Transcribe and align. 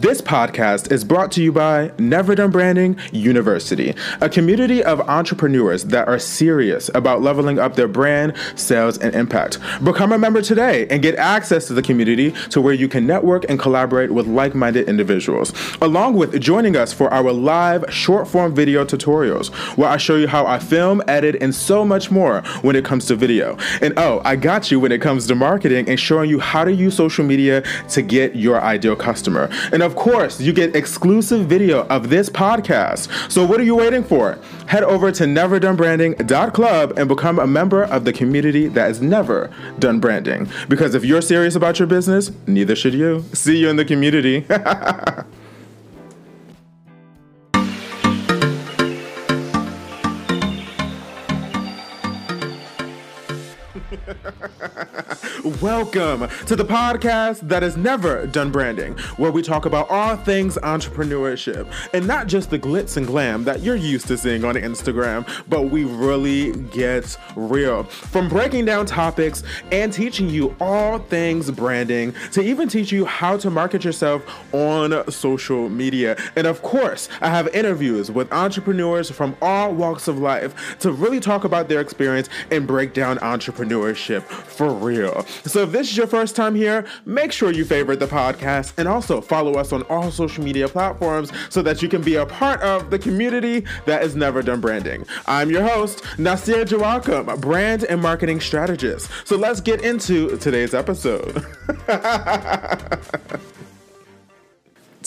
This 0.00 0.20
podcast 0.20 0.92
is 0.92 1.02
brought 1.02 1.32
to 1.32 1.42
you 1.42 1.50
by 1.50 1.90
Never 1.98 2.36
Done 2.36 2.52
Branding 2.52 2.96
University, 3.10 3.96
a 4.20 4.28
community 4.28 4.80
of 4.84 5.00
entrepreneurs 5.00 5.86
that 5.86 6.06
are 6.06 6.20
serious 6.20 6.88
about 6.94 7.20
leveling 7.20 7.58
up 7.58 7.74
their 7.74 7.88
brand, 7.88 8.34
sales, 8.54 8.96
and 8.98 9.12
impact. 9.12 9.58
Become 9.82 10.12
a 10.12 10.18
member 10.18 10.40
today 10.40 10.86
and 10.88 11.02
get 11.02 11.16
access 11.16 11.66
to 11.66 11.74
the 11.74 11.82
community 11.82 12.30
to 12.50 12.60
where 12.60 12.74
you 12.74 12.86
can 12.86 13.08
network 13.08 13.44
and 13.48 13.58
collaborate 13.58 14.12
with 14.12 14.28
like 14.28 14.54
minded 14.54 14.88
individuals, 14.88 15.52
along 15.82 16.14
with 16.14 16.40
joining 16.40 16.76
us 16.76 16.92
for 16.92 17.12
our 17.12 17.32
live 17.32 17.84
short 17.88 18.28
form 18.28 18.54
video 18.54 18.84
tutorials, 18.84 19.48
where 19.76 19.88
I 19.88 19.96
show 19.96 20.14
you 20.14 20.28
how 20.28 20.46
I 20.46 20.60
film, 20.60 21.02
edit, 21.08 21.42
and 21.42 21.52
so 21.52 21.84
much 21.84 22.08
more 22.08 22.42
when 22.62 22.76
it 22.76 22.84
comes 22.84 23.06
to 23.06 23.16
video. 23.16 23.58
And 23.82 23.94
oh, 23.96 24.22
I 24.24 24.36
got 24.36 24.70
you 24.70 24.78
when 24.78 24.92
it 24.92 25.02
comes 25.02 25.26
to 25.26 25.34
marketing 25.34 25.88
and 25.88 25.98
showing 25.98 26.30
you 26.30 26.38
how 26.38 26.62
to 26.62 26.72
use 26.72 26.94
social 26.94 27.24
media 27.24 27.64
to 27.88 28.00
get 28.00 28.36
your 28.36 28.60
ideal 28.60 28.94
customer. 28.94 29.50
And 29.72 29.87
of 29.88 29.96
course, 29.96 30.38
you 30.38 30.52
get 30.52 30.76
exclusive 30.76 31.46
video 31.46 31.86
of 31.86 32.10
this 32.10 32.28
podcast. 32.28 33.32
So 33.32 33.42
what 33.46 33.58
are 33.58 33.62
you 33.64 33.74
waiting 33.74 34.04
for? 34.04 34.38
Head 34.66 34.84
over 34.84 35.10
to 35.10 35.24
neverdonebranding.club 35.24 36.98
and 36.98 37.08
become 37.08 37.38
a 37.38 37.46
member 37.46 37.84
of 37.84 38.04
the 38.04 38.12
community 38.12 38.68
that 38.68 38.86
has 38.86 39.00
never 39.00 39.50
done 39.78 39.98
branding. 39.98 40.46
Because 40.68 40.94
if 40.94 41.06
you're 41.06 41.22
serious 41.22 41.54
about 41.54 41.78
your 41.78 41.88
business, 41.88 42.30
neither 42.46 42.76
should 42.76 42.92
you. 42.92 43.24
See 43.32 43.56
you 43.56 43.70
in 43.70 43.76
the 43.76 43.86
community. 43.86 44.44
Welcome 55.60 56.28
to 56.46 56.56
the 56.56 56.64
podcast 56.64 57.40
that 57.48 57.62
has 57.62 57.76
never 57.76 58.26
done 58.26 58.50
branding, 58.50 58.96
where 59.16 59.30
we 59.30 59.42
talk 59.42 59.66
about 59.66 59.90
all 59.90 60.16
things 60.16 60.56
entrepreneurship 60.62 61.70
and 61.92 62.06
not 62.06 62.26
just 62.26 62.50
the 62.50 62.58
glitz 62.58 62.96
and 62.96 63.06
glam 63.06 63.44
that 63.44 63.60
you're 63.60 63.76
used 63.76 64.06
to 64.08 64.16
seeing 64.16 64.44
on 64.44 64.54
Instagram, 64.54 65.28
but 65.48 65.62
we 65.62 65.84
really 65.84 66.52
get 66.68 67.16
real. 67.36 67.84
From 67.84 68.28
breaking 68.28 68.64
down 68.64 68.86
topics 68.86 69.42
and 69.72 69.92
teaching 69.92 70.28
you 70.30 70.56
all 70.60 70.98
things 70.98 71.50
branding 71.50 72.14
to 72.32 72.40
even 72.40 72.68
teach 72.68 72.90
you 72.92 73.04
how 73.04 73.36
to 73.36 73.50
market 73.50 73.84
yourself 73.84 74.22
on 74.54 75.10
social 75.10 75.68
media. 75.68 76.16
And 76.36 76.46
of 76.46 76.62
course, 76.62 77.08
I 77.20 77.28
have 77.28 77.48
interviews 77.48 78.10
with 78.10 78.32
entrepreneurs 78.32 79.10
from 79.10 79.36
all 79.42 79.74
walks 79.74 80.08
of 80.08 80.18
life 80.18 80.78
to 80.80 80.92
really 80.92 81.20
talk 81.20 81.44
about 81.44 81.68
their 81.68 81.80
experience 81.80 82.28
and 82.50 82.66
break 82.66 82.94
down 82.94 83.18
entrepreneurship 83.18 83.97
for 83.98 84.72
real. 84.72 85.24
So 85.44 85.62
if 85.62 85.72
this 85.72 85.90
is 85.90 85.96
your 85.96 86.06
first 86.06 86.36
time 86.36 86.54
here, 86.54 86.86
make 87.04 87.32
sure 87.32 87.52
you 87.52 87.64
favorite 87.64 88.00
the 88.00 88.06
podcast 88.06 88.72
and 88.78 88.88
also 88.88 89.20
follow 89.20 89.54
us 89.54 89.72
on 89.72 89.82
all 89.82 90.10
social 90.10 90.44
media 90.44 90.68
platforms 90.68 91.32
so 91.50 91.62
that 91.62 91.82
you 91.82 91.88
can 91.88 92.02
be 92.02 92.16
a 92.16 92.26
part 92.26 92.60
of 92.62 92.90
the 92.90 92.98
community 92.98 93.64
that 93.86 94.02
has 94.02 94.16
never 94.16 94.42
done 94.42 94.60
branding. 94.60 95.04
I'm 95.26 95.50
your 95.50 95.62
host, 95.62 96.04
Nasir 96.18 96.64
Joachim, 96.64 97.40
brand 97.40 97.84
and 97.84 98.00
marketing 98.00 98.40
strategist. 98.40 99.10
So 99.24 99.36
let's 99.36 99.60
get 99.60 99.82
into 99.82 100.36
today's 100.38 100.74
episode. 100.74 101.44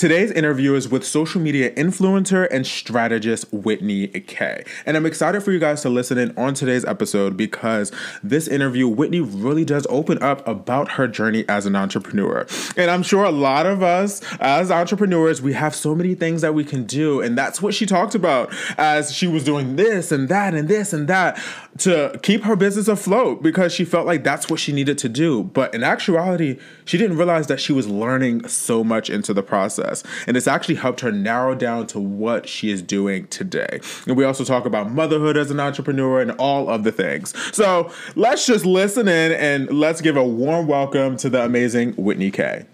Today's 0.01 0.31
interview 0.31 0.73
is 0.73 0.89
with 0.89 1.05
social 1.05 1.39
media 1.39 1.69
influencer 1.75 2.47
and 2.49 2.65
strategist 2.65 3.45
Whitney 3.53 4.07
Kay. 4.07 4.63
And 4.87 4.97
I'm 4.97 5.05
excited 5.05 5.43
for 5.43 5.51
you 5.51 5.59
guys 5.59 5.83
to 5.83 5.89
listen 5.89 6.17
in 6.17 6.35
on 6.35 6.55
today's 6.55 6.83
episode 6.83 7.37
because 7.37 7.91
this 8.23 8.47
interview, 8.47 8.87
Whitney 8.87 9.19
really 9.19 9.63
does 9.63 9.85
open 9.91 10.17
up 10.23 10.47
about 10.47 10.93
her 10.93 11.07
journey 11.07 11.45
as 11.47 11.67
an 11.67 11.75
entrepreneur. 11.75 12.47
And 12.75 12.89
I'm 12.89 13.03
sure 13.03 13.23
a 13.23 13.29
lot 13.29 13.67
of 13.67 13.83
us 13.83 14.23
as 14.39 14.71
entrepreneurs, 14.71 15.39
we 15.39 15.53
have 15.53 15.75
so 15.75 15.93
many 15.93 16.15
things 16.15 16.41
that 16.41 16.55
we 16.55 16.63
can 16.63 16.85
do. 16.85 17.21
And 17.21 17.37
that's 17.37 17.61
what 17.61 17.75
she 17.75 17.85
talked 17.85 18.15
about 18.15 18.51
as 18.79 19.13
she 19.13 19.27
was 19.27 19.43
doing 19.43 19.75
this 19.75 20.11
and 20.11 20.29
that 20.29 20.55
and 20.55 20.67
this 20.67 20.93
and 20.93 21.07
that 21.09 21.39
to 21.79 22.19
keep 22.21 22.43
her 22.43 22.55
business 22.55 22.87
afloat 22.87 23.41
because 23.41 23.73
she 23.73 23.85
felt 23.85 24.05
like 24.05 24.23
that's 24.23 24.49
what 24.49 24.59
she 24.59 24.71
needed 24.71 24.97
to 24.99 25.09
do. 25.09 25.43
But 25.43 25.73
in 25.73 25.83
actuality, 25.83 26.59
she 26.85 26.97
didn't 26.97 27.17
realize 27.17 27.47
that 27.47 27.59
she 27.59 27.73
was 27.73 27.87
learning 27.87 28.47
so 28.47 28.83
much 28.83 29.09
into 29.09 29.33
the 29.33 29.43
process. 29.43 30.03
And 30.27 30.35
it's 30.35 30.47
actually 30.47 30.75
helped 30.75 31.01
her 31.01 31.11
narrow 31.11 31.55
down 31.55 31.87
to 31.87 31.99
what 31.99 32.47
she 32.47 32.71
is 32.71 32.81
doing 32.81 33.27
today. 33.27 33.79
And 34.05 34.17
we 34.17 34.23
also 34.23 34.43
talk 34.43 34.65
about 34.65 34.91
motherhood 34.91 35.37
as 35.37 35.51
an 35.51 35.59
entrepreneur 35.59 36.21
and 36.21 36.31
all 36.31 36.69
of 36.69 36.83
the 36.83 36.91
things. 36.91 37.33
So 37.55 37.91
let's 38.15 38.45
just 38.45 38.65
listen 38.65 39.07
in 39.07 39.31
and 39.31 39.69
let's 39.71 40.01
give 40.01 40.17
a 40.17 40.25
warm 40.25 40.67
welcome 40.67 41.17
to 41.17 41.29
the 41.29 41.43
amazing 41.43 41.93
Whitney 41.93 42.31
Kay. 42.31 42.65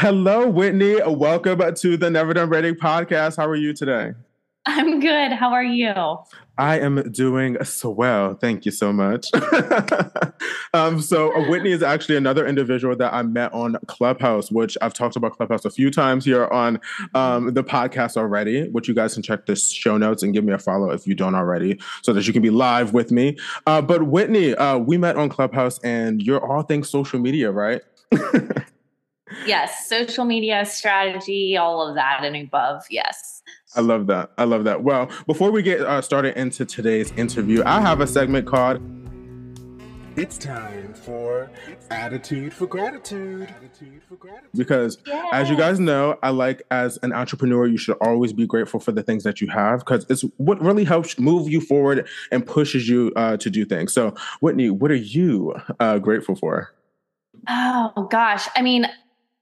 Hello, 0.00 0.48
Whitney. 0.48 0.98
Welcome 1.06 1.74
to 1.74 1.96
the 1.98 2.08
Never 2.08 2.32
Done 2.32 2.48
Branding 2.48 2.74
podcast. 2.74 3.36
How 3.36 3.46
are 3.46 3.54
you 3.54 3.74
today? 3.74 4.14
I'm 4.64 4.98
good. 4.98 5.32
How 5.32 5.52
are 5.52 5.62
you? 5.62 5.92
I 6.56 6.78
am 6.78 7.12
doing 7.12 7.62
so 7.64 7.90
well. 7.90 8.34
Thank 8.34 8.64
you 8.64 8.72
so 8.72 8.94
much. 8.94 9.26
um, 10.72 11.02
so, 11.02 11.36
uh, 11.36 11.46
Whitney 11.50 11.72
is 11.72 11.82
actually 11.82 12.16
another 12.16 12.46
individual 12.46 12.96
that 12.96 13.12
I 13.12 13.20
met 13.24 13.52
on 13.52 13.76
Clubhouse, 13.88 14.50
which 14.50 14.78
I've 14.80 14.94
talked 14.94 15.16
about 15.16 15.36
Clubhouse 15.36 15.66
a 15.66 15.70
few 15.70 15.90
times 15.90 16.24
here 16.24 16.46
on 16.46 16.80
um, 17.14 17.52
the 17.52 17.62
podcast 17.62 18.16
already, 18.16 18.70
which 18.70 18.88
you 18.88 18.94
guys 18.94 19.12
can 19.12 19.22
check 19.22 19.44
the 19.44 19.54
show 19.54 19.98
notes 19.98 20.22
and 20.22 20.32
give 20.32 20.44
me 20.44 20.54
a 20.54 20.58
follow 20.58 20.88
if 20.88 21.06
you 21.06 21.14
don't 21.14 21.34
already, 21.34 21.78
so 22.00 22.14
that 22.14 22.26
you 22.26 22.32
can 22.32 22.40
be 22.40 22.48
live 22.48 22.94
with 22.94 23.12
me. 23.12 23.36
Uh, 23.66 23.82
but, 23.82 24.04
Whitney, 24.04 24.54
uh, 24.54 24.78
we 24.78 24.96
met 24.96 25.16
on 25.16 25.28
Clubhouse 25.28 25.78
and 25.80 26.22
you're 26.22 26.42
all 26.42 26.62
things 26.62 26.88
social 26.88 27.18
media, 27.18 27.52
right? 27.52 27.82
yes, 29.46 29.88
social 29.88 30.24
media 30.24 30.64
strategy, 30.64 31.56
all 31.56 31.86
of 31.86 31.94
that 31.94 32.24
and 32.24 32.36
above. 32.36 32.84
Yes. 32.90 33.42
I 33.76 33.80
love 33.80 34.06
that. 34.08 34.32
I 34.36 34.44
love 34.44 34.64
that. 34.64 34.82
Well, 34.82 35.08
before 35.26 35.50
we 35.50 35.62
get 35.62 35.80
uh, 35.80 36.02
started 36.02 36.36
into 36.36 36.64
today's 36.64 37.12
interview, 37.12 37.62
I 37.64 37.80
have 37.80 38.00
a 38.00 38.06
segment 38.06 38.46
called 38.46 38.80
It's 40.16 40.36
time 40.36 40.92
for 40.92 41.48
Attitude 41.88 42.52
for 42.52 42.66
Gratitude. 42.66 43.54
Because 44.56 44.98
as 45.32 45.48
you 45.48 45.56
guys 45.56 45.78
know, 45.78 46.18
I 46.22 46.30
like 46.30 46.62
as 46.72 46.98
an 47.04 47.12
entrepreneur, 47.12 47.66
you 47.66 47.78
should 47.78 47.96
always 48.00 48.32
be 48.32 48.44
grateful 48.44 48.80
for 48.80 48.90
the 48.90 49.04
things 49.04 49.22
that 49.22 49.40
you 49.40 49.46
have 49.48 49.80
because 49.80 50.04
it's 50.08 50.22
what 50.36 50.60
really 50.60 50.84
helps 50.84 51.18
move 51.18 51.48
you 51.48 51.60
forward 51.60 52.08
and 52.32 52.44
pushes 52.44 52.88
you 52.88 53.12
uh, 53.14 53.36
to 53.36 53.50
do 53.50 53.64
things. 53.64 53.92
So, 53.92 54.14
Whitney, 54.40 54.70
what 54.70 54.90
are 54.90 54.96
you 54.96 55.54
uh, 55.78 55.98
grateful 55.98 56.34
for? 56.34 56.74
Oh, 57.48 58.08
gosh. 58.10 58.48
I 58.56 58.62
mean, 58.62 58.86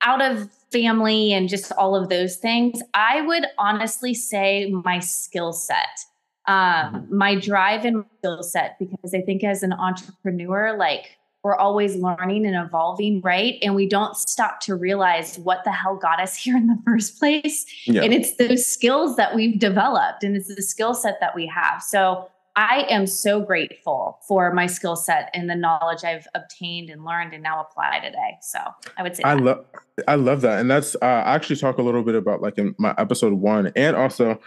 out 0.03 0.23
of 0.23 0.51
family 0.73 1.33
and 1.33 1.49
just 1.49 1.73
all 1.73 1.95
of 1.97 2.09
those 2.09 2.37
things, 2.37 2.81
I 2.95 3.23
would 3.23 3.45
honestly 3.59 4.15
say 4.15 4.71
my 4.71 4.99
skill 4.99 5.53
set, 5.53 6.05
um, 6.47 6.57
mm-hmm. 6.57 7.17
my 7.17 7.35
drive 7.35 7.85
and 7.85 8.05
skill 8.19 8.43
set, 8.43 8.79
because 8.79 9.15
I 9.15 9.21
think 9.21 9.45
as 9.45 9.63
an 9.63 9.73
entrepreneur, 9.73 10.77
like 10.77 11.19
we're 11.43 11.57
always 11.57 11.97
learning 11.97 12.47
and 12.47 12.57
evolving, 12.57 13.21
right? 13.23 13.59
And 13.63 13.75
we 13.75 13.89
don't 13.89 14.17
stop 14.17 14.61
to 14.61 14.75
realize 14.75 15.39
what 15.39 15.65
the 15.65 15.73
hell 15.73 15.97
got 15.97 16.21
us 16.21 16.37
here 16.43 16.57
in 16.57 16.67
the 16.67 16.79
first 16.85 17.19
place. 17.19 17.65
Yeah. 17.87 18.03
And 18.03 18.13
it's 18.13 18.37
those 18.37 18.67
skills 18.67 19.17
that 19.17 19.35
we've 19.35 19.59
developed 19.59 20.25
and 20.25 20.37
it's 20.37 20.55
the 20.55 20.63
skill 20.63 20.95
set 20.95 21.21
that 21.21 21.35
we 21.35 21.47
have. 21.47 21.83
So 21.83 22.29
I 22.59 22.87
am 22.91 23.07
so 23.07 23.41
grateful 23.41 24.19
for 24.27 24.53
my 24.53 24.67
skill 24.67 24.97
set 24.97 25.31
and 25.33 25.49
the 25.49 25.55
knowledge 25.55 26.03
I've 26.03 26.27
obtained 26.35 26.91
and 26.91 27.05
learned 27.05 27.33
and 27.33 27.41
now 27.41 27.61
apply 27.61 28.01
today. 28.01 28.37
So 28.43 28.59
I 28.97 29.05
would 29.05 29.15
say 29.15 29.23
I 29.23 29.35
love 29.35 29.65
I 30.09 30.17
love 30.17 30.41
that, 30.41 30.59
and 30.59 30.69
that's 30.69 30.97
uh, 30.97 31.05
I 31.05 31.37
actually 31.37 31.55
talk 31.55 31.79
a 31.79 31.83
little 31.83 32.03
bit 32.03 32.17
about 32.17 32.43
like 32.43 32.59
in 32.59 32.75
my 32.77 32.97
episode 32.99 33.35
one, 33.35 33.71
and 33.77 33.95
also 33.95 34.41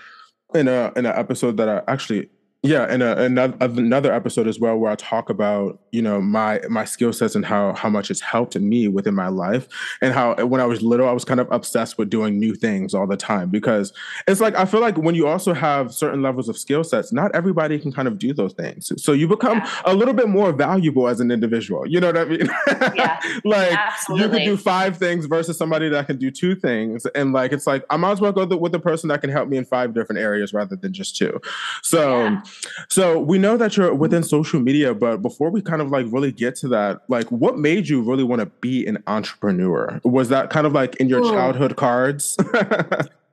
in 0.54 0.68
a 0.68 0.92
in 0.98 1.06
an 1.06 1.14
episode 1.16 1.56
that 1.56 1.70
I 1.70 1.84
actually 1.88 2.30
yeah, 2.64 2.84
and 2.84 3.02
uh, 3.02 3.16
another 3.18 3.58
another 3.60 4.14
episode 4.14 4.48
as 4.48 4.60
well 4.60 4.78
where 4.78 4.92
I 4.92 4.96
talk 4.96 5.32
about 5.32 5.80
you 5.92 6.02
know 6.04 6.22
my 6.22 6.62
my 6.70 6.86
skill 6.86 7.12
sets 7.12 7.34
and 7.34 7.44
how 7.44 7.74
how 7.74 7.90
much 7.90 8.12
it's 8.12 8.22
helped 8.22 8.56
me 8.56 8.88
within 8.88 9.16
my 9.16 9.30
life 9.30 9.68
and 10.00 10.14
how 10.14 10.36
when 10.46 10.62
I 10.62 10.66
was 10.66 10.84
little 10.84 11.10
I 11.10 11.12
was 11.12 11.26
kind 11.26 11.40
of 11.40 11.52
obsessed 11.52 11.98
with 11.98 12.12
doing 12.12 12.38
new 12.38 12.54
things 12.54 12.94
all 12.94 13.08
the 13.08 13.18
time 13.18 13.50
because 13.50 13.94
it's 14.28 14.40
like 14.40 14.54
I 14.54 14.66
feel 14.66 14.80
like 14.80 14.96
when 14.96 15.16
you 15.16 15.26
also 15.26 15.56
have 15.56 15.92
certain 15.92 16.22
levels 16.22 16.50
of 16.50 16.58
skill 16.58 16.84
sets, 16.84 17.12
not 17.12 17.34
everybody 17.34 17.80
can 17.80 17.92
kind 17.92 18.08
of 18.08 18.20
do 18.20 18.32
those 18.32 18.54
things. 18.54 18.92
So 19.04 19.12
you 19.12 19.28
become 19.28 19.58
yeah. 19.58 19.82
a 19.86 19.96
little 19.96 20.14
bit 20.14 20.30
more 20.30 20.54
valuable 20.54 21.08
as 21.08 21.20
an 21.20 21.32
individual. 21.32 21.88
You 21.88 22.00
know 22.00 22.08
what 22.08 22.18
I 22.18 22.26
mean? 22.26 22.48
Yeah, 22.94 23.20
like 23.44 23.72
Absolutely. 23.72 24.24
you 24.24 24.32
can 24.32 24.46
do 24.46 24.56
five 24.56 24.98
things 24.98 25.26
versus 25.26 25.58
somebody 25.58 25.90
that 25.90 26.06
can 26.06 26.18
do 26.18 26.30
two 26.30 26.54
things, 26.54 27.08
and 27.16 27.34
like 27.34 27.54
it's 27.54 27.66
like 27.66 27.84
I 27.90 27.98
might 27.98 28.12
as 28.12 28.22
well 28.22 28.32
go 28.32 28.46
with 28.46 28.72
the 28.72 28.80
person 28.80 29.08
that 29.10 29.22
can 29.22 29.32
help 29.32 29.50
me 29.50 29.58
in 29.58 29.66
five 29.66 29.96
different 29.96 30.22
areas 30.22 30.54
rather 30.54 30.76
than 30.76 30.94
just 30.94 31.18
two. 31.18 31.42
So. 31.82 32.26
Yeah 32.26 32.42
So 32.90 33.20
we 33.20 33.38
know 33.38 33.58
that 33.58 33.78
you're 33.78 33.94
within 33.94 34.24
social 34.24 34.60
media, 34.60 34.94
but 34.94 35.18
before 35.18 35.50
we 35.50 35.62
kind 35.62 35.82
of 35.82 35.90
like 35.90 36.06
really 36.10 36.32
get 36.32 36.56
to 36.58 36.68
that, 36.70 37.02
like 37.08 37.32
what 37.32 37.58
made 37.58 37.88
you 37.88 38.02
really 38.02 38.24
want 38.24 38.40
to 38.42 38.46
be 38.46 38.86
an 38.86 39.04
entrepreneur? 39.08 40.00
Was 40.04 40.30
that 40.30 40.50
kind 40.50 40.66
of 40.68 40.74
like 40.74 40.96
in 40.98 41.10
your 41.10 41.22
Ooh. 41.22 41.32
childhood 41.32 41.76
cards? 41.76 42.38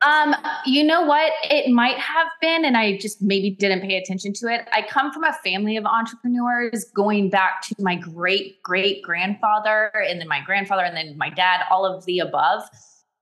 Um, 0.03 0.35
you 0.65 0.85
know 0.85 1.03
what? 1.03 1.33
It 1.45 1.71
might 1.71 1.99
have 1.99 2.29
been, 2.41 2.65
and 2.65 2.77
I 2.77 2.99
just 2.99 3.21
maybe 3.21 3.51
didn't 3.51 3.81
pay 3.81 3.97
attention 3.97 4.33
to 4.35 4.47
it. 4.47 4.69
I 4.73 4.83
come 4.83 5.13
from 5.13 5.25
a 5.25 5.33
family 5.45 5.77
of 5.77 5.85
entrepreneurs 5.87 6.85
going 6.95 7.31
back 7.31 7.63
to 7.63 7.75
my 7.81 7.97
great 7.97 8.63
great 8.63 9.03
grandfather, 9.03 9.91
and 10.09 10.21
then 10.21 10.29
my 10.29 10.41
grandfather, 10.41 10.85
and 10.85 10.97
then 10.97 11.19
my 11.19 11.31
dad, 11.31 11.63
all 11.71 11.85
of 11.85 12.05
the 12.05 12.21
above. 12.21 12.63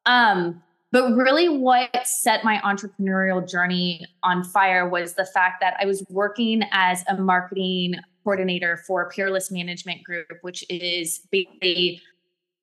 Um, 0.05 0.63
but 0.93 1.13
really, 1.15 1.49
what 1.49 2.07
set 2.07 2.45
my 2.45 2.59
entrepreneurial 2.65 3.49
journey 3.49 4.07
on 4.23 4.45
fire 4.45 4.89
was 4.89 5.15
the 5.15 5.27
fact 5.27 5.61
that 5.61 5.77
I 5.81 5.87
was 5.87 6.05
working 6.09 6.63
as 6.73 7.03
a 7.09 7.17
marketing 7.17 7.97
coordinator 8.23 8.79
for 8.87 9.09
Peerless 9.11 9.51
Management 9.51 10.05
Group, 10.05 10.29
which 10.43 10.65
is 10.71 11.21
basically 11.31 12.01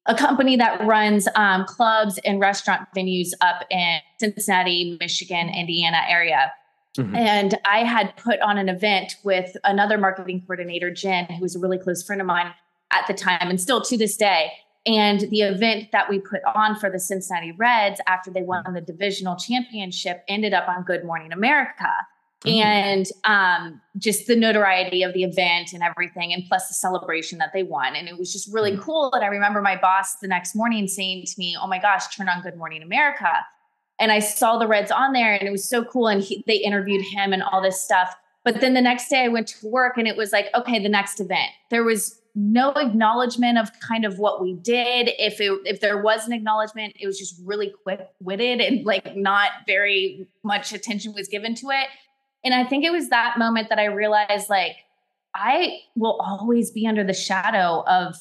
a 0.05 0.15
company 0.15 0.57
that 0.57 0.85
runs 0.85 1.27
um, 1.35 1.65
clubs 1.65 2.19
and 2.25 2.39
restaurant 2.39 2.87
venues 2.95 3.29
up 3.41 3.65
in 3.69 3.99
Cincinnati, 4.19 4.97
Michigan, 4.99 5.49
Indiana 5.49 6.01
area. 6.09 6.51
Mm-hmm. 6.97 7.15
And 7.15 7.55
I 7.65 7.79
had 7.79 8.15
put 8.17 8.39
on 8.41 8.57
an 8.57 8.69
event 8.69 9.15
with 9.23 9.55
another 9.63 9.97
marketing 9.97 10.41
coordinator, 10.41 10.91
Jen, 10.91 11.25
who 11.25 11.41
was 11.41 11.55
a 11.55 11.59
really 11.59 11.77
close 11.77 12.03
friend 12.03 12.21
of 12.21 12.27
mine 12.27 12.53
at 12.91 13.07
the 13.07 13.13
time 13.13 13.49
and 13.49 13.59
still 13.59 13.81
to 13.81 13.97
this 13.97 14.15
day. 14.15 14.51
And 14.85 15.21
the 15.21 15.41
event 15.41 15.91
that 15.93 16.09
we 16.09 16.19
put 16.19 16.41
on 16.55 16.77
for 16.77 16.89
the 16.89 16.99
Cincinnati 16.99 17.53
Reds 17.53 18.01
after 18.05 18.29
they 18.29 18.41
won 18.41 18.63
the 18.73 18.81
divisional 18.81 19.37
championship 19.37 20.23
ended 20.27 20.53
up 20.53 20.67
on 20.67 20.83
Good 20.83 21.05
Morning 21.05 21.31
America. 21.31 21.89
Mm-hmm. 22.45 22.59
and 22.59 23.05
um, 23.23 23.81
just 23.97 24.27
the 24.27 24.35
notoriety 24.35 25.01
of 25.01 25.13
the 25.13 25.23
event 25.23 25.71
and 25.71 25.81
everything, 25.81 26.33
and 26.33 26.43
plus 26.45 26.67
the 26.67 26.73
celebration 26.73 27.37
that 27.37 27.53
they 27.53 27.63
won. 27.63 27.95
And 27.95 28.09
it 28.09 28.17
was 28.17 28.33
just 28.33 28.53
really 28.53 28.73
mm-hmm. 28.73 28.81
cool. 28.81 29.13
And 29.13 29.23
I 29.23 29.27
remember 29.27 29.61
my 29.61 29.77
boss 29.77 30.15
the 30.15 30.27
next 30.27 30.53
morning 30.53 30.89
saying 30.89 31.23
to 31.27 31.33
me, 31.37 31.55
"Oh 31.57 31.67
my 31.67 31.79
gosh, 31.79 32.13
turn 32.13 32.27
on 32.27 32.41
Good 32.41 32.57
Morning 32.57 32.83
America." 32.83 33.31
And 33.97 34.11
I 34.11 34.19
saw 34.19 34.57
the 34.57 34.67
Reds 34.67 34.91
on 34.91 35.13
there, 35.13 35.33
and 35.33 35.47
it 35.47 35.51
was 35.51 35.63
so 35.69 35.85
cool. 35.85 36.09
And 36.09 36.21
he, 36.21 36.43
they 36.45 36.57
interviewed 36.57 37.05
him 37.05 37.31
and 37.31 37.43
all 37.43 37.61
this 37.61 37.81
stuff. 37.81 38.13
But 38.43 38.59
then 38.59 38.73
the 38.73 38.81
next 38.81 39.07
day, 39.07 39.23
I 39.23 39.29
went 39.29 39.47
to 39.47 39.67
work, 39.67 39.97
and 39.97 40.05
it 40.05 40.17
was 40.17 40.33
like, 40.33 40.47
okay, 40.53 40.79
the 40.79 40.89
next 40.89 41.21
event. 41.21 41.49
There 41.69 41.85
was 41.85 42.19
no 42.35 42.71
acknowledgement 42.71 43.57
of 43.57 43.69
kind 43.79 44.05
of 44.05 44.17
what 44.17 44.41
we 44.41 44.53
did. 44.53 45.11
If 45.19 45.39
it, 45.39 45.51
if 45.65 45.81
there 45.81 46.01
was 46.01 46.25
an 46.25 46.33
acknowledgement, 46.33 46.95
it 46.99 47.05
was 47.05 47.19
just 47.19 47.39
really 47.43 47.73
quick 47.83 48.07
witted 48.19 48.59
and 48.59 48.85
like 48.85 49.15
not 49.15 49.51
very 49.67 50.27
much 50.43 50.73
attention 50.73 51.13
was 51.13 51.27
given 51.27 51.53
to 51.55 51.67
it. 51.69 51.87
And 52.43 52.53
I 52.53 52.65
think 52.65 52.83
it 52.83 52.91
was 52.91 53.09
that 53.09 53.37
moment 53.37 53.69
that 53.69 53.79
I 53.79 53.85
realized 53.85 54.49
like 54.49 54.77
I 55.35 55.79
will 55.95 56.19
always 56.19 56.71
be 56.71 56.87
under 56.87 57.03
the 57.03 57.13
shadow 57.13 57.83
of 57.87 58.15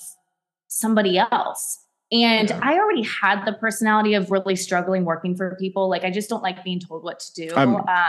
somebody 0.69 1.19
else. 1.19 1.79
And 2.11 2.51
yeah. 2.51 2.61
I 2.63 2.75
already 2.75 3.05
had 3.05 3.47
the 3.47 3.55
personality 3.55 4.13
of 4.15 4.31
really 4.31 4.57
struggling 4.57 5.05
working 5.07 5.35
for 5.35 5.57
people. 5.59 5.89
Like 5.89 6.05
I 6.05 6.11
just 6.11 6.29
don't 6.29 6.43
like 6.43 6.63
being 6.63 6.81
told 6.81 7.03
what 7.03 7.21
to 7.21 7.33
do. 7.33 7.55
I'm, 7.55 7.77
uh, 7.77 8.09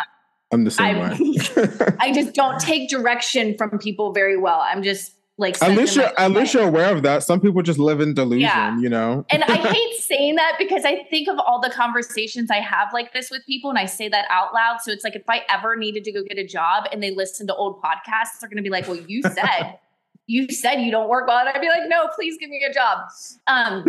I'm 0.51 0.65
the 0.65 0.71
same 0.71 0.97
I, 0.97 1.09
way. 1.09 1.95
I 1.99 2.11
just 2.13 2.33
don't 2.33 2.59
take 2.59 2.89
direction 2.89 3.57
from 3.57 3.79
people 3.79 4.11
very 4.11 4.37
well. 4.37 4.59
I'm 4.61 4.83
just 4.83 5.13
like 5.37 5.61
at 5.63 5.75
least 5.75 5.95
you're 5.95 6.11
at 6.17 6.31
least 6.31 6.53
you're 6.53 6.67
aware 6.67 6.95
of 6.95 7.01
that. 7.03 7.23
Some 7.23 7.39
people 7.39 7.63
just 7.63 7.79
live 7.79 8.01
in 8.01 8.13
delusion 8.13 8.41
yeah. 8.41 8.77
you 8.79 8.87
know? 8.87 9.25
And 9.31 9.43
i 9.43 9.55
hate 9.73 9.95
saying 9.95 10.35
that 10.35 10.55
because 10.59 10.85
i 10.85 11.03
think 11.09 11.27
of 11.27 11.39
all 11.39 11.59
the 11.59 11.71
conversations 11.71 12.51
i 12.51 12.59
have 12.59 12.89
like 12.93 13.13
this 13.13 13.31
with 13.31 13.43
people 13.45 13.69
and 13.71 13.79
i 13.79 13.85
say 13.85 14.07
that 14.09 14.25
out 14.29 14.53
loud. 14.53 14.77
So 14.81 14.91
it's 14.91 15.03
like 15.03 15.15
if 15.15 15.23
i 15.27 15.41
ever 15.49 15.75
needed 15.75 16.03
to 16.03 16.11
go 16.11 16.21
get 16.23 16.37
a 16.37 16.45
job 16.45 16.85
and 16.91 17.01
they 17.01 17.11
listen 17.11 17.47
to 17.47 17.55
old 17.55 17.81
podcasts 17.81 18.39
they're 18.39 18.49
going 18.49 18.57
to 18.57 18.63
be 18.63 18.69
like 18.69 18.87
well 18.87 18.97
you 19.07 19.21
said 19.33 19.79
you 20.27 20.47
said 20.49 20.75
you 20.75 20.91
don't 20.91 21.09
work 21.09 21.27
well. 21.27 21.39
And 21.39 21.49
i'd 21.49 21.61
be 21.61 21.69
like 21.69 21.87
no 21.87 22.09
please 22.13 22.37
give 22.39 22.49
me 22.49 22.63
a 22.69 22.73
job. 22.73 22.99
Um 23.47 23.83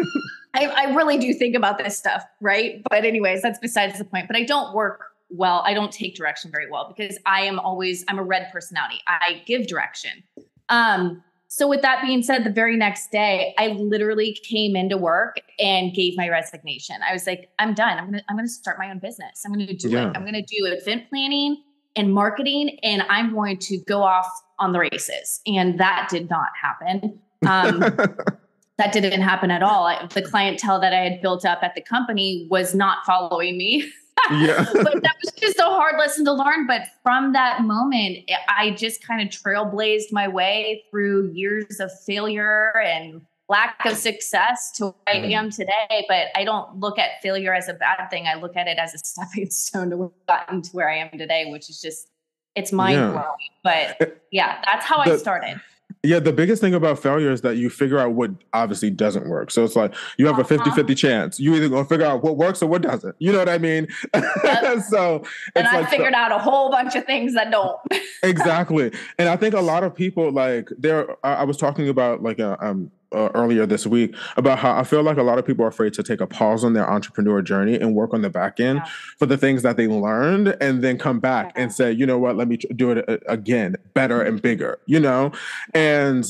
I, 0.55 0.67
I 0.67 0.95
really 0.95 1.19
do 1.19 1.35
think 1.35 1.55
about 1.55 1.77
this 1.77 1.99
stuff 1.99 2.25
right? 2.41 2.81
But 2.89 3.05
anyways 3.05 3.43
that's 3.43 3.59
besides 3.59 3.99
the 3.99 4.07
point. 4.07 4.29
But 4.29 4.37
i 4.37 4.45
don't 4.45 4.75
work 4.75 5.09
well. 5.29 5.63
I 5.67 5.75
don't 5.75 5.93
take 5.93 6.15
direction 6.15 6.51
very 6.51 6.71
well 6.71 6.95
because 6.97 7.19
i 7.27 7.43
am 7.43 7.59
always 7.59 8.03
i'm 8.09 8.19
a 8.19 8.25
red 8.25 8.49
personality. 8.51 9.01
I 9.07 9.43
give 9.45 9.67
direction. 9.67 10.23
Um 10.71 11.23
so, 11.57 11.69
with 11.69 11.83
that 11.83 12.03
being 12.03 12.21
said, 12.21 12.43
the 12.43 12.51
very 12.51 12.77
next 12.77 13.13
day, 13.13 13.55
I 13.59 13.69
literally 13.69 14.37
came 14.43 14.75
into 14.75 14.97
work 14.97 15.37
and 15.61 15.95
gave 15.95 16.17
my 16.17 16.29
resignation. 16.29 16.97
I 17.09 17.13
was 17.13 17.29
like, 17.29 17.49
I'm 17.61 17.75
done. 17.75 17.97
I'm 17.97 18.07
gonna 18.07 18.23
I'm 18.29 18.35
gonna 18.35 18.49
start 18.49 18.77
my 18.77 18.91
own 18.91 18.99
business. 18.99 19.45
I'm 19.47 19.53
gonna 19.53 19.73
do 19.73 19.89
yeah. 19.89 20.11
it. 20.11 20.17
I'm 20.17 20.25
gonna 20.25 20.43
do 20.43 20.67
event 20.67 21.09
planning 21.09 21.63
and 21.95 22.13
marketing, 22.13 22.77
and 22.83 23.03
I'm 23.03 23.33
going 23.33 23.59
to 23.59 23.79
go 23.87 24.03
off 24.03 24.29
on 24.59 24.73
the 24.73 24.81
races. 24.81 25.43
And 25.47 25.79
that 25.79 26.09
did 26.11 26.29
not 26.29 26.49
happen. 26.61 27.21
Um, 27.47 27.79
that 28.79 28.93
didn't 28.93 29.21
happen 29.21 29.53
at 29.53 29.63
all. 29.63 29.87
I, 29.87 30.09
the 30.13 30.23
clientele 30.23 30.81
that 30.81 30.93
I 30.93 31.09
had 31.09 31.23
built 31.23 31.45
up 31.45 31.61
at 31.63 31.77
the 31.77 31.83
company 31.83 32.49
was 32.51 32.75
not 32.75 33.07
following 33.07 33.57
me. 33.57 33.93
yeah. 34.31 34.65
but 34.73 35.03
that 35.03 35.17
was 35.23 35.33
just 35.37 35.59
a 35.59 35.65
hard 35.65 35.97
lesson 35.99 36.25
to 36.25 36.33
learn. 36.33 36.67
But 36.67 36.83
from 37.03 37.33
that 37.33 37.63
moment, 37.63 38.19
eh, 38.29 38.37
I 38.49 38.71
just 38.71 39.07
kind 39.07 39.21
of 39.21 39.29
trailblazed 39.29 40.13
my 40.13 40.29
way 40.29 40.85
through 40.91 41.33
years 41.33 41.81
of 41.81 41.91
failure 42.07 42.73
and 42.79 43.23
lack 43.49 43.85
of 43.85 43.97
success 43.97 44.73
to 44.77 44.87
where 44.87 44.95
I 45.07 45.17
mm-hmm. 45.17 45.33
am 45.33 45.51
today. 45.51 46.07
But 46.09 46.29
I 46.35 46.45
don't 46.45 46.81
look 46.81 46.99
at 46.99 47.23
failure 47.23 47.55
as 47.55 47.69
a 47.69 47.75
bad 47.75 48.09
thing. 48.11 48.27
I 48.27 48.35
look 48.35 48.57
at 48.57 48.67
it 48.67 48.79
as 48.79 48.95
a 48.95 48.99
stepping 49.05 49.51
stone 49.51 49.91
to 49.91 50.13
gotten 50.27 50.63
to 50.63 50.71
where 50.71 50.89
I 50.89 50.97
am 50.99 51.17
today, 51.19 51.47
which 51.51 51.69
is 51.69 51.81
just 51.81 52.09
it's 52.55 52.73
mind 52.73 53.13
blowing. 53.13 53.25
Yeah. 53.65 53.95
But 53.99 54.01
eh, 54.01 54.11
yeah, 54.31 54.63
that's 54.65 54.87
how 54.87 55.03
the, 55.05 55.13
I 55.13 55.17
started. 55.17 55.61
Yeah, 56.05 56.19
the 56.19 56.35
biggest 56.35 56.61
thing 56.61 56.75
about 56.75 56.99
failure 56.99 57.33
is 57.33 57.41
that 57.41 57.57
you 57.57 57.71
figure 57.71 57.99
out 57.99 58.13
what 58.13 58.31
obviously 58.53 58.91
doesn't 58.91 59.27
work. 59.27 59.51
So 59.51 59.65
it's 59.65 59.75
like 59.75 59.95
you 60.19 60.27
have 60.27 60.35
uh-huh. 60.35 60.55
a 60.55 60.59
50 60.59 60.71
50 60.73 60.95
chance. 60.95 61.41
You 61.41 61.55
either 61.55 61.71
gonna 61.71 61.87
figure 61.87 62.05
out 62.05 62.23
what 62.23 62.37
works 62.37 62.63
or 62.63 62.67
what 62.67 62.83
doesn't. 62.83 63.17
You 63.19 63.33
know 63.33 63.39
what 63.39 63.49
I 63.49 63.57
mean? 63.57 63.89
Yep. 64.13 64.83
so 64.89 65.25
and 65.57 65.67
I 65.67 65.81
like, 65.81 65.89
figured 65.89 66.13
out 66.13 66.31
a 66.31 66.39
whole 66.39 66.71
bunch 66.71 66.95
of 66.95 67.07
things 67.07 67.33
that 67.35 67.51
don't. 67.51 67.79
exactly. 68.23 68.93
And 69.19 69.29
I 69.29 69.37
think 69.37 69.55
a 69.55 69.61
lot 69.61 69.85
of 69.85 69.95
people 69.95 70.31
like 70.31 70.69
there, 70.77 71.17
I, 71.25 71.35
I 71.35 71.45
was 71.45 71.57
talking 71.57 71.89
about 71.89 72.23
like 72.23 72.39
a, 72.39 72.63
um, 72.65 72.91
uh, 73.13 73.29
earlier 73.35 73.67
this 73.67 73.87
week 73.87 74.15
about 74.37 74.59
how 74.59 74.77
I 74.77 74.85
feel 74.85 75.03
like 75.03 75.17
a 75.17 75.23
lot 75.23 75.39
of 75.39 75.47
people 75.47 75.65
are 75.65 75.69
afraid 75.69 75.93
to 75.95 76.03
take 76.03 76.21
a 76.21 76.27
pause 76.27 76.65
on 76.65 76.73
their 76.73 76.89
entrepreneur 76.89 77.43
journey 77.43 77.77
and 77.77 77.95
work 77.95 78.13
on 78.13 78.23
the 78.23 78.31
back 78.31 78.61
end 78.61 78.79
yeah. 78.79 78.91
for 79.19 79.27
the 79.27 79.37
things 79.37 79.63
that 79.63 79.77
they 79.77 79.87
learned 79.87 80.57
and 80.61 80.83
then 80.83 80.99
come 80.99 81.21
back 81.21 81.53
yeah. 81.55 81.63
and 81.63 81.73
say, 81.73 81.93
you 81.93 82.07
know 82.07 82.19
what, 82.19 82.37
let 82.37 82.49
me 82.49 82.57
do 82.57 82.91
it 82.91 83.09
uh, 83.09 83.19
again, 83.27 83.77
better 83.95 84.23
and 84.23 84.43
bigger, 84.43 84.79
you 84.87 85.01
know? 85.01 85.33
And 85.75 86.25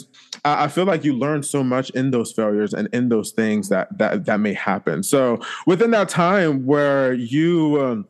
I, 0.45 0.65
I 0.65 0.69
feel 0.69 0.85
like 0.85 1.05
you 1.05 1.15
learn 1.15 1.43
so 1.43 1.65
much 1.65 1.91
in 1.91 2.11
those 2.11 2.33
failures 2.33 2.75
and 2.75 2.89
in 2.93 3.09
those 3.09 3.33
things 3.33 3.69
that 3.69 3.97
that 3.99 4.25
that 4.27 4.41
may 4.41 4.55
happen. 4.55 5.03
So 5.03 5.41
within 5.67 5.91
that 5.93 6.09
time 6.09 6.67
where 6.67 7.13
you 7.13 7.81
um, 7.83 8.09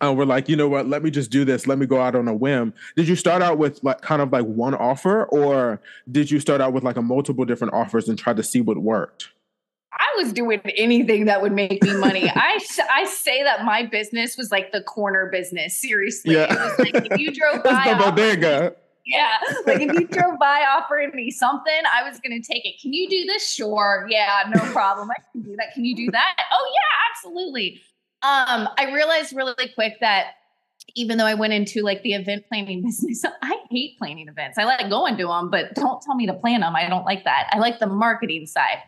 uh, 0.00 0.12
we're 0.12 0.24
like, 0.24 0.48
you 0.48 0.56
know 0.56 0.68
what, 0.68 0.88
let 0.88 1.02
me 1.02 1.10
just 1.10 1.30
do 1.30 1.44
this. 1.44 1.66
Let 1.66 1.78
me 1.78 1.86
go 1.86 2.00
out 2.00 2.14
on 2.14 2.26
a 2.28 2.34
whim. 2.34 2.72
Did 2.96 3.08
you 3.08 3.16
start 3.16 3.42
out 3.42 3.58
with 3.58 3.82
like 3.82 4.00
kind 4.00 4.22
of 4.22 4.32
like 4.32 4.44
one 4.44 4.74
offer 4.74 5.24
or 5.24 5.80
did 6.10 6.30
you 6.30 6.40
start 6.40 6.60
out 6.60 6.72
with 6.72 6.82
like 6.82 6.96
a 6.96 7.02
multiple 7.02 7.44
different 7.44 7.74
offers 7.74 8.08
and 8.08 8.18
try 8.18 8.32
to 8.32 8.42
see 8.42 8.60
what 8.60 8.78
worked? 8.78 9.28
I 9.92 10.22
was 10.22 10.32
doing 10.32 10.60
anything 10.76 11.26
that 11.26 11.42
would 11.42 11.52
make 11.52 11.82
me 11.82 11.94
money. 11.94 12.30
I 12.34 12.58
I 12.90 13.04
say 13.04 13.42
that 13.42 13.64
my 13.64 13.84
business 13.84 14.36
was 14.36 14.50
like 14.50 14.72
the 14.72 14.82
corner 14.82 15.28
business. 15.30 15.78
Seriously, 15.78 16.34
yeah. 16.34 16.52
it 16.52 16.58
was 16.58 16.78
like 16.78 17.10
if 17.10 17.18
you 17.18 17.30
drove 17.30 17.62
by, 17.64 17.92
the 17.92 18.10
bodega. 18.10 18.74
Yeah, 19.04 19.36
like 19.66 19.82
if 19.82 19.92
you 19.92 20.06
drove 20.06 20.38
by 20.38 20.64
offering 20.76 21.10
me 21.12 21.30
something, 21.30 21.82
I 21.92 22.08
was 22.08 22.20
going 22.20 22.40
to 22.40 22.52
take 22.52 22.64
it. 22.64 22.80
Can 22.80 22.92
you 22.92 23.08
do 23.10 23.24
this? 23.26 23.46
Sure. 23.52 24.06
Yeah, 24.08 24.44
no 24.54 24.60
problem. 24.72 25.10
I 25.10 25.20
can 25.32 25.42
do 25.42 25.56
that. 25.56 25.74
Can 25.74 25.84
you 25.84 25.94
do 25.94 26.10
that? 26.12 26.36
Oh 26.52 26.72
yeah, 26.72 27.10
absolutely. 27.10 27.82
Um, 28.22 28.68
I 28.78 28.90
realized 28.92 29.34
really 29.34 29.68
quick 29.74 29.94
that 30.00 30.34
even 30.94 31.18
though 31.18 31.26
I 31.26 31.34
went 31.34 31.52
into 31.52 31.82
like 31.82 32.02
the 32.02 32.14
event 32.14 32.44
planning 32.48 32.82
business, 32.84 33.24
I 33.42 33.58
hate 33.70 33.98
planning 33.98 34.28
events. 34.28 34.58
I 34.58 34.64
like 34.64 34.88
going 34.88 35.16
to 35.18 35.26
them, 35.26 35.50
but 35.50 35.74
don't 35.74 36.02
tell 36.02 36.14
me 36.14 36.26
to 36.26 36.34
plan 36.34 36.60
them. 36.60 36.76
I 36.76 36.88
don't 36.88 37.04
like 37.04 37.24
that. 37.24 37.48
I 37.52 37.58
like 37.58 37.78
the 37.78 37.86
marketing 37.86 38.46
side. 38.46 38.78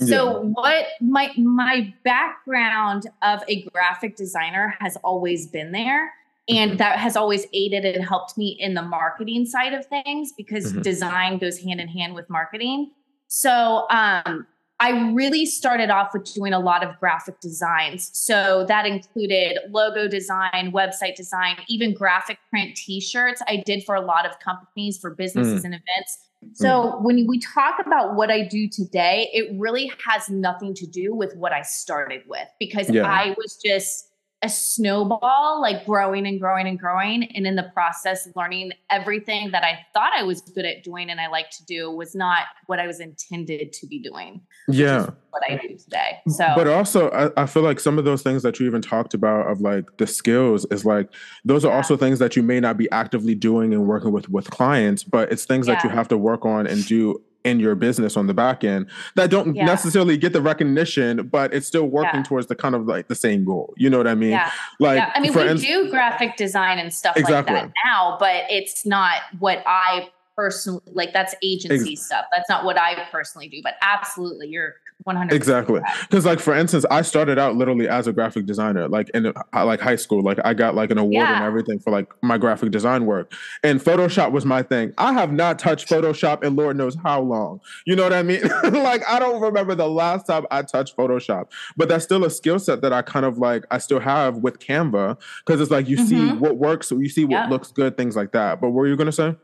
So 0.00 0.42
yeah. 0.42 0.48
what 0.48 0.86
my 1.00 1.32
my 1.36 1.94
background 2.04 3.06
of 3.22 3.42
a 3.48 3.62
graphic 3.64 4.16
designer 4.16 4.74
has 4.80 4.96
always 5.04 5.46
been 5.46 5.72
there 5.72 6.12
and 6.48 6.72
mm-hmm. 6.72 6.78
that 6.78 6.98
has 6.98 7.16
always 7.16 7.46
aided 7.52 7.84
and 7.84 8.04
helped 8.04 8.36
me 8.36 8.56
in 8.58 8.74
the 8.74 8.82
marketing 8.82 9.46
side 9.46 9.74
of 9.74 9.86
things 9.86 10.32
because 10.32 10.72
mm-hmm. 10.72 10.82
design 10.82 11.38
goes 11.38 11.58
hand 11.58 11.80
in 11.80 11.88
hand 11.88 12.14
with 12.14 12.28
marketing. 12.28 12.90
So 13.28 13.86
um 13.90 14.46
I 14.82 15.12
really 15.12 15.46
started 15.46 15.90
off 15.90 16.12
with 16.12 16.24
doing 16.34 16.52
a 16.52 16.58
lot 16.58 16.82
of 16.82 16.98
graphic 16.98 17.38
designs. 17.38 18.10
So 18.12 18.64
that 18.66 18.84
included 18.84 19.58
logo 19.70 20.08
design, 20.08 20.72
website 20.72 21.14
design, 21.14 21.56
even 21.68 21.94
graphic 21.94 22.38
print 22.50 22.74
t 22.74 23.00
shirts. 23.00 23.40
I 23.46 23.62
did 23.64 23.84
for 23.84 23.94
a 23.94 24.00
lot 24.00 24.26
of 24.26 24.40
companies, 24.40 24.98
for 24.98 25.14
businesses 25.14 25.62
mm. 25.62 25.66
and 25.66 25.74
events. 25.74 26.18
So 26.54 26.68
mm. 26.68 27.02
when 27.02 27.26
we 27.28 27.38
talk 27.38 27.76
about 27.86 28.16
what 28.16 28.32
I 28.32 28.42
do 28.42 28.68
today, 28.68 29.30
it 29.32 29.54
really 29.56 29.92
has 30.04 30.28
nothing 30.28 30.74
to 30.74 30.86
do 30.86 31.14
with 31.14 31.36
what 31.36 31.52
I 31.52 31.62
started 31.62 32.22
with 32.26 32.48
because 32.58 32.90
yeah. 32.90 33.06
I 33.06 33.36
was 33.38 33.60
just 33.64 34.08
a 34.42 34.48
snowball, 34.48 35.60
like 35.60 35.86
growing 35.86 36.26
and 36.26 36.40
growing 36.40 36.66
and 36.66 36.78
growing. 36.78 37.24
And 37.36 37.46
in 37.46 37.54
the 37.54 37.70
process, 37.74 38.28
learning 38.34 38.72
everything 38.90 39.52
that 39.52 39.62
I 39.62 39.78
thought 39.94 40.12
I 40.14 40.24
was 40.24 40.40
good 40.40 40.64
at 40.64 40.82
doing 40.82 41.10
and 41.10 41.20
I 41.20 41.28
like 41.28 41.50
to 41.50 41.64
do 41.64 41.90
was 41.90 42.14
not 42.14 42.44
what 42.66 42.80
I 42.80 42.86
was 42.86 42.98
intended 42.98 43.72
to 43.72 43.86
be 43.86 44.00
doing. 44.00 44.40
Yeah. 44.66 45.10
What 45.30 45.42
I 45.48 45.56
do 45.56 45.76
today. 45.76 46.18
So, 46.28 46.52
but 46.56 46.66
also, 46.66 47.10
I, 47.10 47.42
I, 47.42 47.46
feel 47.46 47.62
like 47.62 47.78
some 47.78 47.98
of 47.98 48.04
those 48.04 48.22
things 48.22 48.42
that 48.42 48.58
you 48.58 48.66
even 48.66 48.82
talked 48.82 49.14
about 49.14 49.46
of 49.50 49.60
like 49.60 49.96
the 49.98 50.06
skills 50.06 50.66
is 50.70 50.84
like, 50.84 51.08
those 51.44 51.64
are 51.64 51.68
yeah. 51.70 51.76
also 51.76 51.96
things 51.96 52.18
that 52.18 52.36
you 52.36 52.42
may 52.42 52.58
not 52.58 52.76
be 52.76 52.90
actively 52.90 53.34
doing 53.34 53.72
and 53.72 53.86
working 53.86 54.12
with 54.12 54.28
with 54.28 54.50
clients, 54.50 55.04
but 55.04 55.30
it's 55.30 55.44
things 55.44 55.68
yeah. 55.68 55.74
that 55.74 55.84
you 55.84 55.90
have 55.90 56.08
to 56.08 56.18
work 56.18 56.44
on 56.44 56.66
and 56.66 56.84
do 56.86 57.22
in 57.44 57.60
your 57.60 57.74
business 57.74 58.16
on 58.16 58.26
the 58.26 58.34
back 58.34 58.64
end 58.64 58.88
that 59.16 59.30
don't 59.30 59.54
yeah. 59.54 59.64
necessarily 59.64 60.16
get 60.16 60.32
the 60.32 60.42
recognition, 60.42 61.26
but 61.28 61.52
it's 61.52 61.66
still 61.66 61.86
working 61.86 62.20
yeah. 62.20 62.22
towards 62.22 62.46
the 62.46 62.54
kind 62.54 62.74
of 62.74 62.86
like 62.86 63.08
the 63.08 63.14
same 63.14 63.44
goal. 63.44 63.74
You 63.76 63.90
know 63.90 63.98
what 63.98 64.06
I 64.06 64.14
mean? 64.14 64.30
Yeah. 64.30 64.50
Like, 64.78 64.98
yeah. 64.98 65.12
I 65.14 65.20
mean, 65.20 65.34
we 65.34 65.54
do 65.54 65.90
graphic 65.90 66.36
design 66.36 66.78
and 66.78 66.92
stuff 66.92 67.16
exactly. 67.16 67.54
like 67.54 67.64
that 67.64 67.72
now, 67.84 68.16
but 68.18 68.44
it's 68.48 68.86
not 68.86 69.16
what 69.38 69.62
I 69.66 70.10
personally 70.36 70.82
like. 70.86 71.12
That's 71.12 71.34
agency 71.42 71.92
Ex- 71.92 72.06
stuff. 72.06 72.26
That's 72.34 72.48
not 72.48 72.64
what 72.64 72.78
I 72.78 73.06
personally 73.10 73.48
do. 73.48 73.60
But 73.62 73.74
absolutely, 73.82 74.48
you're 74.48 74.74
100 75.04 75.34
exactly. 75.34 75.80
Because 76.02 76.24
like 76.24 76.40
for 76.40 76.54
instance 76.54 76.84
i 76.90 77.02
started 77.02 77.38
out 77.38 77.56
literally 77.56 77.88
as 77.88 78.06
a 78.06 78.12
graphic 78.12 78.46
designer 78.46 78.88
like 78.88 79.08
in 79.10 79.26
uh, 79.26 79.64
like 79.64 79.80
high 79.80 79.96
school. 79.96 80.22
Like 80.22 80.38
i 80.44 80.54
got 80.54 80.74
like 80.74 80.90
an 80.90 80.98
award 80.98 81.14
yeah. 81.14 81.36
and 81.36 81.44
everything 81.44 81.78
for 81.78 81.90
like 81.90 82.12
my 82.22 82.38
graphic 82.38 82.70
design 82.70 83.06
work. 83.06 83.32
And 83.62 83.80
photoshop 83.80 84.32
was 84.32 84.44
my 84.44 84.62
thing. 84.62 84.92
I 84.98 85.12
have 85.12 85.32
not 85.32 85.58
touched 85.58 85.88
photoshop 85.88 86.44
in 86.44 86.56
lord 86.56 86.76
knows 86.76 86.96
how 87.02 87.20
long. 87.20 87.60
You 87.86 87.96
know 87.96 88.04
what 88.04 88.12
i 88.12 88.22
mean? 88.22 88.42
Like 88.82 89.02
i 89.08 89.18
don't 89.18 89.40
remember 89.40 89.74
the 89.74 89.88
last 89.88 90.26
time 90.26 90.46
i 90.50 90.62
touched 90.62 90.96
photoshop. 90.96 91.50
But 91.76 91.88
that's 91.88 92.04
still 92.04 92.24
a 92.24 92.30
skill 92.30 92.58
set 92.58 92.80
that 92.82 92.92
i 92.92 93.02
kind 93.02 93.24
of 93.26 93.38
like 93.38 93.64
i 93.70 93.78
still 93.78 94.00
have 94.00 94.38
with 94.38 94.58
canva 94.58 95.18
because 95.44 95.60
it's 95.60 95.70
like 95.70 95.88
you 95.88 95.96
mm-hmm. 95.96 96.06
see 96.06 96.32
what 96.32 96.56
works 96.56 96.90
you 96.90 97.08
see 97.08 97.24
what 97.24 97.32
yeah. 97.32 97.48
looks 97.48 97.70
good 97.72 97.96
things 97.96 98.16
like 98.16 98.32
that. 98.32 98.60
But 98.60 98.68
what 98.68 98.80
were 98.80 98.88
you 98.88 98.96
going 98.96 99.06
to 99.06 99.12
say 99.12 99.36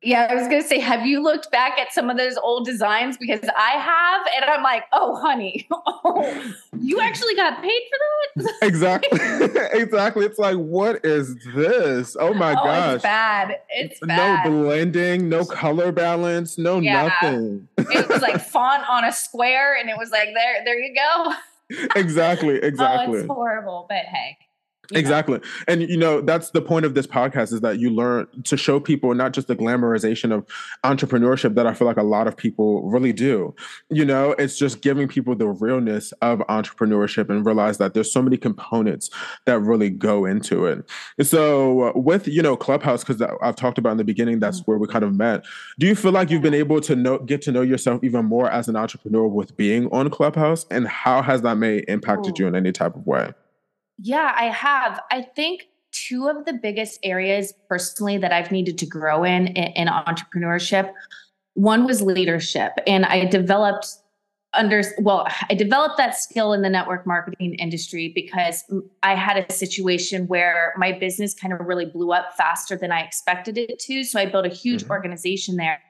yeah, 0.00 0.28
I 0.30 0.34
was 0.36 0.46
going 0.46 0.62
to 0.62 0.68
say, 0.68 0.78
have 0.78 1.04
you 1.04 1.20
looked 1.20 1.50
back 1.50 1.76
at 1.78 1.92
some 1.92 2.08
of 2.08 2.16
those 2.16 2.36
old 2.36 2.64
designs? 2.64 3.16
Because 3.16 3.40
I 3.56 3.70
have, 3.70 4.26
and 4.36 4.44
I'm 4.44 4.62
like, 4.62 4.84
oh, 4.92 5.16
honey, 5.16 5.66
oh, 5.72 6.54
you 6.80 7.00
actually 7.00 7.34
got 7.34 7.60
paid 7.60 7.82
for 7.90 8.42
that? 8.44 8.54
exactly. 8.62 9.18
exactly. 9.72 10.24
It's 10.24 10.38
like, 10.38 10.56
what 10.56 11.04
is 11.04 11.36
this? 11.54 12.16
Oh 12.18 12.32
my 12.32 12.52
oh, 12.52 12.64
gosh. 12.64 12.94
It's 12.94 13.02
bad. 13.02 13.60
It's 13.70 14.00
bad. 14.00 14.48
No 14.48 14.62
blending, 14.62 15.28
no 15.28 15.44
color 15.44 15.90
balance, 15.90 16.58
no 16.58 16.78
yeah. 16.78 17.08
nothing. 17.20 17.68
it 17.76 18.08
was 18.08 18.22
like 18.22 18.40
font 18.40 18.88
on 18.88 19.04
a 19.04 19.12
square, 19.12 19.76
and 19.76 19.90
it 19.90 19.96
was 19.98 20.10
like, 20.10 20.28
there, 20.32 20.64
there 20.64 20.78
you 20.78 20.94
go. 20.94 21.32
exactly. 21.96 22.56
Exactly. 22.62 23.16
Oh, 23.16 23.20
it's 23.20 23.26
horrible, 23.26 23.86
but 23.88 24.04
hey. 24.04 24.38
Exactly. 24.94 25.38
And 25.66 25.82
you 25.82 25.98
know, 25.98 26.22
that's 26.22 26.50
the 26.50 26.62
point 26.62 26.86
of 26.86 26.94
this 26.94 27.06
podcast 27.06 27.52
is 27.52 27.60
that 27.60 27.78
you 27.78 27.90
learn 27.90 28.26
to 28.44 28.56
show 28.56 28.80
people 28.80 29.14
not 29.14 29.32
just 29.32 29.46
the 29.46 29.56
glamorization 29.56 30.32
of 30.32 30.46
entrepreneurship 30.82 31.54
that 31.56 31.66
I 31.66 31.74
feel 31.74 31.86
like 31.86 31.98
a 31.98 32.02
lot 32.02 32.26
of 32.26 32.36
people 32.36 32.88
really 32.88 33.12
do. 33.12 33.54
You 33.90 34.06
know, 34.06 34.32
it's 34.32 34.56
just 34.56 34.80
giving 34.80 35.06
people 35.06 35.34
the 35.34 35.48
realness 35.48 36.12
of 36.22 36.38
entrepreneurship 36.48 37.28
and 37.28 37.44
realize 37.44 37.76
that 37.78 37.92
there's 37.92 38.10
so 38.10 38.22
many 38.22 38.38
components 38.38 39.10
that 39.44 39.60
really 39.60 39.90
go 39.90 40.24
into 40.24 40.64
it. 40.64 40.88
So 41.20 41.92
with, 41.94 42.26
you 42.26 42.40
know, 42.40 42.56
Clubhouse 42.56 43.04
cuz 43.04 43.20
I've 43.20 43.56
talked 43.56 43.76
about 43.76 43.92
in 43.92 43.98
the 43.98 44.04
beginning 44.04 44.40
that's 44.40 44.60
mm-hmm. 44.60 44.70
where 44.70 44.78
we 44.78 44.86
kind 44.86 45.04
of 45.04 45.14
met. 45.14 45.44
Do 45.78 45.86
you 45.86 45.94
feel 45.94 46.12
like 46.12 46.30
you've 46.30 46.42
been 46.42 46.54
able 46.54 46.80
to 46.82 46.96
know 46.96 47.18
get 47.18 47.42
to 47.42 47.52
know 47.52 47.62
yourself 47.62 48.02
even 48.02 48.24
more 48.24 48.50
as 48.50 48.68
an 48.68 48.76
entrepreneur 48.76 49.26
with 49.26 49.54
being 49.56 49.88
on 49.92 50.08
Clubhouse 50.08 50.64
and 50.70 50.88
how 50.88 51.20
has 51.20 51.42
that 51.42 51.58
may 51.58 51.78
impacted 51.88 52.38
Ooh. 52.38 52.44
you 52.44 52.48
in 52.48 52.54
any 52.54 52.72
type 52.72 52.96
of 52.96 53.06
way? 53.06 53.34
Yeah, 53.98 54.32
I 54.36 54.44
have. 54.44 55.00
I 55.10 55.22
think 55.22 55.68
two 55.92 56.28
of 56.28 56.44
the 56.44 56.52
biggest 56.52 57.00
areas 57.02 57.52
personally 57.68 58.18
that 58.18 58.32
I've 58.32 58.52
needed 58.52 58.78
to 58.78 58.86
grow 58.86 59.24
in, 59.24 59.48
in 59.48 59.72
in, 59.72 59.88
entrepreneurship. 59.88 60.92
One 61.54 61.84
was 61.84 62.00
leadership, 62.00 62.72
and 62.86 63.04
I 63.04 63.24
developed 63.24 63.88
under 64.54 64.82
well, 64.98 65.26
I 65.50 65.54
developed 65.54 65.96
that 65.98 66.16
skill 66.16 66.52
in 66.52 66.62
the 66.62 66.70
network 66.70 67.06
marketing 67.06 67.54
industry 67.54 68.12
because 68.14 68.64
I 69.02 69.14
had 69.14 69.36
a 69.36 69.52
situation 69.52 70.26
where 70.26 70.74
my 70.76 70.92
business 70.92 71.34
kind 71.34 71.52
of 71.52 71.60
really 71.66 71.86
blew 71.86 72.12
up 72.12 72.36
faster 72.36 72.76
than 72.76 72.92
I 72.92 73.00
expected 73.00 73.58
it 73.58 73.78
to. 73.80 74.04
So 74.04 74.20
I 74.20 74.26
built 74.26 74.46
a 74.46 74.50
huge 74.50 74.84
mm-hmm. 74.84 74.92
organization 74.92 75.56
there, 75.56 75.80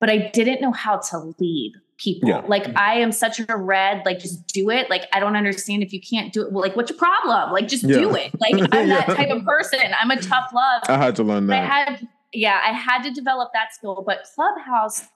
but 0.00 0.10
I 0.10 0.30
didn't 0.32 0.60
know 0.60 0.72
how 0.72 0.98
to 0.98 1.34
lead 1.38 1.72
people. 1.98 2.28
Yeah. 2.28 2.42
Like 2.46 2.74
I 2.76 2.94
am 2.94 3.12
such 3.12 3.40
a 3.40 3.56
red, 3.56 4.02
like 4.06 4.20
just 4.20 4.46
do 4.46 4.70
it. 4.70 4.88
Like 4.88 5.04
I 5.12 5.20
don't 5.20 5.36
understand 5.36 5.82
if 5.82 5.92
you 5.92 6.00
can't 6.00 6.32
do 6.32 6.42
it. 6.42 6.52
Well, 6.52 6.62
like 6.62 6.76
what's 6.76 6.90
your 6.90 6.98
problem? 6.98 7.52
Like 7.52 7.68
just 7.68 7.84
yeah. 7.84 7.98
do 7.98 8.14
it. 8.14 8.32
Like 8.40 8.54
I'm 8.72 8.88
yeah. 8.88 9.04
that 9.06 9.16
type 9.16 9.30
of 9.30 9.44
person. 9.44 9.80
I'm 10.00 10.10
a 10.10 10.20
tough 10.20 10.50
love. 10.54 10.82
I 10.88 10.96
had 10.96 11.16
to 11.16 11.22
learn 11.22 11.46
that. 11.48 11.62
I 11.62 11.66
had 11.66 12.08
yeah, 12.32 12.60
I 12.64 12.72
had 12.72 13.02
to 13.02 13.10
develop 13.10 13.50
that 13.54 13.74
skill. 13.74 14.02
But 14.06 14.26
Clubhouse 14.34 15.06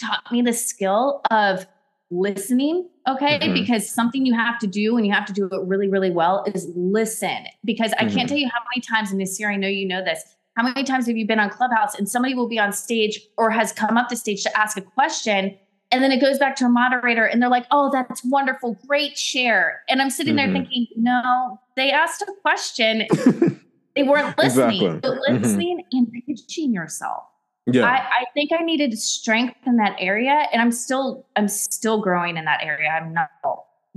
taught 0.00 0.30
me 0.30 0.42
the 0.42 0.52
skill 0.52 1.20
of 1.30 1.66
listening. 2.10 2.88
Okay. 3.08 3.38
Mm-hmm. 3.38 3.54
Because 3.54 3.88
something 3.88 4.24
you 4.24 4.34
have 4.34 4.58
to 4.60 4.66
do 4.66 4.96
and 4.96 5.06
you 5.06 5.12
have 5.12 5.26
to 5.26 5.32
do 5.32 5.46
it 5.46 5.66
really, 5.66 5.88
really 5.88 6.10
well 6.10 6.44
is 6.54 6.70
listen. 6.74 7.46
Because 7.64 7.92
I 7.98 8.04
mm-hmm. 8.04 8.16
can't 8.16 8.28
tell 8.28 8.38
you 8.38 8.48
how 8.48 8.60
many 8.74 8.80
times 8.80 9.12
in 9.12 9.18
this 9.18 9.38
year, 9.38 9.50
I 9.50 9.56
know 9.56 9.68
you 9.68 9.86
know 9.86 10.02
this. 10.02 10.22
How 10.56 10.64
many 10.64 10.82
times 10.82 11.06
have 11.06 11.16
you 11.16 11.26
been 11.26 11.38
on 11.38 11.50
Clubhouse 11.50 11.94
and 11.96 12.08
somebody 12.08 12.34
will 12.34 12.48
be 12.48 12.58
on 12.58 12.72
stage 12.72 13.20
or 13.36 13.50
has 13.50 13.72
come 13.72 13.96
up 13.96 14.08
to 14.08 14.16
stage 14.16 14.42
to 14.42 14.58
ask 14.58 14.76
a 14.76 14.80
question 14.80 15.56
and 15.90 16.02
then 16.02 16.12
it 16.12 16.20
goes 16.20 16.38
back 16.38 16.56
to 16.56 16.66
a 16.66 16.68
moderator 16.68 17.24
and 17.24 17.40
they're 17.40 17.48
like, 17.48 17.66
oh, 17.70 17.90
that's 17.90 18.22
wonderful. 18.24 18.78
Great 18.86 19.16
share. 19.16 19.82
And 19.88 20.02
I'm 20.02 20.10
sitting 20.10 20.36
mm-hmm. 20.36 20.52
there 20.52 20.62
thinking, 20.62 20.86
no, 20.96 21.58
they 21.76 21.90
asked 21.90 22.22
a 22.22 22.32
question. 22.42 23.06
they 23.96 24.02
weren't 24.02 24.36
listening. 24.36 24.82
Exactly. 24.82 25.00
But 25.00 25.12
mm-hmm. 25.12 25.42
listening 25.42 25.78
mm-hmm. 25.78 25.98
and 25.98 26.24
pitching 26.26 26.72
yourself. 26.72 27.24
Yeah. 27.66 27.84
I, 27.84 27.96
I, 27.96 28.24
think 28.34 28.50
I 28.52 28.62
needed 28.62 28.98
strength 28.98 29.56
in 29.66 29.76
that 29.76 29.96
area. 29.98 30.46
And 30.52 30.60
I'm 30.60 30.72
still, 30.72 31.26
I'm 31.36 31.48
still 31.48 32.00
growing 32.00 32.36
in 32.36 32.44
that 32.44 32.62
area. 32.62 32.88
I'm 32.88 33.12
not 33.12 33.30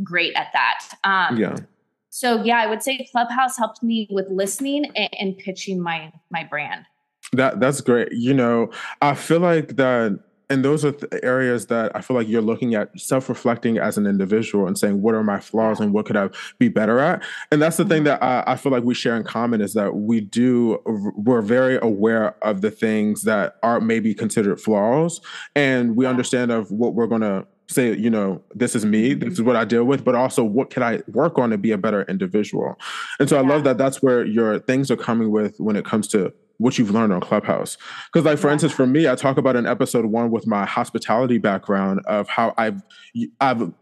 great 0.04 0.34
at 0.36 0.48
that. 0.54 0.88
Um, 1.04 1.38
yeah. 1.38 1.56
So 2.10 2.44
yeah, 2.44 2.58
I 2.58 2.68
would 2.68 2.84
say 2.84 3.08
Clubhouse 3.12 3.58
helped 3.58 3.82
me 3.82 4.08
with 4.12 4.28
listening 4.30 4.86
and, 4.96 5.10
and 5.18 5.38
pitching 5.38 5.82
my 5.82 6.12
my 6.30 6.44
brand. 6.44 6.86
That 7.34 7.62
that's 7.62 7.80
great. 7.80 8.12
You 8.12 8.34
know, 8.34 8.70
I 9.02 9.16
feel 9.16 9.40
like 9.40 9.78
that 9.78 10.20
and 10.51 10.65
those 10.65 10.84
are 10.84 10.93
areas 11.24 11.67
that 11.67 11.96
I 11.96 12.01
feel 12.01 12.17
like 12.17 12.27
you're 12.27 12.41
looking 12.41 12.75
at 12.75 13.00
self-reflecting 13.00 13.77
as 13.77 13.98
an 13.98 14.05
individual 14.05 14.67
and 14.67 14.77
saying, 14.77 15.01
what 15.01 15.15
are 15.15 15.24
my 15.24 15.39
flaws 15.39 15.79
and 15.79 15.93
what 15.93 16.05
could 16.05 16.17
I 16.17 16.27
be 16.60 16.67
better 16.67 17.00
at? 17.00 17.24
And 17.53 17.62
that's 17.62 17.77
the 17.77 17.86
thing 17.86 18.03
mm-hmm. 18.03 18.20
that 18.20 18.22
I, 18.22 18.43
I, 18.46 18.55
feel 18.58 18.74
like 18.74 18.84
we 18.84 18.93
share 18.93 19.15
in 19.15 19.24
common 19.24 19.62
is 19.62 19.74
that 19.75 19.96
we 19.96 20.20
do, 20.20 20.81
we're 21.15 21.41
very 21.41 21.79
aware 21.81 22.36
of 22.43 22.60
the 22.60 22.70
things 22.70 23.24
that 23.24 23.55
are 23.63 23.79
maybe 23.79 24.13
considered 24.13 24.60
flaws. 24.60 25.22
And 25.55 25.96
we 25.96 26.05
understand 26.05 26.51
of 26.51 26.70
what 26.70 26.96
we're 26.96 27.08
going 27.08 27.22
to 27.22 27.48
say, 27.70 27.96
you 27.96 28.10
know, 28.10 28.41
this 28.53 28.75
is 28.75 28.86
me, 28.86 29.13
this 29.13 29.36
is 29.36 29.41
what 29.41 29.55
I 29.55 29.63
deal 29.63 29.86
with, 29.86 30.03
but 30.03 30.15
also 30.15 30.43
what 30.43 30.70
can 30.70 30.84
I 30.84 31.00
work 31.08 31.39
on 31.39 31.51
to 31.51 31.58
be 31.58 31.72
a 31.72 31.77
better 31.77 32.03
individual? 32.03 32.77
And 33.22 33.29
so 33.29 33.38
I 33.38 33.41
love 33.41 33.63
that 33.63 33.77
that's 33.77 34.01
where 34.01 34.25
your 34.25 34.60
things 34.60 34.91
are 34.91 34.98
coming 34.98 35.31
with 35.31 35.58
when 35.62 35.77
it 35.77 35.86
comes 35.86 36.10
to 36.10 36.34
what 36.62 36.77
you've 36.77 36.91
learned 36.91 37.12
on 37.12 37.22
Clubhouse. 37.22 37.77
Because, 38.12 38.25
like, 38.25 38.38
for 38.38 38.48
yeah. 38.48 38.53
instance, 38.53 38.74
for 38.74 38.88
me, 38.88 39.10
I 39.10 39.15
talk 39.15 39.38
about 39.38 39.56
in 39.56 39.65
episode 39.65 40.06
one 40.06 40.32
with 40.32 40.48
my 40.48 40.65
hospitality 40.65 41.38
background 41.38 42.01
of 42.06 42.30
how 42.30 42.53
I've 42.58 42.82
I've 43.39 43.74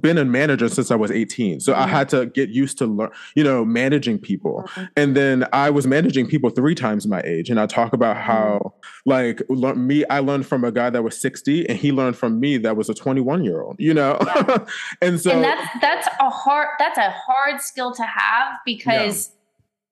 been 0.00 0.18
a 0.18 0.24
manager 0.24 0.68
since 0.68 0.90
I 0.90 0.96
was 0.96 1.10
18. 1.10 1.60
So 1.60 1.72
mm-hmm. 1.72 1.82
I 1.82 1.86
had 1.86 2.08
to 2.10 2.26
get 2.26 2.48
used 2.50 2.78
to 2.78 2.86
learn, 2.86 3.10
you 3.34 3.44
know, 3.44 3.64
managing 3.64 4.18
people. 4.18 4.64
Mm-hmm. 4.66 4.84
And 4.96 5.16
then 5.16 5.46
I 5.52 5.70
was 5.70 5.86
managing 5.86 6.26
people 6.26 6.50
three 6.50 6.74
times 6.74 7.06
my 7.06 7.22
age. 7.22 7.50
And 7.50 7.60
I 7.60 7.66
talk 7.66 7.92
about 7.92 8.16
mm-hmm. 8.16 8.26
how 8.26 8.74
like 9.06 9.42
le- 9.48 9.76
me, 9.76 10.04
I 10.06 10.18
learned 10.18 10.46
from 10.46 10.64
a 10.64 10.72
guy 10.72 10.90
that 10.90 11.02
was 11.02 11.20
60 11.20 11.68
and 11.68 11.78
he 11.78 11.92
learned 11.92 12.16
from 12.16 12.40
me 12.40 12.58
that 12.58 12.76
was 12.76 12.88
a 12.88 12.94
21 12.94 13.44
year 13.44 13.62
old, 13.62 13.76
you 13.78 13.94
know? 13.94 14.18
Yeah. 14.20 14.58
and 15.00 15.20
so 15.20 15.30
and 15.30 15.44
that's 15.44 15.80
that's 15.80 16.08
a 16.20 16.30
hard 16.30 16.68
that's 16.78 16.98
a 16.98 17.10
hard 17.10 17.60
skill 17.60 17.92
to 17.94 18.02
have 18.02 18.58
because 18.64 19.28
yeah 19.28 19.40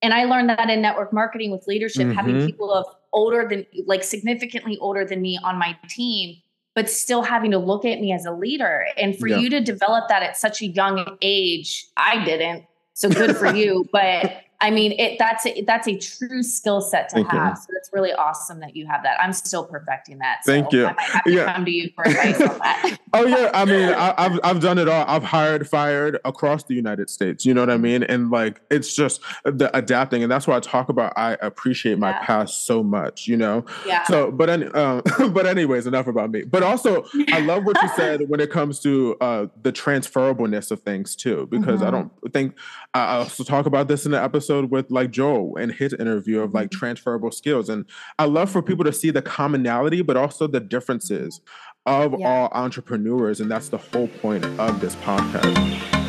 and 0.02 0.12
I 0.12 0.25
learned 0.25 0.50
that 0.50 0.68
in 0.68 0.82
network 0.82 1.12
marketing 1.12 1.52
with 1.52 1.66
leadership, 1.66 2.02
mm-hmm. 2.02 2.12
having 2.12 2.47
people 2.47 2.73
of 2.73 2.85
older 3.12 3.47
than 3.49 3.64
like 3.87 4.02
significantly 4.02 4.76
older 4.80 5.04
than 5.04 5.23
me 5.23 5.38
on 5.44 5.59
my 5.59 5.78
team, 5.88 6.37
but 6.75 6.90
still 6.90 7.23
having 7.23 7.50
to 7.52 7.59
look 7.59 7.85
at 7.85 8.00
me 8.00 8.12
as 8.12 8.25
a 8.25 8.32
leader. 8.32 8.87
And 8.97 9.16
for 9.16 9.28
yeah. 9.28 9.38
you 9.38 9.50
to 9.50 9.61
develop 9.61 10.09
that 10.09 10.23
at 10.23 10.37
such 10.37 10.61
a 10.61 10.66
young 10.66 11.16
age, 11.23 11.87
I 11.97 12.25
didn't. 12.25 12.64
So 12.94 13.09
good 13.09 13.37
for 13.37 13.54
you. 13.54 13.88
But 13.92 14.42
I 14.62 14.71
mean, 14.71 14.92
it 14.92 15.19
that's 15.19 15.45
a, 15.45 15.61
that's 15.62 15.88
a 15.88 15.99
true 15.99 16.42
skill 16.42 16.81
set 16.81 17.09
to 17.11 17.16
Thank 17.16 17.33
you. 17.33 17.38
have. 17.38 17.59
So 17.59 17.66
it's 17.76 17.90
really 17.92 18.12
awesome 18.12 18.61
that 18.61 18.75
you 18.76 18.87
have 18.87 19.02
that. 19.02 19.21
I'm 19.21 19.33
still 19.33 19.64
perfecting 19.64 20.19
that. 20.19 20.38
Thank 20.47 20.71
so 20.71 20.76
you. 20.78 20.87
I 20.87 20.95
have 21.02 21.25
to 21.25 21.33
Yeah. 21.33 21.52
come 21.52 21.64
to 21.64 21.71
you 21.71 21.90
for 21.95 22.04
advice 22.04 22.40
on 22.40 22.59
that. 22.59 22.99
Oh 23.14 23.26
yeah, 23.26 23.50
I 23.52 23.66
mean, 23.66 23.90
I, 23.90 24.14
I've 24.16 24.40
I've 24.42 24.61
done 24.61 24.78
it 24.78 24.88
all. 24.88 25.04
I've 25.07 25.23
hired, 25.23 25.69
fired 25.69 26.19
across 26.25 26.64
the 26.64 26.73
United 26.75 27.11
States. 27.11 27.45
You 27.45 27.52
know 27.52 27.61
what 27.61 27.69
I 27.69 27.76
mean? 27.76 28.02
And 28.04 28.31
like, 28.31 28.62
it's 28.71 28.97
just 28.97 29.21
the 29.45 29.71
adapting, 29.76 30.23
and 30.23 30.33
that's 30.33 30.47
why 30.47 30.57
I 30.57 30.61
talk 30.61 30.88
about. 30.88 31.12
I 31.14 31.37
appreciate 31.42 31.99
my 31.99 32.12
Yeah. 32.12 32.25
past 32.25 32.64
so 32.66 32.83
much. 32.83 33.28
You 33.28 33.37
know. 33.37 33.66
Yeah. 33.87 34.04
So, 34.04 34.31
but 34.33 34.49
any, 34.49 34.64
um, 34.69 35.02
but 35.35 35.45
anyways, 35.45 35.87
enough 35.87 36.07
about 36.07 36.31
me. 36.31 36.45
But 36.45 36.62
also, 36.62 37.04
I 37.35 37.40
love 37.40 37.64
what 37.66 37.76
you 37.83 37.88
said 37.97 38.21
when 38.28 38.40
it 38.40 38.50
comes 38.50 38.81
to 38.81 39.14
uh, 39.21 39.47
the 39.61 39.73
transferableness 39.75 40.71
of 40.71 40.81
things 40.81 41.14
too, 41.14 41.47
because 41.50 41.83
I 41.83 41.88
Mhm. 41.88 41.92
don't 41.92 42.33
think 42.33 42.54
I 42.95 43.00
I 43.00 43.16
also 43.19 43.45
talk 43.45 43.66
about 43.66 43.88
this 43.88 44.07
in 44.07 44.12
the 44.12 44.23
episode 44.23 44.51
with 44.61 44.90
like 44.90 45.11
Joel 45.11 45.56
and 45.56 45.73
his 45.73 45.92
interview 45.94 46.40
of 46.40 46.52
like 46.54 46.68
Mhm. 46.68 46.78
transferable 46.78 47.30
skills, 47.30 47.68
and 47.68 47.85
I 48.18 48.26
love 48.26 48.50
for 48.50 48.62
people 48.62 48.85
to 48.85 48.92
see 48.92 49.11
the 49.11 49.23
commonality, 49.23 50.02
but 50.02 50.16
also 50.16 50.47
the 50.47 50.61
differences 50.61 51.40
of 51.87 52.14
Yeah. 52.18 52.26
all 52.28 52.49
entrepreneurs, 52.52 53.40
and 53.40 53.50
that's 53.50 53.68
the 53.71 53.78
whole 53.78 54.09
point 54.09 54.44
of 54.59 54.80
this 54.80 54.94
podcast. 54.97 56.01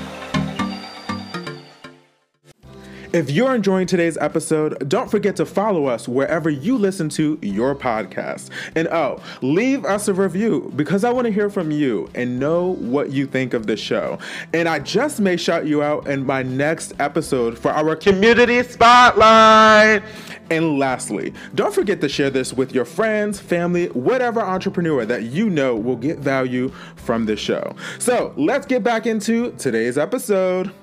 If 3.13 3.29
you're 3.29 3.53
enjoying 3.53 3.85
today's 3.85 4.17
episode, 4.17 4.89
don't 4.89 5.11
forget 5.11 5.35
to 5.35 5.45
follow 5.45 5.85
us 5.85 6.07
wherever 6.07 6.49
you 6.49 6.79
listen 6.79 7.09
to 7.09 7.37
your 7.43 7.75
podcast. 7.75 8.49
And 8.75 8.87
oh, 8.87 9.21
leave 9.43 9.85
us 9.85 10.07
a 10.07 10.15
review 10.15 10.73
because 10.75 11.03
I 11.03 11.11
want 11.11 11.25
to 11.25 11.31
hear 11.31 11.51
from 11.51 11.69
you 11.69 12.09
and 12.15 12.39
know 12.39 12.73
what 12.73 13.11
you 13.11 13.27
think 13.27 13.53
of 13.53 13.67
the 13.67 13.77
show. 13.77 14.17
And 14.51 14.67
I 14.67 14.79
just 14.79 15.19
may 15.19 15.37
shout 15.37 15.67
you 15.67 15.83
out 15.83 16.07
in 16.07 16.25
my 16.25 16.41
next 16.41 16.93
episode 16.97 17.55
for 17.59 17.69
our 17.69 17.95
community 17.95 18.63
spotlight. 18.63 20.01
And 20.49 20.79
lastly, 20.79 21.35
don't 21.53 21.73
forget 21.73 22.01
to 22.01 22.09
share 22.09 22.31
this 22.31 22.51
with 22.51 22.73
your 22.73 22.85
friends, 22.85 23.39
family, 23.39 23.89
whatever 23.89 24.41
entrepreneur 24.41 25.05
that 25.05 25.21
you 25.21 25.51
know 25.51 25.75
will 25.75 25.97
get 25.97 26.17
value 26.17 26.69
from 26.95 27.27
this 27.27 27.39
show. 27.39 27.75
So 27.99 28.33
let's 28.37 28.65
get 28.65 28.83
back 28.83 29.05
into 29.05 29.51
today's 29.51 29.99
episode. 29.99 30.73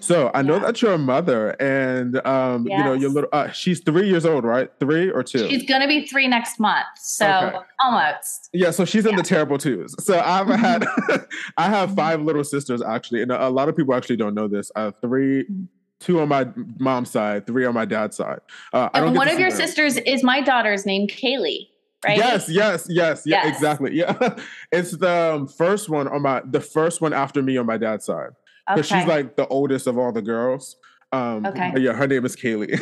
So 0.00 0.30
I 0.34 0.42
know 0.42 0.54
Yeah. 0.54 0.60
that 0.66 0.82
you're 0.82 0.92
a 0.92 0.98
mother, 0.98 1.50
and 1.60 2.24
um, 2.26 2.66
you 2.66 2.76
know 2.84 2.92
your 2.94 3.10
little. 3.10 3.30
Uh, 3.32 3.50
she's 3.50 3.80
three 3.80 4.08
years 4.08 4.24
old, 4.26 4.44
right? 4.44 4.70
Three 4.80 5.10
or 5.10 5.22
two? 5.22 5.48
She's 5.48 5.64
gonna 5.68 5.86
be 5.88 6.06
three 6.06 6.28
next 6.28 6.58
month, 6.60 6.86
so 6.98 7.26
Okay. 7.26 7.56
almost. 7.80 8.50
yeah, 8.52 8.70
so 8.70 8.84
she's 8.84 9.04
in 9.06 9.12
Yeah. 9.12 9.16
the 9.18 9.22
terrible 9.22 9.58
twos. 9.58 9.94
So 10.04 10.20
I've 10.20 10.48
had, 10.48 10.86
I 11.56 11.68
have 11.68 11.94
five 11.94 12.20
little 12.22 12.44
sisters 12.44 12.82
actually, 12.82 13.22
and 13.22 13.30
a, 13.32 13.48
a 13.48 13.50
lot 13.50 13.68
of 13.68 13.76
people 13.76 13.94
actually 13.94 14.16
don't 14.16 14.34
know 14.34 14.48
this. 14.48 14.70
I 14.76 14.82
have 14.82 14.94
three, 15.00 15.44
Mhm. 15.44 15.68
two 16.00 16.20
on 16.20 16.28
my 16.28 16.46
mom's 16.78 17.10
side, 17.10 17.46
three 17.46 17.64
on 17.64 17.74
my 17.74 17.84
dad's 17.84 18.16
side. 18.16 18.40
Uh, 18.72 18.88
I 18.92 19.00
don't 19.00 19.08
And 19.08 19.16
one 19.16 19.28
of 19.28 19.38
your 19.38 19.50
sisters 19.50 19.96
is 19.98 20.22
my 20.22 20.40
daughter's 20.40 20.84
name, 20.86 21.06
Kaylee. 21.08 21.68
Right? 22.04 22.18
Yes, 22.18 22.50
yes, 22.50 22.86
yes, 22.90 23.22
yeah, 23.24 23.44
Yes. 23.44 23.54
exactly. 23.56 23.94
Yeah, 23.94 24.36
it's 24.72 24.90
the 24.90 25.32
um, 25.36 25.48
first 25.48 25.88
one 25.88 26.06
on 26.06 26.20
my, 26.20 26.42
the 26.44 26.60
first 26.60 27.00
one 27.00 27.14
after 27.14 27.40
me 27.42 27.56
on 27.56 27.64
my 27.64 27.78
dad's 27.78 28.04
side. 28.04 28.30
Because 28.66 28.90
Okay. 28.90 29.00
she's 29.00 29.08
like 29.08 29.36
the 29.36 29.46
oldest 29.48 29.86
of 29.86 29.98
all 29.98 30.12
the 30.12 30.22
girls. 30.22 30.76
Um, 31.12 31.46
Okay. 31.46 31.72
Yeah, 31.76 31.92
her 31.92 32.08
name 32.08 32.24
is 32.24 32.34
Kaylee. 32.34 32.74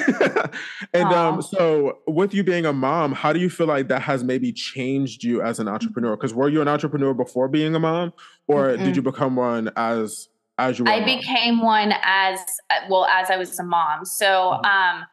and 0.94 1.12
um, 1.12 1.42
so, 1.42 1.98
with 2.06 2.32
you 2.32 2.42
being 2.42 2.64
a 2.64 2.72
mom, 2.72 3.12
how 3.12 3.32
do 3.32 3.38
you 3.40 3.50
feel 3.50 3.66
like 3.66 3.88
that 3.88 4.00
has 4.02 4.24
maybe 4.24 4.52
changed 4.52 5.22
you 5.22 5.42
as 5.42 5.58
an 5.58 5.68
entrepreneur? 5.68 6.16
Because 6.16 6.32
were 6.32 6.48
you 6.48 6.62
an 6.62 6.68
entrepreneur 6.68 7.12
before 7.12 7.48
being 7.48 7.74
a 7.74 7.78
mom, 7.80 8.12
or 8.48 8.68
Mm-mm. 8.68 8.84
did 8.84 8.96
you 8.96 9.02
become 9.02 9.36
one 9.36 9.70
as 9.76 10.28
as 10.58 10.78
you 10.78 10.86
I 10.86 11.04
became 11.04 11.60
one 11.62 11.92
as 12.02 12.38
well 12.88 13.04
as 13.06 13.30
I 13.30 13.36
was 13.36 13.58
a 13.58 13.64
mom. 13.64 14.04
So, 14.04 14.60
Mhm. 14.62 14.64
um, 14.66 15.06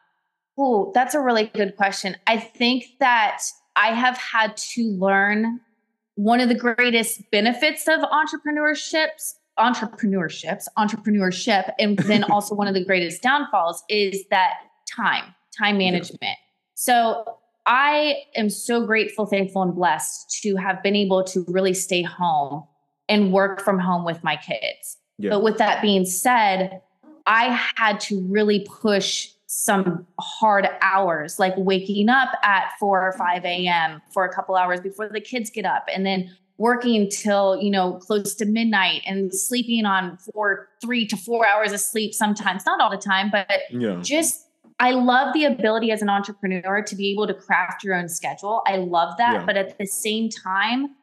oh, 0.58 0.92
that's 0.94 1.14
a 1.14 1.20
really 1.20 1.46
good 1.54 1.76
question. 1.76 2.16
I 2.26 2.38
think 2.38 2.84
that 3.00 3.42
I 3.76 3.88
have 3.94 4.16
had 4.16 4.56
to 4.74 4.82
learn 4.98 5.60
one 6.14 6.40
of 6.40 6.48
the 6.48 6.54
greatest 6.54 7.22
benefits 7.30 7.88
of 7.88 8.00
entrepreneurships, 8.00 9.34
entrepreneurships, 9.60 10.64
entrepreneurship, 10.78 11.72
and 11.78 11.98
then 11.98 12.24
also 12.30 12.54
one 12.54 12.66
of 12.66 12.74
the 12.74 12.84
greatest 12.84 13.22
downfalls 13.22 13.84
is 13.88 14.24
that 14.30 14.54
time, 14.90 15.34
time 15.56 15.78
management. 15.78 16.36
So 16.74 17.38
I 17.66 18.22
am 18.34 18.50
so 18.50 18.84
grateful, 18.86 19.26
thankful, 19.26 19.62
and 19.62 19.74
blessed 19.74 20.40
to 20.42 20.56
have 20.56 20.82
been 20.82 20.96
able 20.96 21.22
to 21.24 21.44
really 21.46 21.74
stay 21.74 22.02
home 22.02 22.64
and 23.08 23.32
work 23.32 23.60
from 23.60 23.78
home 23.78 24.04
with 24.04 24.24
my 24.24 24.36
kids. 24.36 24.96
Yeah. 25.18 25.30
But 25.30 25.42
with 25.42 25.58
that 25.58 25.82
being 25.82 26.06
said, 26.06 26.80
I 27.26 27.60
had 27.76 28.00
to 28.00 28.20
really 28.22 28.66
push 28.68 29.28
some 29.46 30.06
hard 30.18 30.68
hours, 30.80 31.38
like 31.38 31.52
waking 31.56 32.08
up 32.08 32.30
at 32.42 32.70
4 32.78 33.08
or 33.08 33.12
5 33.12 33.44
a.m. 33.44 34.00
for 34.12 34.24
a 34.24 34.32
couple 34.32 34.54
hours 34.54 34.80
before 34.80 35.08
the 35.08 35.20
kids 35.20 35.50
get 35.50 35.64
up, 35.64 35.86
and 35.92 36.06
then 36.06 36.34
working 36.60 37.08
till 37.08 37.58
you 37.60 37.70
know 37.70 37.94
close 37.94 38.34
to 38.34 38.44
midnight 38.44 39.00
and 39.06 39.34
sleeping 39.34 39.86
on 39.86 40.18
four, 40.18 40.68
three 40.80 41.06
to 41.06 41.16
four 41.16 41.46
hours 41.46 41.72
of 41.72 41.80
sleep 41.80 42.12
sometimes, 42.14 42.66
not 42.66 42.80
all 42.80 42.90
the 42.90 42.98
time, 42.98 43.30
but 43.30 43.50
yeah, 43.70 43.98
just 44.02 44.46
I 44.78 44.92
love 44.92 45.32
the 45.32 45.46
ability 45.46 45.90
as 45.90 46.02
an 46.02 46.10
entrepreneur 46.10 46.82
to 46.82 46.94
be 46.94 47.10
able 47.12 47.26
to 47.26 47.34
craft 47.34 47.82
your 47.82 47.94
own 47.94 48.08
schedule. 48.08 48.62
I 48.66 48.76
love 48.76 49.16
that. 49.18 49.34
Yeah. 49.40 49.44
But 49.46 49.56
at 49.56 49.78
the 49.78 49.86
same 49.86 50.28
time, 50.28 50.94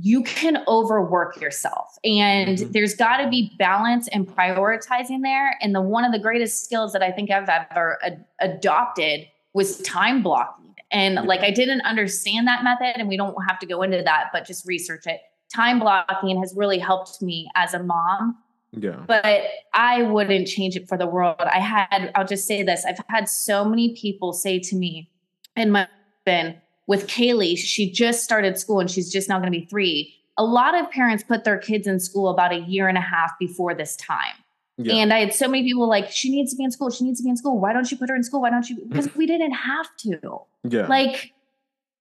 you 0.00 0.22
can 0.22 0.62
overwork 0.68 1.40
yourself. 1.40 1.98
And 2.04 2.58
Mhm. 2.58 2.72
there's 2.72 2.94
got 2.94 3.16
to 3.16 3.28
be 3.28 3.52
balance 3.58 4.08
and 4.08 4.26
prioritizing 4.28 5.22
there. 5.22 5.56
And 5.60 5.74
the 5.74 5.80
one 5.80 6.04
of 6.04 6.12
the 6.12 6.18
greatest 6.18 6.64
skills 6.64 6.92
that 6.92 7.02
I 7.02 7.10
think 7.10 7.30
I've 7.30 7.48
ever 7.48 7.98
ad- 8.04 8.24
adopted 8.40 9.26
was 9.54 9.80
time 9.82 10.22
blocking. 10.22 10.67
And 10.90 11.14
Yeah. 11.14 11.20
like 11.22 11.40
I 11.40 11.50
didn't 11.50 11.82
understand 11.82 12.46
that 12.46 12.64
method, 12.64 12.98
and 12.98 13.08
we 13.08 13.16
don't 13.16 13.36
have 13.46 13.58
to 13.60 13.66
go 13.66 13.82
into 13.82 14.02
that, 14.02 14.30
but 14.32 14.46
just 14.46 14.66
research 14.66 15.06
it. 15.06 15.20
Time 15.54 15.78
blocking 15.78 16.40
has 16.40 16.54
really 16.56 16.78
helped 16.78 17.22
me 17.22 17.48
as 17.56 17.74
a 17.74 17.82
mom 17.82 18.36
yeah, 18.72 19.02
but 19.06 19.44
I 19.72 20.02
wouldn't 20.02 20.46
change 20.46 20.76
it 20.76 20.88
for 20.88 20.98
the 20.98 21.06
world. 21.06 21.36
I 21.40 21.58
had, 21.58 22.10
I'll 22.14 22.26
just 22.26 22.46
say 22.46 22.62
this 22.62 22.84
I've 22.84 22.98
had 23.08 23.28
so 23.28 23.64
many 23.64 23.94
people 23.94 24.32
say 24.32 24.58
to 24.58 24.76
me, 24.76 25.10
and 25.56 25.72
my 25.72 25.88
husband 26.26 26.60
with 26.86 27.06
Kaylee, 27.06 27.56
she 27.56 27.90
just 27.90 28.24
started 28.24 28.58
school 28.58 28.80
and 28.80 28.90
she's 28.90 29.10
just 29.10 29.28
now 29.28 29.38
going 29.38 29.52
to 29.52 29.58
be 29.58 29.66
three. 29.66 30.14
A 30.36 30.44
lot 30.44 30.78
of 30.78 30.90
parents 30.90 31.24
put 31.24 31.44
their 31.44 31.58
kids 31.58 31.86
in 31.86 31.98
school 31.98 32.28
about 32.28 32.52
a 32.52 32.60
year 32.60 32.88
and 32.88 32.96
a 32.96 33.02
half 33.02 33.32
before 33.38 33.74
this 33.74 33.96
time. 33.96 34.34
Yeah, 34.78 34.94
And 34.94 35.12
I 35.12 35.18
had 35.18 35.34
so 35.34 35.48
many 35.48 35.64
people 35.64 35.88
like, 35.88 36.10
she 36.10 36.30
needs 36.30 36.52
to 36.52 36.56
be 36.56 36.62
in 36.64 36.70
school. 36.70 36.88
She 36.90 37.04
needs 37.04 37.18
to 37.18 37.24
be 37.24 37.30
in 37.30 37.36
school. 37.36 37.58
Why 37.58 37.72
don't 37.72 37.90
you 37.90 37.96
put 37.96 38.08
her 38.08 38.16
in 38.16 38.22
school? 38.22 38.40
Why 38.42 38.50
don't 38.50 38.68
you? 38.70 38.76
Because 38.88 39.14
we 39.16 39.26
didn't 39.26 39.52
have 39.52 39.88
to 39.98 40.18
yeah. 40.64 40.86
like 40.86 41.32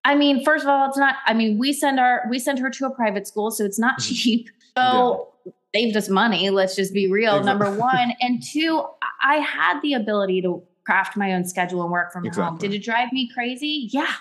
i 0.05 0.15
mean 0.15 0.43
first 0.43 0.63
of 0.63 0.69
all 0.69 0.87
it's 0.87 0.97
not 0.97 1.15
i 1.25 1.33
mean 1.33 1.57
we 1.57 1.73
send 1.73 1.99
our 1.99 2.23
we 2.29 2.39
send 2.39 2.59
her 2.59 2.69
to 2.69 2.85
a 2.85 2.89
private 2.89 3.27
school 3.27 3.49
so 3.51 3.63
it's 3.65 3.79
not 3.79 3.99
Mhm. 3.99 4.15
cheap 4.15 4.49
so 4.77 5.33
saved 5.75 5.97
us 5.97 6.07
money 6.09 6.49
let's 6.49 6.75
just 6.75 6.93
be 6.93 7.11
real 7.11 7.37
Exactly. 7.37 7.65
number 7.67 7.79
one 7.93 8.13
and 8.21 8.41
two 8.43 8.83
i 9.21 9.35
had 9.37 9.81
the 9.81 9.93
ability 9.93 10.41
to 10.41 10.61
craft 10.85 11.17
my 11.17 11.33
own 11.33 11.45
schedule 11.45 11.81
and 11.83 11.91
work 11.91 12.11
from 12.13 12.25
home 12.29 12.57
did 12.57 12.73
it 12.73 12.83
drive 12.83 13.11
me 13.11 13.29
crazy 13.33 13.89
yeah 13.91 14.13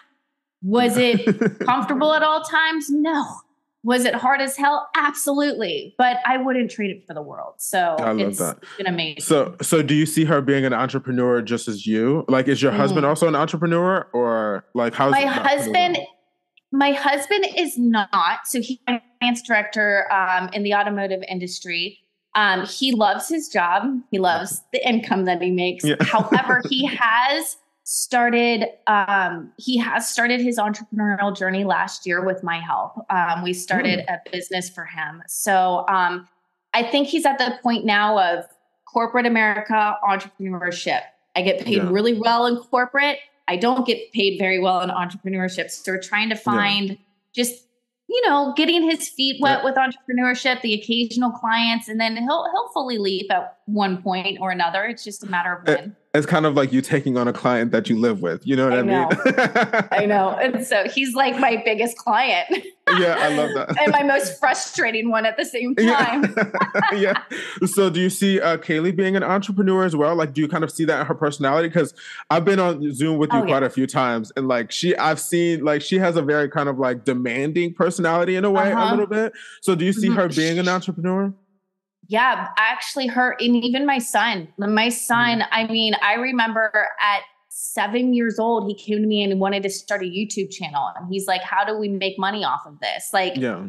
was 0.63 0.97
it 0.97 1.25
comfortable 1.61 2.13
at 2.15 2.23
all 2.23 2.43
times 2.43 2.91
no 2.91 3.25
was 3.87 4.05
it 4.05 4.17
hard 4.17 4.41
as 4.43 4.57
hell? 4.57 4.89
Absolutely. 4.97 5.95
But 5.97 6.17
i 6.27 6.37
wouldn't 6.37 6.73
trade 6.73 6.91
it 6.91 7.07
for 7.07 7.15
the 7.15 7.23
world. 7.23 7.55
So 7.59 7.79
I 8.01 8.11
love 8.11 8.19
it's 8.21 8.39
that. 8.41 8.59
been 8.77 8.87
amazing. 8.89 9.23
So, 9.23 9.55
so 9.63 9.81
do 9.81 9.95
you 9.95 10.07
see 10.07 10.25
her 10.25 10.41
being 10.43 10.65
an 10.65 10.73
entrepreneur 10.73 11.41
just 11.41 11.69
as 11.69 11.87
you? 11.87 12.25
Like, 12.29 12.49
is 12.49 12.61
your 12.61 12.73
husband 12.73 13.05
Mm. 13.07 13.09
also 13.11 13.29
an 13.29 13.37
entrepreneur, 13.37 14.09
or 14.13 14.65
like 14.75 14.93
how's 14.95 15.13
my 15.13 15.21
husband 15.25 15.99
my 16.73 16.91
husband 16.93 17.47
is 17.57 17.79
not. 17.79 18.41
So 18.47 18.61
he's 18.61 18.79
a 18.89 19.01
finance 19.21 19.41
director 19.43 20.13
um, 20.13 20.51
in 20.53 20.65
the 20.65 20.75
automotive 20.75 21.23
industry. 21.29 22.01
Um, 22.35 22.67
he 22.67 22.93
loves 22.93 23.29
his 23.29 23.49
job. 23.49 23.85
He 24.11 24.19
loves 24.19 24.63
the 24.73 24.87
income 24.87 25.27
that 25.27 25.41
he 25.41 25.53
makes. 25.53 25.85
Yeah. 25.85 25.95
however 26.01 26.61
he 26.69 26.87
has 27.01 27.57
started 27.89 28.67
um, 28.89 29.53
he 29.59 29.79
has 29.79 30.09
started 30.09 30.41
his 30.41 30.59
entrepreneurial 30.59 31.35
journey 31.37 31.63
last 31.63 32.05
year 32.05 32.25
with 32.25 32.43
my 32.43 32.59
help 32.59 32.93
um, 33.11 33.45
we 33.45 33.53
started 33.53 34.01
a 34.09 34.19
business 34.33 34.69
for 34.69 34.85
him 34.85 35.23
so 35.29 35.85
um, 35.89 36.27
i 36.75 36.83
think 36.83 37.07
he's 37.07 37.25
at 37.25 37.39
the 37.39 37.57
point 37.63 37.85
now 37.85 38.19
of 38.19 38.45
corporate 38.93 39.25
america 39.25 39.97
entrepreneurship 40.03 41.03
i 41.37 41.43
get 41.43 41.65
paid 41.65 41.77
Yeah. 41.77 41.89
really 41.91 42.15
well 42.15 42.47
in 42.47 42.57
corporate 42.57 43.19
I 43.49 43.55
don't 43.57 43.87
get 43.87 44.11
paid 44.13 44.41
very 44.41 44.59
well 44.59 44.81
in 44.81 44.91
entrepreneurship. 44.91 45.71
So 45.71 45.93
we're 45.93 46.01
trying 46.03 46.31
to 46.31 46.35
find 46.35 46.99
just, 47.33 47.63
you 48.09 48.21
know, 48.29 48.53
getting 48.57 48.83
his 48.83 49.09
feet 49.09 49.41
wet 49.41 49.61
Yeah. 49.61 49.65
with 49.65 49.77
entrepreneurship, 49.77 50.63
the 50.63 50.75
occasional 50.75 51.31
clients, 51.31 51.87
and 51.89 52.01
then 52.01 52.17
he'll 52.17 52.51
he'll 52.51 52.69
fully 52.75 52.99
leap 52.99 53.31
at 53.31 53.59
one 53.67 54.03
point 54.03 54.39
or 54.41 54.51
another. 54.51 54.83
It's 54.87 55.05
just 55.05 55.23
a 55.23 55.27
matter 55.29 55.53
of 55.53 55.69
Uh, 55.69 55.77
when. 55.77 55.97
It's 56.17 56.27
kind 56.27 56.47
of 56.47 56.55
like 56.55 56.73
you 56.73 56.81
taking 56.81 57.17
on 57.17 57.29
a 57.29 57.33
client 57.33 57.73
that 57.73 57.89
you 57.89 57.99
live 57.99 58.23
with. 58.23 58.47
You 58.47 58.57
know 58.57 58.65
what 58.65 58.75
I, 58.75 58.79
I 58.79 58.83
know. 58.83 59.09
mean? 59.09 59.89
I 59.93 60.07
know. 60.09 60.31
And 60.31 60.67
so 60.67 60.89
he's 60.89 61.15
like 61.15 61.39
my 61.39 61.61
biggest 61.65 61.97
client. 61.99 62.49
yeah, 62.99 63.17
I 63.19 63.35
love 63.35 63.51
that. 63.55 63.77
and 63.81 63.93
my 63.93 64.03
most 64.03 64.39
frustrating 64.39 65.11
one 65.11 65.27
at 65.27 65.37
the 65.37 65.45
same 65.45 65.75
time. 65.75 66.35
yeah. 66.95 67.23
So 67.67 67.91
do 67.91 68.01
you 68.01 68.11
see 68.11 68.41
uh, 68.41 68.57
Kaylee 68.57 68.95
being 68.95 69.17
an 69.17 69.23
entrepreneur 69.23 69.85
as 69.85 69.97
well? 69.97 70.15
Like, 70.15 70.33
do 70.33 70.41
you 70.41 70.49
kind 70.49 70.65
of 70.65 70.71
see 70.71 70.85
that 70.85 71.01
in 71.01 71.07
her 71.07 71.15
personality? 71.15 71.69
Because 71.69 71.95
I've 72.31 72.45
been 72.45 72.61
on 72.61 72.93
Zoom 72.95 73.19
with 73.19 73.33
you 73.33 73.41
oh, 73.41 73.47
quite 73.47 73.63
yeah. 73.63 73.67
a 73.67 73.71
few 73.71 73.87
times, 73.87 74.33
and 74.37 74.49
like 74.49 74.71
she, 74.71 74.97
I've 74.97 75.21
seen 75.21 75.65
like 75.65 75.83
she 75.83 75.99
has 75.99 76.17
a 76.17 76.23
very 76.23 76.49
kind 76.49 76.69
of 76.69 76.79
like 76.79 77.05
demanding 77.05 77.75
personality 77.75 78.37
in 78.37 78.45
a 78.45 78.51
way, 78.51 78.73
uh-huh. 78.73 78.89
a 78.89 78.91
little 78.91 79.07
bit. 79.07 79.33
So 79.61 79.75
do 79.75 79.85
you 79.85 79.93
see 79.93 80.09
mm-hmm. 80.09 80.17
her 80.17 80.29
being 80.29 80.59
an 80.59 80.69
entrepreneur? 80.69 81.33
Yeah, 82.09 82.49
actually, 82.57 83.09
her 83.09 83.37
and 83.41 83.57
even 83.57 83.85
my 83.87 83.99
son. 83.99 84.49
My 84.59 84.89
son, 84.89 85.41
mm. 85.41 85.47
I 85.51 85.67
mean, 85.67 85.95
I 86.03 86.15
remember 86.15 86.71
at 87.01 87.23
seven 87.49 88.13
years 88.15 88.39
old, 88.39 88.69
he 88.69 88.75
came 88.75 89.01
to 89.01 89.07
me 89.07 89.23
and 89.23 89.41
wanted 89.41 89.63
to 89.63 89.71
start 89.71 90.03
a 90.03 90.05
YouTube 90.05 90.51
channel. 90.51 90.93
And 90.97 91.09
he's 91.11 91.27
like, 91.27 91.43
How 91.43 91.65
do 91.65 91.77
we 91.77 91.89
make 91.89 92.19
money 92.19 92.45
off 92.45 92.67
of 92.67 92.79
this? 92.81 93.11
Like, 93.13 93.37
yeah. 93.37 93.67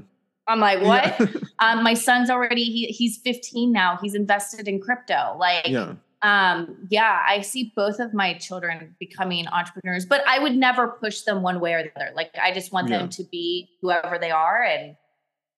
I'm 0.48 0.60
like, 0.60 0.82
what? 0.82 1.20
Yeah. 1.20 1.28
um, 1.60 1.84
my 1.84 1.94
son's 1.94 2.30
already 2.30 2.64
he, 2.64 2.86
he's 2.88 3.18
15 3.18 3.72
now. 3.72 3.98
He's 4.02 4.16
invested 4.16 4.68
in 4.68 4.80
crypto. 4.80 5.36
Like, 5.38 5.68
yeah. 5.68 5.96
um, 6.22 6.88
yeah, 6.90 7.22
I 7.28 7.42
see 7.42 7.74
both 7.76 8.00
of 8.00 8.14
my 8.14 8.34
children 8.36 8.96
becoming 9.00 9.48
entrepreneurs, 9.48 10.06
but 10.06 10.24
I 10.26 10.40
would 10.40 10.56
never 10.56 10.88
push 10.88 11.22
them 11.22 11.42
one 11.42 11.60
way 11.60 11.74
or 11.74 11.84
the 11.84 11.92
other. 11.98 12.12
Like, 12.16 12.32
I 12.42 12.54
just 12.54 12.72
want 12.72 12.88
yeah. 12.88 13.00
them 13.00 13.10
to 13.10 13.24
be 13.26 13.70
whoever 13.82 14.18
they 14.18 14.32
are 14.32 14.64
and 14.64 14.96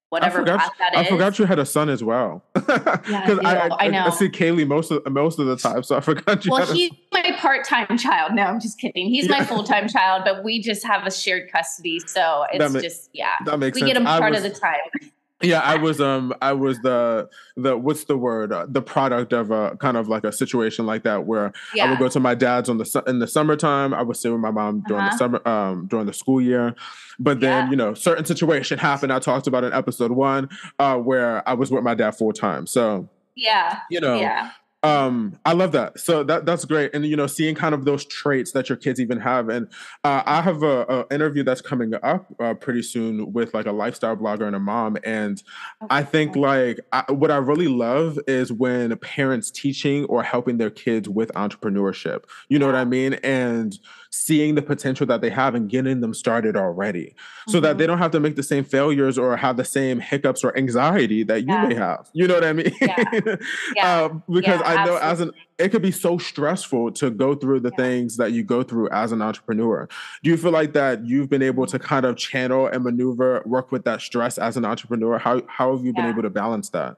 whatever 0.09 0.37
I 0.37 0.41
forgot, 0.41 0.59
path 0.59 0.71
that 0.79 0.97
I 0.97 1.05
forgot 1.05 1.39
you 1.39 1.45
had 1.45 1.59
a 1.59 1.65
son 1.65 1.89
as 1.89 2.03
well. 2.03 2.43
yeah, 2.67 2.99
I, 3.07 3.69
I, 3.69 3.85
I, 3.85 3.87
know. 3.87 4.05
I, 4.05 4.09
see 4.09 4.29
Kaylee 4.29 4.67
most 4.67 4.91
of 4.91 5.05
most 5.11 5.39
of 5.39 5.47
the 5.47 5.55
time, 5.55 5.83
so 5.83 5.97
I 5.97 6.01
forgot 6.01 6.45
you. 6.45 6.51
Well, 6.51 6.71
he's 6.71 6.91
my 7.11 7.35
part-time 7.37 7.97
child. 7.97 8.33
No, 8.33 8.43
I'm 8.43 8.59
just 8.59 8.79
kidding. 8.79 9.07
He's 9.07 9.27
yeah. 9.27 9.39
my 9.39 9.45
full-time 9.45 9.87
child, 9.87 10.23
but 10.25 10.43
we 10.43 10.61
just 10.61 10.85
have 10.85 11.05
a 11.05 11.11
shared 11.11 11.51
custody, 11.51 11.99
so 11.99 12.45
it's 12.51 12.73
ma- 12.73 12.79
just 12.79 13.09
yeah. 13.13 13.33
That 13.45 13.59
makes 13.59 13.75
we 13.75 13.81
sense. 13.81 13.89
get 13.89 13.97
him 13.97 14.05
part 14.05 14.33
was, 14.33 14.43
of 14.43 14.51
the 14.51 14.59
time. 14.59 15.11
Yeah, 15.41 15.59
I 15.59 15.77
was 15.77 16.01
um 16.01 16.33
I 16.41 16.51
was 16.51 16.79
the 16.79 17.29
the 17.55 17.77
what's 17.77 18.03
the 18.05 18.17
word 18.17 18.51
uh, 18.51 18.65
the 18.67 18.81
product 18.81 19.31
of 19.31 19.51
a 19.51 19.77
kind 19.77 19.95
of 19.95 20.09
like 20.09 20.25
a 20.25 20.33
situation 20.33 20.85
like 20.85 21.03
that 21.03 21.25
where 21.25 21.53
yeah. 21.73 21.85
I 21.85 21.89
would 21.89 21.99
go 21.99 22.09
to 22.09 22.19
my 22.19 22.35
dad's 22.35 22.67
on 22.67 22.77
the 22.77 23.03
in 23.07 23.19
the 23.19 23.27
summertime. 23.27 23.93
I 23.93 24.01
would 24.01 24.17
stay 24.17 24.29
with 24.29 24.41
my 24.41 24.51
mom 24.51 24.83
during 24.87 25.03
uh-huh. 25.03 25.11
the 25.11 25.17
summer 25.17 25.47
um 25.47 25.87
during 25.87 26.07
the 26.07 26.13
school 26.13 26.41
year. 26.41 26.75
But 27.19 27.39
then, 27.39 27.65
yeah. 27.65 27.69
you 27.69 27.75
know, 27.75 27.93
certain 27.93 28.25
situation 28.25 28.79
happened. 28.79 29.13
I 29.13 29.19
talked 29.19 29.47
about 29.47 29.63
in 29.63 29.73
episode 29.73 30.11
one, 30.11 30.49
uh, 30.77 30.97
where 30.97 31.47
I 31.47 31.53
was 31.53 31.71
with 31.71 31.83
my 31.83 31.95
dad 31.95 32.11
full 32.11 32.33
time. 32.33 32.67
So 32.67 33.07
yeah, 33.35 33.79
you 33.89 34.01
know, 34.01 34.19
yeah 34.19 34.51
um 34.83 35.37
i 35.45 35.51
love 35.51 35.73
that. 35.73 35.99
So 35.99 36.23
that 36.23 36.45
that's 36.45 36.63
great. 36.65 36.93
And 36.93 37.05
you 37.05 37.17
know 37.17 37.27
seeing 37.27 37.55
kind 37.55 37.75
of 37.75 37.85
those 37.85 38.05
traits 38.05 38.53
that 38.53 38.69
your 38.69 38.77
kids 38.77 38.99
even 38.99 39.19
have. 39.19 39.49
And 39.49 39.67
uh, 40.03 40.23
i 40.25 40.41
have 40.41 40.63
a, 40.63 40.81
a, 40.83 41.13
interview 41.13 41.43
that's 41.43 41.61
coming 41.61 41.93
up 42.01 42.33
uh, 42.39 42.53
pretty 42.53 42.83
soon 42.83 43.33
with 43.33 43.53
like 43.53 43.65
a 43.65 43.71
lifestyle 43.71 44.15
blogger 44.15 44.47
and 44.47 44.55
a 44.55 44.59
mom. 44.59 44.97
And 45.03 45.43
okay. 45.83 45.87
i 45.89 46.03
think 46.03 46.35
like 46.35 46.79
I, 46.91 47.11
what 47.11 47.31
i 47.31 47.37
really 47.37 47.67
love 47.67 48.19
is 48.27 48.53
when 48.53 48.95
parents 48.97 49.51
teaching 49.51 50.05
or 50.05 50.23
helping 50.23 50.57
their 50.57 50.69
kids 50.69 51.09
with 51.09 51.31
entrepreneurship. 51.33 52.23
You 52.47 52.59
know 52.59 52.65
what 52.65 52.75
i 52.75 52.85
mean? 52.85 53.15
And 53.15 53.77
seeing 54.11 54.55
the 54.55 54.61
potential 54.61 55.05
that 55.05 55.21
they 55.21 55.29
have 55.29 55.53
and 55.53 55.69
getting 55.69 56.01
them 56.01 56.13
started 56.13 56.57
already 56.57 57.15
so 57.47 57.53
mm-hmm. 57.53 57.63
that 57.63 57.77
they 57.77 57.85
don't 57.85 57.99
have 57.99 58.09
to 58.09 58.19
make 58.19 58.35
the 58.35 58.43
same 58.43 58.63
failures 58.63 59.17
or 59.19 59.37
have 59.37 59.55
the 59.55 59.63
same 59.63 59.99
hiccups 59.99 60.43
or 60.43 60.57
anxiety 60.57 61.21
that 61.23 61.41
you 61.41 61.53
yeah. 61.53 61.65
may 61.67 61.75
have. 61.75 62.09
You 62.13 62.27
know 62.27 62.33
what 62.33 62.43
I 62.43 62.53
mean? 62.53 62.71
Yeah. 62.81 63.03
yeah. 63.75 64.05
uh, 64.05 64.09
because 64.27 64.61
I 64.65 64.83
know 64.85 64.97
absolutely. 64.97 65.01
as 65.01 65.21
an 65.21 65.31
it 65.59 65.69
could 65.69 65.81
be 65.81 65.91
so 65.91 66.17
stressful 66.17 66.93
to 66.93 67.11
go 67.11 67.35
through 67.35 67.59
the 67.59 67.71
things 67.71 68.17
that 68.17 68.31
you 68.31 68.43
go 68.43 68.63
through 68.63 68.89
as 68.89 69.11
an 69.11 69.21
entrepreneur. 69.21 69.87
Do 70.23 70.29
you 70.29 70.37
feel 70.37 70.51
like 70.51 70.73
that 70.73 71.05
you've 71.05 71.29
been 71.29 71.41
able 71.43 71.67
to 71.67 71.77
kind 71.77 72.05
of 72.05 72.15
channel 72.15 72.67
and 72.67 72.83
maneuver, 72.83 73.43
work 73.45 73.71
with 73.71 73.83
that 73.83 74.01
stress 74.01 74.37
as 74.37 74.57
an 74.57 74.65
entrepreneur? 74.65 75.17
How 75.19 75.41
how 75.47 75.75
have 75.75 75.85
you 75.85 75.93
been 75.93 76.05
able 76.05 76.23
to 76.23 76.29
balance 76.29 76.69
that? 76.69 76.97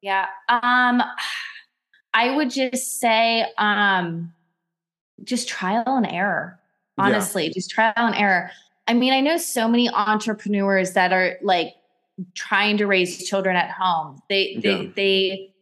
Yeah. 0.00 0.26
Um 0.48 1.02
I 2.14 2.34
would 2.34 2.50
just 2.50 2.98
say 2.98 3.44
um 3.58 4.32
just 5.24 5.48
trial 5.48 5.84
and 5.86 6.06
error. 6.06 6.58
Honestly, 6.98 7.46
yeah. 7.46 7.52
just 7.52 7.70
trial 7.70 7.92
and 7.96 8.14
error. 8.14 8.50
I 8.88 8.94
mean, 8.94 9.12
I 9.12 9.20
know 9.20 9.36
so 9.36 9.68
many 9.68 9.90
entrepreneurs 9.90 10.92
that 10.92 11.12
are 11.12 11.36
like 11.42 11.74
trying 12.34 12.78
to 12.78 12.86
raise 12.86 13.28
children 13.28 13.56
at 13.56 13.70
home. 13.70 14.20
They 14.28 14.58
they 14.62 14.82
yeah. 14.82 14.90
they 14.96 15.54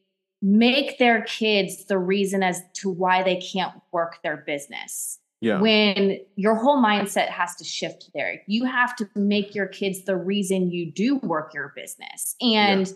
make 0.42 0.98
their 0.98 1.22
kids 1.22 1.86
the 1.86 1.98
reason 1.98 2.42
as 2.42 2.62
to 2.74 2.90
why 2.90 3.22
they 3.22 3.36
can't 3.36 3.72
work 3.92 4.22
their 4.22 4.36
business. 4.36 5.18
Yeah. 5.40 5.60
When 5.60 6.20
your 6.36 6.54
whole 6.54 6.82
mindset 6.82 7.28
has 7.28 7.54
to 7.56 7.64
shift 7.64 8.10
there. 8.14 8.40
You 8.46 8.64
have 8.64 8.96
to 8.96 9.08
make 9.14 9.54
your 9.54 9.66
kids 9.66 10.04
the 10.04 10.16
reason 10.16 10.70
you 10.70 10.90
do 10.90 11.16
work 11.16 11.52
your 11.52 11.72
business. 11.76 12.36
And 12.40 12.86
yeah. 12.86 12.94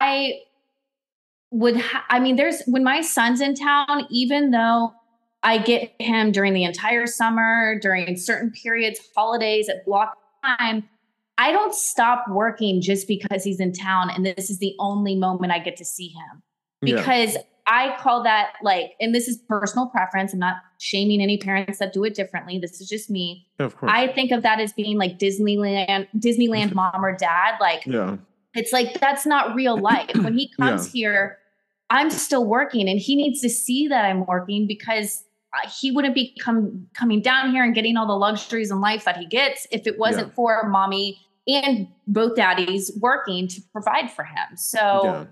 I 0.00 0.40
would 1.50 1.76
ha- 1.76 2.04
I 2.08 2.20
mean 2.20 2.36
there's 2.36 2.62
when 2.66 2.84
my 2.84 3.00
son's 3.00 3.40
in 3.40 3.54
town 3.54 4.06
even 4.10 4.50
though 4.50 4.92
I 5.42 5.58
get 5.58 5.94
him 5.98 6.32
during 6.32 6.52
the 6.52 6.64
entire 6.64 7.06
summer, 7.06 7.78
during 7.80 8.16
certain 8.16 8.50
periods, 8.50 9.00
holidays, 9.16 9.68
at 9.68 9.84
block 9.86 10.16
time. 10.44 10.88
I 11.38 11.52
don't 11.52 11.74
stop 11.74 12.26
working 12.28 12.82
just 12.82 13.08
because 13.08 13.42
he's 13.42 13.60
in 13.60 13.72
town 13.72 14.10
and 14.10 14.26
this 14.26 14.50
is 14.50 14.58
the 14.58 14.74
only 14.78 15.16
moment 15.16 15.52
I 15.52 15.58
get 15.58 15.76
to 15.76 15.84
see 15.84 16.08
him. 16.08 16.42
Because 16.82 17.34
yeah. 17.34 17.40
I 17.66 17.96
call 17.98 18.22
that 18.24 18.54
like, 18.62 18.92
and 19.00 19.14
this 19.14 19.28
is 19.28 19.38
personal 19.48 19.86
preference. 19.86 20.34
I'm 20.34 20.38
not 20.38 20.56
shaming 20.78 21.22
any 21.22 21.38
parents 21.38 21.78
that 21.78 21.94
do 21.94 22.04
it 22.04 22.14
differently. 22.14 22.58
This 22.58 22.80
is 22.80 22.88
just 22.88 23.08
me. 23.08 23.46
Of 23.58 23.76
course. 23.76 23.90
I 23.94 24.08
think 24.08 24.32
of 24.32 24.42
that 24.42 24.60
as 24.60 24.72
being 24.74 24.98
like 24.98 25.18
Disneyland, 25.18 26.08
Disneyland 26.16 26.74
mom 26.74 27.02
or 27.02 27.16
dad. 27.16 27.54
Like, 27.58 27.86
yeah. 27.86 28.16
it's 28.54 28.72
like 28.72 29.00
that's 29.00 29.24
not 29.24 29.54
real 29.54 29.78
life. 29.80 30.10
When 30.14 30.36
he 30.36 30.50
comes 30.58 30.88
yeah. 30.88 30.92
here, 30.92 31.38
I'm 31.88 32.10
still 32.10 32.44
working 32.44 32.88
and 32.88 33.00
he 33.00 33.16
needs 33.16 33.40
to 33.40 33.48
see 33.48 33.88
that 33.88 34.04
I'm 34.04 34.26
working 34.26 34.66
because 34.66 35.24
he 35.80 35.90
wouldn't 35.90 36.14
be 36.14 36.36
come, 36.40 36.86
coming 36.94 37.20
down 37.20 37.50
here 37.50 37.64
and 37.64 37.74
getting 37.74 37.96
all 37.96 38.06
the 38.06 38.16
luxuries 38.16 38.70
in 38.70 38.80
life 38.80 39.04
that 39.04 39.16
he 39.16 39.26
gets 39.26 39.66
if 39.70 39.86
it 39.86 39.98
wasn't 39.98 40.28
yeah. 40.28 40.34
for 40.34 40.68
mommy 40.68 41.18
and 41.46 41.88
both 42.06 42.36
daddies 42.36 42.92
working 43.00 43.48
to 43.48 43.60
provide 43.72 44.10
for 44.10 44.24
him. 44.24 44.56
So, 44.56 45.02
yeah, 45.04 45.24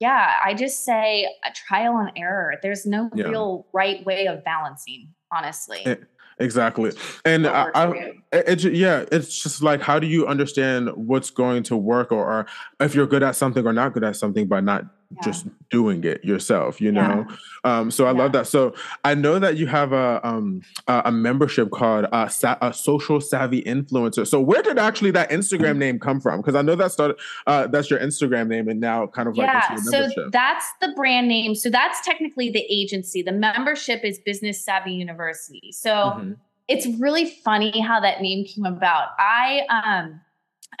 yeah 0.00 0.32
I 0.44 0.54
just 0.54 0.84
say 0.84 1.28
a 1.44 1.50
trial 1.52 1.96
and 1.98 2.12
error. 2.16 2.54
There's 2.62 2.86
no 2.86 3.10
yeah. 3.14 3.26
real 3.26 3.66
right 3.72 4.04
way 4.06 4.26
of 4.26 4.44
balancing, 4.44 5.08
honestly. 5.32 5.82
It, 5.84 6.04
exactly 6.38 6.92
and 7.24 7.46
I, 7.46 7.70
I 7.74 8.12
it, 8.30 8.62
yeah 8.64 9.06
it's 9.10 9.42
just 9.42 9.62
like 9.62 9.80
how 9.80 9.98
do 9.98 10.06
you 10.06 10.26
understand 10.26 10.90
what's 10.94 11.30
going 11.30 11.62
to 11.62 11.78
work 11.78 12.12
or, 12.12 12.30
or 12.30 12.46
if 12.78 12.94
you're 12.94 13.06
good 13.06 13.22
at 13.22 13.36
something 13.36 13.66
or 13.66 13.72
not 13.72 13.94
good 13.94 14.04
at 14.04 14.16
something 14.16 14.46
by 14.46 14.60
not 14.60 14.84
yeah. 15.10 15.22
just 15.22 15.46
doing 15.70 16.02
it 16.04 16.24
yourself 16.24 16.80
you 16.80 16.90
know 16.90 17.26
yeah. 17.28 17.78
um, 17.78 17.90
so 17.90 18.06
i 18.06 18.12
yeah. 18.12 18.18
love 18.18 18.32
that 18.32 18.46
so 18.46 18.74
i 19.04 19.14
know 19.14 19.38
that 19.38 19.56
you 19.56 19.66
have 19.66 19.92
a 19.92 20.20
um, 20.26 20.62
a 20.88 21.12
membership 21.12 21.70
called 21.70 22.06
uh, 22.12 22.28
Sa- 22.28 22.58
a 22.60 22.72
social 22.72 23.20
savvy 23.20 23.62
influencer 23.62 24.26
so 24.26 24.40
where 24.40 24.62
did 24.62 24.78
actually 24.78 25.10
that 25.10 25.30
instagram 25.30 25.70
mm-hmm. 25.70 25.78
name 25.78 25.98
come 25.98 26.20
from 26.20 26.40
because 26.40 26.54
i 26.54 26.62
know 26.62 26.74
that 26.74 26.92
started 26.92 27.16
uh, 27.46 27.66
that's 27.66 27.90
your 27.90 28.00
instagram 28.00 28.48
name 28.48 28.68
and 28.68 28.80
now 28.80 29.06
kind 29.06 29.28
of 29.28 29.36
like 29.36 29.46
yeah 29.46 29.76
so 29.76 30.08
that's 30.30 30.66
the 30.80 30.88
brand 30.96 31.28
name 31.28 31.54
so 31.54 31.70
that's 31.70 32.04
technically 32.04 32.50
the 32.50 32.64
agency 32.68 33.22
the 33.22 33.32
membership 33.32 34.04
is 34.04 34.18
business 34.18 34.62
savvy 34.64 34.92
university 34.92 35.70
so 35.72 35.90
mm-hmm. 35.90 36.32
it's 36.68 36.86
really 36.98 37.26
funny 37.44 37.80
how 37.80 38.00
that 38.00 38.20
name 38.20 38.44
came 38.44 38.66
about 38.66 39.10
i 39.18 39.62
um 39.70 40.20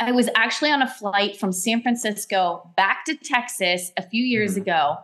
I 0.00 0.12
was 0.12 0.28
actually 0.34 0.70
on 0.70 0.82
a 0.82 0.88
flight 0.88 1.36
from 1.36 1.52
San 1.52 1.82
Francisco 1.82 2.70
back 2.76 3.04
to 3.06 3.16
Texas 3.16 3.92
a 3.96 4.02
few 4.02 4.22
years 4.22 4.52
mm-hmm. 4.52 4.62
ago. 4.62 4.96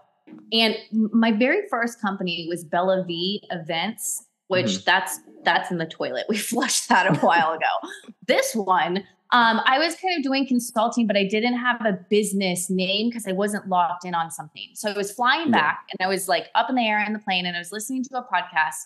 And 0.53 0.77
my 0.91 1.33
very 1.33 1.69
first 1.69 2.01
company 2.01 2.47
was 2.49 2.65
Bella 2.65 3.05
V 3.07 3.43
Events, 3.51 4.25
which 4.49 4.67
mm-hmm. 4.67 4.83
that's 4.87 5.21
that's 5.45 5.71
in 5.71 5.79
the 5.79 5.87
toilet. 5.87 6.27
We 6.29 6.37
flushed 6.39 6.89
that 6.89 7.07
a 7.07 7.19
while 7.19 7.53
ago. 7.55 7.89
This 8.27 8.55
one, 8.55 8.99
um, 9.33 9.61
I 9.65 9.79
was 9.79 9.97
kind 9.97 10.17
of 10.17 10.23
doing 10.23 10.47
consulting, 10.47 11.07
but 11.07 11.17
I 11.17 11.25
didn't 11.25 11.57
have 11.57 11.85
a 11.85 11.99
business 12.11 12.69
name 12.69 13.09
because 13.09 13.27
I 13.27 13.33
wasn't 13.33 13.69
locked 13.69 14.05
in 14.05 14.15
on 14.15 14.31
something. 14.31 14.69
So 14.75 14.91
I 14.91 14.97
was 14.97 15.11
flying 15.11 15.49
yeah. 15.49 15.61
back 15.61 15.87
and 15.91 16.07
I 16.07 16.09
was 16.09 16.29
like 16.29 16.49
up 16.55 16.69
in 16.69 16.77
the 16.77 16.83
air 16.83 17.03
in 17.05 17.13
the 17.13 17.19
plane 17.19 17.47
and 17.47 17.57
I 17.57 17.59
was 17.59 17.73
listening 17.73 18.05
to 18.05 18.19
a 18.19 18.23
podcast 18.23 18.85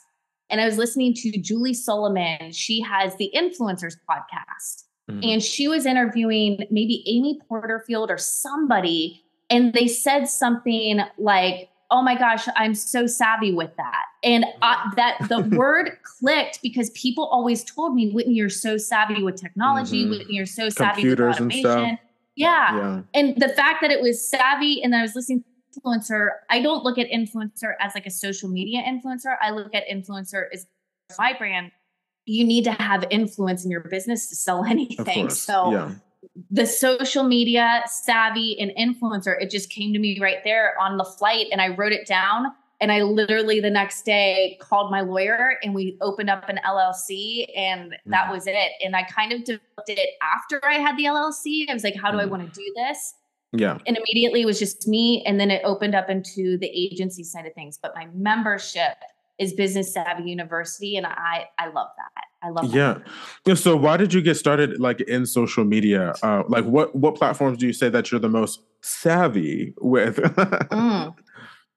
and 0.49 0.61
I 0.61 0.65
was 0.65 0.79
listening 0.79 1.15
to 1.15 1.33
Julie 1.33 1.75
Solomon. 1.75 2.53
She 2.53 2.81
has 2.81 3.17
the 3.17 3.31
Influencers 3.35 3.97
podcast. 4.09 4.85
Mm-hmm. 5.11 5.21
And 5.23 5.43
she 5.43 5.69
was 5.69 5.87
interviewing 5.87 6.67
maybe 6.71 7.05
Amy 7.07 7.39
Porterfield 7.49 8.11
or 8.11 8.19
somebody, 8.19 9.25
and 9.49 9.73
they 9.73 9.87
said 9.87 10.29
something 10.29 11.01
like, 11.17 11.69
"Oh 11.91 12.03
my 12.03 12.17
gosh, 12.19 12.49
I'm 12.57 12.75
so 12.75 13.07
savvy 13.07 13.55
with 13.55 13.71
that," 13.77 14.05
and 14.25 14.45
I, 14.63 14.93
that 14.97 15.29
the 15.29 15.43
word 15.57 15.93
clicked 16.03 16.61
because 16.61 16.91
people 16.91 17.27
always 17.27 17.63
told 17.63 17.95
me, 17.95 18.11
"Whitney, 18.11 18.35
you're 18.35 18.49
so 18.49 18.77
savvy 18.77 19.23
with 19.23 19.37
technology. 19.37 20.03
Mm-hmm. 20.03 20.11
Whitney, 20.11 20.35
you're 20.35 20.47
so 20.47 20.69
savvy 20.69 21.03
Computers 21.03 21.39
with 21.39 21.53
automation." 21.53 21.99
Yeah. 22.37 22.77
yeah. 22.77 23.03
And 23.15 23.41
the 23.41 23.49
fact 23.49 23.81
that 23.81 23.91
it 23.91 24.01
was 24.01 24.29
savvy 24.29 24.83
and 24.83 24.95
I 24.95 25.03
was 25.03 25.15
listening 25.15 25.43
to 25.73 25.81
influencer, 25.81 26.29
I 26.51 26.61
don't 26.61 26.85
look 26.85 26.99
at 26.99 27.09
influencer 27.11 27.73
as 27.81 27.95
like 27.95 28.07
a 28.07 28.11
social 28.11 28.49
media 28.49 28.83
influencer. 28.83 29.37
I 29.41 29.51
look 29.51 29.75
at 29.75 29.85
influencer 29.89 30.45
as 30.53 30.67
my 31.19 31.33
brand. 31.33 31.73
You 32.27 32.45
need 32.45 32.65
to 32.65 32.73
have 32.73 33.05
influence 33.11 33.65
in 33.65 33.71
your 33.71 33.81
business 33.81 34.29
to 34.29 34.37
sell 34.37 34.65
anything. 34.69 35.31
So 35.31 35.73
yeah. 35.73 35.93
the 36.51 36.67
social 36.67 37.25
media 37.25 37.83
savvy 37.87 38.59
and 38.61 38.71
influencer, 38.79 39.41
it 39.41 39.51
just 39.51 39.71
came 39.71 39.93
to 39.93 39.99
me 39.99 40.19
right 40.21 40.45
there 40.45 40.75
on 40.81 40.99
the 40.99 41.05
flight 41.05 41.47
and 41.51 41.61
I 41.61 41.69
wrote 41.69 41.93
it 41.93 42.07
down 42.07 42.53
and 42.81 42.93
I 42.93 43.03
literally 43.03 43.61
the 43.61 43.71
next 43.71 44.05
day 44.05 44.59
called 44.61 44.91
my 44.91 45.01
lawyer 45.01 45.59
and 45.63 45.75
we 45.75 45.97
opened 46.01 46.29
up 46.29 46.49
an 46.49 46.61
LLC 46.65 47.47
and 47.57 47.97
that 48.07 48.25
mm-hmm. 48.25 48.33
was 48.33 48.47
it. 48.47 48.73
And 48.85 48.95
I 48.95 49.05
kind 49.05 49.33
of 49.33 49.45
developed 49.45 49.89
it 49.89 50.11
after 50.23 50.61
I 50.65 50.75
had 50.75 50.97
the 50.97 51.05
LLC. 51.05 51.71
I 51.71 51.73
was 51.73 51.85
like, 51.85 51.97
how 51.97 52.11
do 52.11 52.19
mm-hmm. 52.19 52.27
I 52.27 52.31
want 52.31 52.53
to 52.53 52.61
do 52.61 52.73
this? 52.77 53.15
Yeah. 53.53 53.79
And 53.87 53.97
immediately 53.97 54.43
it 54.43 54.47
was 54.47 54.59
just 54.59 54.87
me. 54.87 55.25
And 55.25 55.41
then 55.41 55.51
it 55.51 55.63
opened 55.65 55.95
up 55.95 56.11
into 56.11 56.59
the 56.59 56.67
agency 56.67 57.25
side 57.25 57.47
of 57.47 57.55
things. 57.55 57.79
But 57.81 57.95
my 57.95 58.09
membership 58.15 58.97
is 59.39 59.53
Business 59.53 59.93
Savvy 59.93 60.31
University. 60.31 60.97
And 60.97 61.07
I 61.07 61.47
I 61.59 61.67
love 61.69 61.89
that. 61.97 62.25
I 62.43 62.51
love 62.51 62.75
yeah. 62.75 62.99
yeah. 63.45 63.55
So 63.55 63.77
why 63.77 63.97
did 63.97 64.13
you 64.15 64.23
get 64.23 64.37
started 64.37 64.81
like 64.81 65.01
in 65.03 65.27
social 65.27 65.65
media? 65.65 66.15
Uh, 66.23 66.43
like 66.49 66.65
what 66.65 66.95
what 66.95 67.15
platforms 67.15 67.59
do 67.59 67.67
you 67.67 67.73
say 67.73 67.89
that 67.89 68.11
you're 68.11 68.21
the 68.21 68.29
most 68.29 68.61
savvy 68.81 69.75
with? 69.81 70.17
mm. 70.17 71.15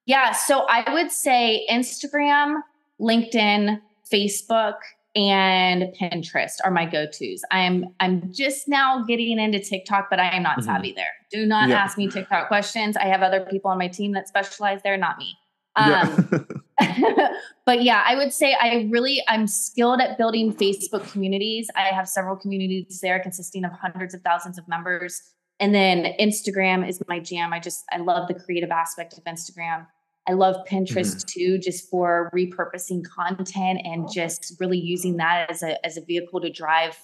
Yeah. 0.05 0.31
So 0.31 0.65
I 0.69 0.93
would 0.93 1.11
say 1.11 1.65
Instagram, 1.69 2.61
LinkedIn, 2.99 3.79
Facebook, 4.11 4.75
and 5.15 5.93
Pinterest 5.99 6.57
are 6.63 6.71
my 6.71 6.85
go-tos. 6.85 7.41
I'm 7.51 7.85
I'm 7.99 8.31
just 8.31 8.67
now 8.67 9.03
getting 9.03 9.39
into 9.39 9.59
TikTok, 9.59 10.09
but 10.09 10.19
I 10.19 10.35
am 10.35 10.43
not 10.43 10.59
mm-hmm. 10.59 10.67
savvy 10.67 10.93
there. 10.93 11.05
Do 11.31 11.45
not 11.45 11.69
yeah. 11.69 11.83
ask 11.83 11.97
me 11.97 12.09
TikTok 12.09 12.47
questions. 12.47 12.95
I 12.95 13.05
have 13.05 13.21
other 13.21 13.45
people 13.45 13.71
on 13.71 13.77
my 13.77 13.87
team 13.87 14.13
that 14.13 14.27
specialize 14.27 14.81
there, 14.83 14.97
not 14.97 15.17
me. 15.17 15.35
Um, 15.75 15.89
yeah. 16.31 16.39
but 17.65 17.83
yeah, 17.83 18.03
I 18.05 18.15
would 18.15 18.33
say 18.33 18.55
I 18.59 18.87
really 18.89 19.21
I'm 19.27 19.47
skilled 19.47 20.01
at 20.01 20.17
building 20.17 20.53
Facebook 20.53 21.09
communities. 21.11 21.69
I 21.75 21.93
have 21.93 22.07
several 22.07 22.35
communities 22.35 22.99
there 23.01 23.19
consisting 23.19 23.65
of 23.65 23.71
hundreds 23.71 24.13
of 24.13 24.21
thousands 24.21 24.57
of 24.57 24.67
members. 24.67 25.21
And 25.59 25.75
then 25.75 26.13
Instagram 26.19 26.87
is 26.87 27.01
my 27.07 27.19
jam. 27.19 27.53
I 27.53 27.59
just 27.59 27.83
I 27.91 27.97
love 27.97 28.27
the 28.27 28.33
creative 28.33 28.71
aspect 28.71 29.17
of 29.17 29.23
Instagram. 29.25 29.87
I 30.27 30.33
love 30.33 30.55
Pinterest 30.67 31.15
mm-hmm. 31.15 31.27
too, 31.27 31.57
just 31.57 31.89
for 31.89 32.29
repurposing 32.35 33.03
content 33.03 33.81
and 33.83 34.11
just 34.11 34.55
really 34.59 34.77
using 34.77 35.17
that 35.17 35.49
as 35.49 35.63
a 35.63 35.83
as 35.85 35.97
a 35.97 36.01
vehicle 36.01 36.39
to 36.41 36.49
drive 36.49 36.97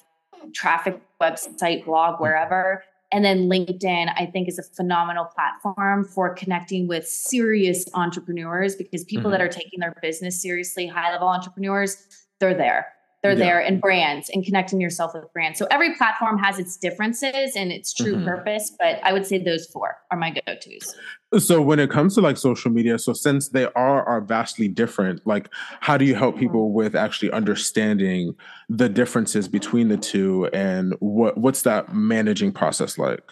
traffic, 0.54 1.02
website, 1.22 1.86
blog, 1.86 2.16
mm-hmm. 2.16 2.24
wherever. 2.24 2.84
And 3.12 3.24
then 3.24 3.50
LinkedIn, 3.50 4.12
I 4.16 4.26
think, 4.26 4.48
is 4.48 4.60
a 4.60 4.64
phenomenal 4.64 5.26
platform 5.26 6.06
for 6.06 6.34
connecting 6.34 6.88
with 6.88 7.08
serious 7.08 7.86
entrepreneurs 7.94 8.76
because 8.76 9.04
people 9.04 9.26
mm-hmm. 9.26 9.32
that 9.32 9.42
are 9.42 9.48
taking 9.48 9.80
their 9.80 9.96
business 10.02 10.42
seriously, 10.42 10.88
high 10.88 11.12
level 11.12 11.28
entrepreneurs, 11.28 11.98
they're 12.40 12.54
there 12.54 12.88
they're 13.26 13.38
yeah. 13.38 13.46
there 13.46 13.60
and 13.60 13.82
brands 13.82 14.30
and 14.30 14.46
connecting 14.46 14.80
yourself 14.80 15.16
with 15.16 15.32
brands. 15.34 15.58
So 15.58 15.66
every 15.72 15.96
platform 15.96 16.38
has 16.38 16.60
its 16.60 16.78
differences 16.78 17.56
and 17.56 17.72
its 17.72 17.92
true 17.92 18.18
mm-hmm. 18.18 18.26
purpose, 18.26 18.72
but 18.78 19.00
I 19.04 19.14
would 19.14 19.26
say 19.26 19.40
those 19.40 19.66
four 19.66 19.98
are 20.12 20.18
my 20.18 20.30
go-tos. 20.30 20.96
So 21.40 21.60
when 21.60 21.80
it 21.80 21.90
comes 21.90 22.14
to 22.16 22.22
like 22.22 22.38
social 22.38 22.70
media, 22.70 23.00
so 23.00 23.14
since 23.14 23.50
they 23.50 23.66
are 23.76 24.04
are 24.04 24.22
vastly 24.22 24.68
different, 24.68 25.26
like 25.26 25.50
how 25.80 25.98
do 25.98 26.06
you 26.06 26.14
help 26.14 26.38
people 26.38 26.68
mm-hmm. 26.68 26.76
with 26.76 26.96
actually 26.96 27.32
understanding 27.32 28.36
the 28.70 28.90
differences 28.90 29.48
between 29.48 29.88
the 29.88 29.98
two 29.98 30.48
and 30.54 30.94
what 31.00 31.36
what's 31.38 31.64
that 31.64 31.96
managing 31.96 32.52
process 32.52 33.00
like? 33.00 33.24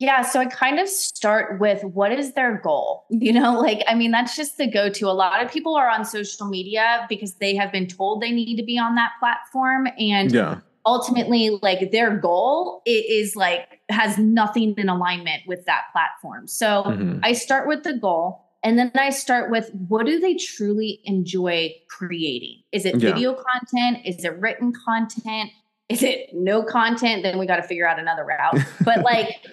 Yeah, 0.00 0.22
so 0.22 0.40
I 0.40 0.46
kind 0.46 0.78
of 0.78 0.88
start 0.88 1.58
with 1.60 1.82
what 1.82 2.12
is 2.12 2.32
their 2.34 2.58
goal? 2.58 3.04
You 3.10 3.32
know, 3.32 3.58
like, 3.60 3.82
I 3.88 3.94
mean, 3.94 4.10
that's 4.10 4.36
just 4.36 4.56
the 4.56 4.66
go 4.66 4.88
to. 4.90 5.08
A 5.08 5.12
lot 5.12 5.44
of 5.44 5.50
people 5.50 5.74
are 5.74 5.88
on 5.88 6.04
social 6.04 6.46
media 6.46 7.06
because 7.08 7.34
they 7.34 7.54
have 7.56 7.72
been 7.72 7.86
told 7.86 8.22
they 8.22 8.30
need 8.30 8.56
to 8.56 8.64
be 8.64 8.78
on 8.78 8.94
that 8.94 9.10
platform. 9.18 9.88
And 9.98 10.32
yeah. 10.32 10.60
ultimately, 10.86 11.58
like, 11.62 11.90
their 11.90 12.16
goal 12.16 12.82
is 12.86 13.36
like, 13.36 13.80
has 13.88 14.18
nothing 14.18 14.74
in 14.76 14.88
alignment 14.88 15.42
with 15.46 15.64
that 15.66 15.84
platform. 15.92 16.46
So 16.46 16.84
mm-hmm. 16.86 17.20
I 17.22 17.32
start 17.32 17.66
with 17.66 17.82
the 17.82 17.94
goal. 17.94 18.44
And 18.64 18.76
then 18.76 18.90
I 18.96 19.10
start 19.10 19.52
with 19.52 19.70
what 19.86 20.04
do 20.04 20.18
they 20.18 20.34
truly 20.34 21.00
enjoy 21.04 21.72
creating? 21.88 22.60
Is 22.72 22.84
it 22.84 22.96
yeah. 22.96 23.12
video 23.14 23.34
content? 23.34 24.04
Is 24.04 24.24
it 24.24 24.36
written 24.40 24.72
content? 24.72 25.50
Is 25.88 26.02
it 26.02 26.30
no 26.34 26.64
content? 26.64 27.22
Then 27.22 27.38
we 27.38 27.46
got 27.46 27.56
to 27.56 27.62
figure 27.62 27.86
out 27.86 28.00
another 28.00 28.24
route. 28.24 28.58
But 28.84 29.04
like, 29.04 29.46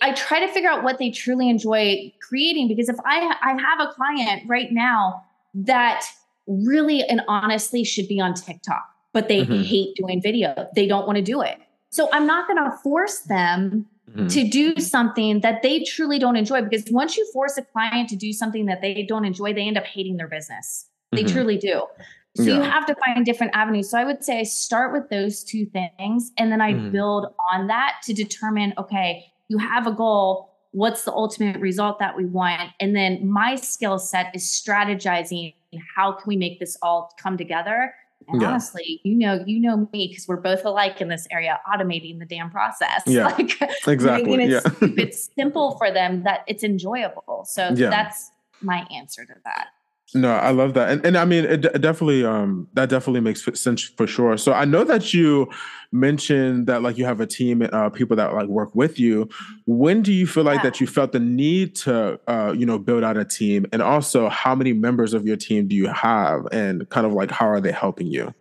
I 0.00 0.12
try 0.12 0.40
to 0.40 0.48
figure 0.48 0.70
out 0.70 0.82
what 0.82 0.98
they 0.98 1.10
truly 1.10 1.50
enjoy 1.50 2.12
creating 2.26 2.68
because 2.68 2.88
if 2.88 2.96
I 3.04 3.34
I 3.42 3.50
have 3.50 3.80
a 3.80 3.92
client 3.92 4.42
right 4.46 4.72
now 4.72 5.24
that 5.54 6.04
really 6.46 7.02
and 7.02 7.20
honestly 7.28 7.84
should 7.84 8.08
be 8.08 8.20
on 8.20 8.34
TikTok, 8.34 8.88
but 9.12 9.28
they 9.28 9.42
mm-hmm. 9.42 9.62
hate 9.62 9.94
doing 9.96 10.22
video. 10.22 10.68
They 10.74 10.86
don't 10.86 11.06
want 11.06 11.16
to 11.16 11.22
do 11.22 11.42
it. 11.42 11.58
So 11.90 12.08
I'm 12.12 12.26
not 12.26 12.46
going 12.48 12.62
to 12.62 12.76
force 12.78 13.20
them 13.20 13.86
mm-hmm. 14.10 14.26
to 14.28 14.48
do 14.48 14.76
something 14.76 15.40
that 15.40 15.62
they 15.62 15.82
truly 15.82 16.18
don't 16.18 16.36
enjoy 16.36 16.62
because 16.62 16.84
once 16.90 17.16
you 17.16 17.30
force 17.32 17.56
a 17.56 17.62
client 17.62 18.08
to 18.10 18.16
do 18.16 18.32
something 18.32 18.66
that 18.66 18.80
they 18.80 19.02
don't 19.02 19.24
enjoy, 19.24 19.52
they 19.52 19.66
end 19.66 19.78
up 19.78 19.84
hating 19.84 20.16
their 20.16 20.28
business. 20.28 20.86
They 21.12 21.24
mm-hmm. 21.24 21.34
truly 21.34 21.56
do. 21.58 21.86
So 22.36 22.44
yeah. 22.44 22.56
you 22.56 22.62
have 22.62 22.86
to 22.86 22.94
find 22.94 23.24
different 23.24 23.54
avenues. 23.54 23.90
So 23.90 23.98
I 23.98 24.04
would 24.04 24.22
say 24.22 24.40
I 24.40 24.42
start 24.44 24.92
with 24.92 25.08
those 25.08 25.42
two 25.42 25.66
things 25.66 26.30
and 26.38 26.52
then 26.52 26.60
I 26.60 26.72
mm-hmm. 26.72 26.90
build 26.90 27.34
on 27.52 27.66
that 27.68 27.96
to 28.04 28.14
determine 28.14 28.74
okay, 28.78 29.32
you 29.48 29.58
have 29.58 29.86
a 29.86 29.92
goal 29.92 30.48
what's 30.72 31.04
the 31.04 31.12
ultimate 31.12 31.58
result 31.60 31.98
that 31.98 32.14
we 32.14 32.26
want? 32.26 32.70
And 32.78 32.94
then 32.94 33.26
my 33.26 33.56
skill 33.56 33.98
set 33.98 34.30
is 34.34 34.44
strategizing 34.44 35.54
how 35.96 36.12
can 36.12 36.24
we 36.26 36.36
make 36.36 36.60
this 36.60 36.76
all 36.82 37.10
come 37.18 37.36
together? 37.38 37.94
And 38.28 38.42
yeah. 38.42 38.48
honestly 38.48 39.00
you 39.04 39.16
know 39.16 39.42
you 39.46 39.58
know 39.58 39.88
me 39.92 40.08
because 40.08 40.28
we're 40.28 40.36
both 40.36 40.64
alike 40.66 41.00
in 41.00 41.08
this 41.08 41.26
area 41.30 41.58
automating 41.66 42.18
the 42.18 42.26
damn 42.26 42.50
process. 42.50 43.02
Yeah. 43.06 43.24
Like 43.38 43.60
exactly. 43.86 44.34
it, 44.34 44.50
yeah. 44.50 44.60
it's 44.98 45.30
simple 45.34 45.78
for 45.78 45.90
them 45.90 46.24
that 46.24 46.44
it's 46.46 46.62
enjoyable. 46.62 47.46
So 47.48 47.70
yeah. 47.74 47.88
that's 47.88 48.30
my 48.60 48.86
answer 48.90 49.24
to 49.24 49.34
that 49.44 49.68
no, 50.14 50.32
I 50.32 50.50
love 50.52 50.72
that, 50.74 50.90
and 50.90 51.04
and 51.04 51.18
I 51.18 51.26
mean, 51.26 51.44
it, 51.44 51.66
it 51.66 51.80
definitely 51.82 52.24
um 52.24 52.66
that 52.72 52.88
definitely 52.88 53.20
makes 53.20 53.44
sense 53.60 53.82
for 53.82 54.06
sure. 54.06 54.38
So 54.38 54.54
I 54.54 54.64
know 54.64 54.82
that 54.84 55.12
you 55.12 55.50
mentioned 55.92 56.66
that 56.66 56.82
like 56.82 56.96
you 56.96 57.04
have 57.04 57.20
a 57.20 57.26
team, 57.26 57.66
uh, 57.72 57.90
people 57.90 58.16
that 58.16 58.32
like 58.32 58.48
work 58.48 58.74
with 58.74 58.98
you. 58.98 59.28
When 59.66 60.00
do 60.00 60.12
you 60.12 60.26
feel 60.26 60.44
like 60.44 60.58
yeah. 60.58 60.62
that 60.64 60.80
you 60.80 60.86
felt 60.86 61.12
the 61.12 61.20
need 61.20 61.76
to 61.76 62.18
uh 62.26 62.54
you 62.56 62.64
know 62.64 62.78
build 62.78 63.04
out 63.04 63.18
a 63.18 63.24
team, 63.24 63.66
and 63.70 63.82
also 63.82 64.30
how 64.30 64.54
many 64.54 64.72
members 64.72 65.12
of 65.12 65.26
your 65.26 65.36
team 65.36 65.68
do 65.68 65.76
you 65.76 65.88
have, 65.88 66.46
and 66.52 66.88
kind 66.88 67.06
of 67.06 67.12
like 67.12 67.30
how 67.30 67.46
are 67.46 67.60
they 67.60 67.72
helping 67.72 68.06
you? 68.06 68.34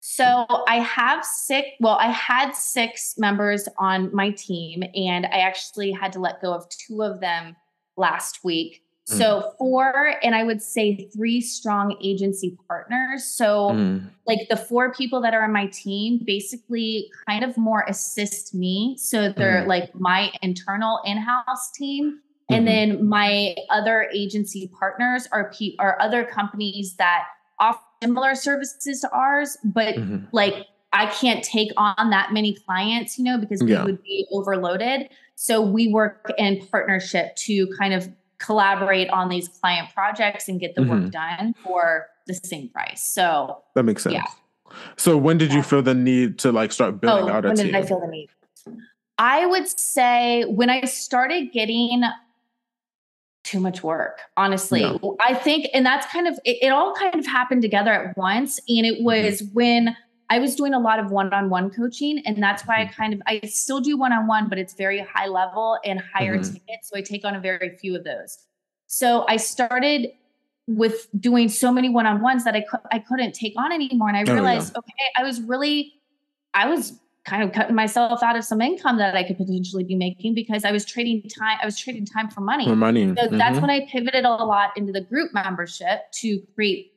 So 0.00 0.46
I 0.68 0.80
have 0.80 1.24
six, 1.24 1.68
well, 1.80 1.96
I 1.96 2.08
had 2.10 2.52
six 2.54 3.14
members 3.16 3.68
on 3.78 4.14
my 4.14 4.30
team, 4.30 4.84
and 4.94 5.26
I 5.26 5.38
actually 5.38 5.92
had 5.92 6.12
to 6.12 6.20
let 6.20 6.40
go 6.40 6.52
of 6.54 6.68
two 6.68 7.02
of 7.02 7.20
them 7.20 7.56
last 7.96 8.44
week. 8.44 8.83
Mm. 9.08 9.18
So 9.18 9.54
four, 9.58 10.14
and 10.22 10.34
I 10.34 10.44
would 10.44 10.62
say 10.62 11.08
three 11.14 11.40
strong 11.40 11.96
agency 12.02 12.56
partners. 12.66 13.24
So 13.24 13.70
mm. 13.70 14.08
like 14.26 14.48
the 14.48 14.56
four 14.56 14.92
people 14.92 15.20
that 15.20 15.34
are 15.34 15.44
on 15.44 15.52
my 15.52 15.66
team 15.66 16.20
basically 16.24 17.10
kind 17.28 17.44
of 17.44 17.56
more 17.56 17.84
assist 17.86 18.54
me. 18.54 18.96
So 18.98 19.30
they're 19.30 19.62
mm. 19.62 19.66
like 19.66 19.94
my 19.94 20.32
internal 20.42 21.00
in-house 21.04 21.70
team. 21.72 22.20
Mm-hmm. 22.50 22.54
And 22.54 22.68
then 22.68 23.08
my 23.08 23.54
other 23.70 24.08
agency 24.14 24.70
partners 24.78 25.26
are 25.32 25.50
pe- 25.50 25.76
are 25.78 25.98
other 26.00 26.24
companies 26.24 26.96
that 26.96 27.24
offer 27.58 27.80
similar 28.02 28.34
services 28.34 29.00
to 29.00 29.10
ours, 29.10 29.56
but 29.64 29.94
mm-hmm. 29.94 30.26
like 30.32 30.66
I 30.92 31.06
can't 31.06 31.42
take 31.42 31.70
on 31.76 32.10
that 32.10 32.32
many 32.32 32.54
clients, 32.54 33.18
you 33.18 33.24
know, 33.24 33.38
because 33.38 33.62
we 33.62 33.72
yeah. 33.72 33.84
would 33.84 34.02
be 34.02 34.26
overloaded. 34.30 35.08
So 35.36 35.60
we 35.60 35.88
work 35.88 36.32
in 36.38 36.66
partnership 36.68 37.34
to 37.36 37.66
kind 37.78 37.94
of 37.94 38.08
collaborate 38.38 39.08
on 39.10 39.28
these 39.28 39.48
client 39.48 39.88
projects 39.94 40.48
and 40.48 40.60
get 40.60 40.74
the 40.74 40.82
mm-hmm. 40.82 41.04
work 41.04 41.10
done 41.10 41.54
for 41.64 42.06
the 42.26 42.34
same 42.34 42.68
price. 42.68 43.02
So 43.02 43.62
that 43.74 43.84
makes 43.84 44.02
sense. 44.02 44.14
Yeah. 44.14 44.26
So 44.96 45.16
when 45.16 45.38
did 45.38 45.52
you 45.52 45.62
feel 45.62 45.82
the 45.82 45.94
need 45.94 46.38
to 46.40 46.52
like 46.52 46.72
start 46.72 47.00
building 47.00 47.30
oh, 47.30 47.32
out 47.32 47.44
a 47.44 47.48
when 47.48 47.56
team? 47.56 47.66
When 47.66 47.74
did 47.74 47.84
I 47.84 47.86
feel 47.86 48.00
the 48.00 48.08
need? 48.08 48.28
I 49.18 49.46
would 49.46 49.68
say 49.78 50.44
when 50.44 50.70
I 50.70 50.82
started 50.82 51.52
getting 51.52 52.02
too 53.44 53.60
much 53.60 53.82
work, 53.82 54.20
honestly. 54.36 54.80
Yeah. 54.80 54.96
I 55.20 55.34
think, 55.34 55.68
and 55.74 55.84
that's 55.84 56.06
kind 56.06 56.26
of, 56.26 56.38
it, 56.44 56.58
it, 56.62 56.68
all 56.70 56.94
kind 56.94 57.14
of 57.14 57.26
happened 57.26 57.62
together 57.62 57.92
at 57.92 58.16
once. 58.16 58.58
And 58.68 58.86
it 58.86 58.94
mm-hmm. 58.94 59.04
was 59.04 59.42
mm-hmm. 59.42 59.54
when 59.54 59.96
I 60.30 60.38
was 60.38 60.56
doing 60.56 60.74
a 60.74 60.78
lot 60.78 60.98
of 60.98 61.10
one-on-one 61.10 61.70
coaching, 61.70 62.22
and 62.26 62.42
that's 62.42 62.62
why 62.64 62.80
I 62.80 62.84
mm-hmm. 62.84 62.94
kind 62.94 63.14
of 63.14 63.22
I 63.26 63.40
still 63.46 63.80
do 63.80 63.96
one-on-one, 63.96 64.48
but 64.48 64.58
it's 64.58 64.74
very 64.74 65.00
high 65.00 65.26
level 65.26 65.78
and 65.84 66.00
higher 66.00 66.38
mm-hmm. 66.38 66.52
ticket. 66.52 66.78
So 66.84 66.96
I 66.96 67.02
take 67.02 67.24
on 67.24 67.34
a 67.34 67.40
very 67.40 67.76
few 67.78 67.94
of 67.96 68.04
those. 68.04 68.38
So 68.86 69.26
I 69.28 69.36
started 69.36 70.08
with 70.66 71.08
doing 71.20 71.48
so 71.48 71.70
many 71.70 71.90
one-on-ones 71.90 72.44
that 72.44 72.54
I 72.54 72.62
cu- 72.62 72.88
I 72.90 72.98
couldn't 72.98 73.32
take 73.32 73.54
on 73.56 73.72
anymore, 73.72 74.08
and 74.08 74.16
I 74.16 74.32
realized, 74.32 74.72
oh, 74.74 74.80
yeah. 74.86 74.92
okay, 74.94 75.12
I 75.16 75.22
was 75.24 75.42
really, 75.42 75.92
I 76.54 76.68
was 76.68 76.98
kind 77.24 77.42
of 77.42 77.52
cutting 77.52 77.74
myself 77.74 78.22
out 78.22 78.36
of 78.36 78.44
some 78.44 78.60
income 78.60 78.98
that 78.98 79.16
I 79.16 79.24
could 79.24 79.38
potentially 79.38 79.84
be 79.84 79.94
making 79.94 80.34
because 80.34 80.64
I 80.64 80.72
was 80.72 80.84
trading 80.84 81.22
time. 81.22 81.58
I 81.62 81.64
was 81.64 81.78
trading 81.78 82.04
time 82.04 82.28
for 82.28 82.42
money. 82.42 82.66
For 82.66 82.76
money. 82.76 83.06
So 83.06 83.28
Mhm. 83.28 83.38
that's 83.38 83.58
when 83.60 83.70
I 83.70 83.86
pivoted 83.86 84.24
a 84.24 84.30
lot 84.30 84.76
into 84.76 84.92
the 84.92 85.00
group 85.00 85.32
membership 85.32 86.10
to 86.20 86.40
create, 86.54 86.92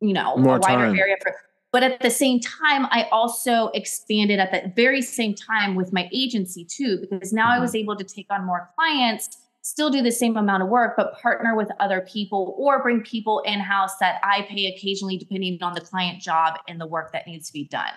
you 0.00 0.12
know, 0.12 0.36
More 0.36 0.56
a 0.56 0.60
wider 0.60 0.86
time. 0.86 0.98
area 0.98 1.16
for. 1.20 1.34
But 1.70 1.82
at 1.82 2.00
the 2.00 2.10
same 2.10 2.40
time, 2.40 2.86
I 2.86 3.06
also 3.12 3.68
expanded 3.74 4.38
at 4.38 4.50
that 4.52 4.74
very 4.74 5.02
same 5.02 5.34
time 5.34 5.74
with 5.74 5.92
my 5.92 6.08
agency 6.12 6.64
too, 6.64 6.98
because 6.98 7.32
now 7.32 7.48
I 7.48 7.54
Mm-hmm. 7.54 7.62
was 7.62 7.74
able 7.74 7.96
to 7.96 8.04
take 8.04 8.26
on 8.30 8.46
more 8.46 8.70
clients, 8.74 9.28
still 9.60 9.90
do 9.90 10.00
the 10.00 10.10
same 10.10 10.36
amount 10.38 10.62
of 10.62 10.70
work, 10.70 10.94
but 10.96 11.12
partner 11.20 11.54
with 11.54 11.68
other 11.78 12.00
people 12.00 12.54
or 12.56 12.82
bring 12.82 13.02
people 13.02 13.40
in 13.40 13.60
house 13.60 13.98
that 13.98 14.18
I 14.22 14.46
pay 14.48 14.74
occasionally, 14.74 15.18
depending 15.18 15.58
on 15.62 15.74
the 15.74 15.82
client 15.82 16.22
job 16.22 16.58
and 16.68 16.80
the 16.80 16.86
work 16.86 17.12
that 17.12 17.26
needs 17.26 17.48
to 17.48 17.52
be 17.52 17.64
done. 17.64 17.92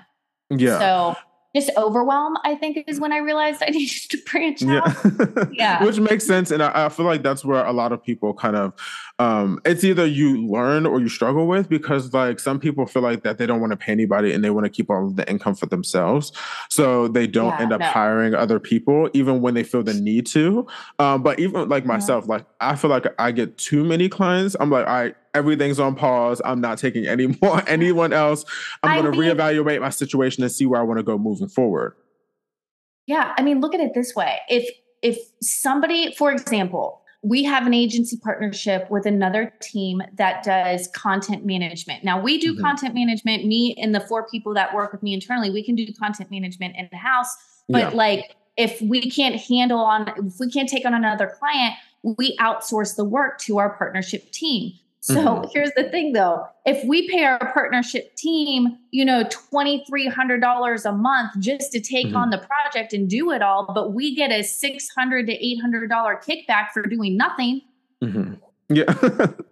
yeah. 0.50 0.78
So 0.78 1.16
just 1.56 1.70
overwhelm, 1.78 2.38
I 2.46 2.56
think, 2.56 2.84
is 2.88 3.00
when 3.00 3.12
I 3.12 3.18
realized 3.18 3.62
I 3.62 3.66
needed 3.72 4.10
to 4.10 4.18
branch 4.30 4.62
yeah. 4.62 4.82
out. 4.86 5.54
Yeah. 5.54 5.84
Which 5.84 6.00
makes 6.00 6.26
sense. 6.26 6.52
And 6.52 6.64
I, 6.64 6.86
I 6.86 6.90
feel 6.90 7.06
like 7.06 7.24
that's 7.24 7.44
where 7.44 7.66
a 7.66 7.74
lot 7.74 7.92
of 7.92 8.04
people 8.04 8.34
kind 8.34 8.56
of 8.56 8.74
um 9.20 9.60
it's 9.66 9.84
either 9.84 10.06
you 10.06 10.46
learn 10.48 10.86
or 10.86 11.00
you 11.00 11.10
struggle 11.10 11.48
with 11.48 11.70
because 11.70 12.14
like 12.14 12.40
some 12.40 12.60
people 12.60 12.86
feel 12.86 13.02
like 13.04 13.24
that 13.24 13.38
they 13.38 13.46
don't 13.46 13.60
want 13.60 13.72
to 13.72 13.78
pay 13.78 13.92
anybody 13.92 14.32
and 14.34 14.44
they 14.44 14.50
want 14.50 14.66
to 14.66 14.70
keep 14.70 14.90
all 14.90 15.08
of 15.08 15.16
the 15.16 15.30
income 15.30 15.56
for 15.56 15.66
themselves. 15.66 16.32
So 16.70 17.08
they 17.08 17.28
don't 17.28 17.50
Yeah, 17.50 17.62
end 17.62 17.74
up 17.74 17.82
no. 17.82 17.86
hiring 17.88 18.34
other 18.34 18.60
people 18.60 19.10
even 19.14 19.42
when 19.42 19.54
they 19.54 19.64
feel 19.64 19.84
the 19.84 19.94
need 19.94 20.26
to. 20.28 20.66
Um, 21.00 21.22
but 21.22 21.40
even 21.40 21.68
like 21.70 21.86
myself, 21.86 22.28
like 22.28 22.46
I 22.62 22.76
feel 22.76 22.90
like 22.90 23.08
I 23.20 23.32
get 23.32 23.58
too 23.58 23.84
many 23.84 24.08
clients. 24.10 24.56
I'm 24.60 24.70
like, 24.70 24.86
right, 24.86 25.16
everything's 25.34 25.80
on 25.80 25.96
pause. 25.96 26.42
I'm 26.44 26.62
not 26.62 26.78
taking 26.78 27.08
any 27.08 27.28
more 27.42 27.62
anyone 27.68 28.14
else. 28.14 28.46
I'm 28.84 28.92
I 28.92 28.96
gonna 29.02 29.12
mean- 29.12 29.22
reevaluate 29.36 29.82
my 29.82 29.90
situation 29.90 30.44
and 30.44 30.52
see 30.52 30.66
where 30.66 30.80
I 30.80 30.84
want 30.84 31.00
to 31.00 31.04
go 31.04 31.18
moving 31.18 31.48
forward. 31.48 31.96
Yeah, 33.08 33.34
I 33.38 33.42
mean, 33.42 33.60
look 33.62 33.74
at 33.74 33.80
it 33.80 33.94
this 33.94 34.16
way. 34.16 34.40
If 34.50 34.70
if 35.02 35.18
somebody, 35.42 36.14
for 36.14 36.32
example, 36.32 37.02
we 37.24 37.44
have 37.44 37.66
an 37.68 37.74
agency 37.74 38.18
partnership 38.18 38.90
with 38.92 39.06
another 39.06 39.52
team 39.62 40.02
that 40.16 40.44
does 40.44 40.88
content 40.90 41.46
management. 41.46 42.04
Now 42.04 42.20
we 42.22 42.38
do 42.40 42.56
Mhm. 42.56 42.62
content 42.62 42.94
management. 42.96 43.46
Me 43.46 43.76
and 43.80 43.94
the 43.96 44.00
four 44.00 44.28
people 44.30 44.54
that 44.56 44.74
work 44.76 44.92
with 44.92 45.02
me 45.04 45.14
internally, 45.14 45.50
we 45.52 45.64
can 45.64 45.76
do 45.76 45.86
content 46.00 46.30
management 46.32 46.76
in 46.78 46.88
the 46.92 46.98
house. 46.98 47.36
But 47.70 47.80
Yeah. 47.80 47.90
like, 47.90 48.36
if 48.58 48.82
we 48.82 49.10
can't 49.10 49.36
handle 49.36 49.80
on, 49.80 50.08
if 50.18 50.40
we 50.40 50.50
can't 50.52 50.68
take 50.70 50.86
on 50.86 50.94
another 50.94 51.28
client, 51.40 51.76
we 52.04 52.36
outsource 52.38 52.96
the 52.96 53.06
work 53.06 53.38
to 53.40 53.58
our 53.60 53.70
partnership 53.76 54.32
team. 54.32 54.74
So 55.04 55.16
Mhm. 55.16 55.50
here's 55.52 55.72
the 55.76 55.86
thing 55.90 56.14
though. 56.14 56.46
If 56.66 56.84
we 56.86 57.10
pay 57.10 57.24
our 57.26 57.52
partnership 57.54 58.16
team, 58.16 58.78
you 58.92 59.04
know, 59.04 59.24
$2,300 59.24 60.86
a 60.86 60.92
month 60.92 61.32
just 61.40 61.72
to 61.72 61.80
take 61.80 62.10
Mhm. 62.10 62.16
on 62.18 62.30
the 62.30 62.38
project 62.38 62.94
and 62.94 63.10
do 63.10 63.32
it 63.32 63.42
all, 63.42 63.66
but 63.74 63.94
we 63.94 64.14
get 64.16 64.32
a 64.32 64.44
$600 64.44 65.26
to 65.26 65.34
$800 65.44 66.18
kickback 66.18 66.70
for 66.72 66.84
doing 66.84 67.18
nothing. 67.18 67.62
Mhm. 68.04 68.40
Yeah. 68.70 68.84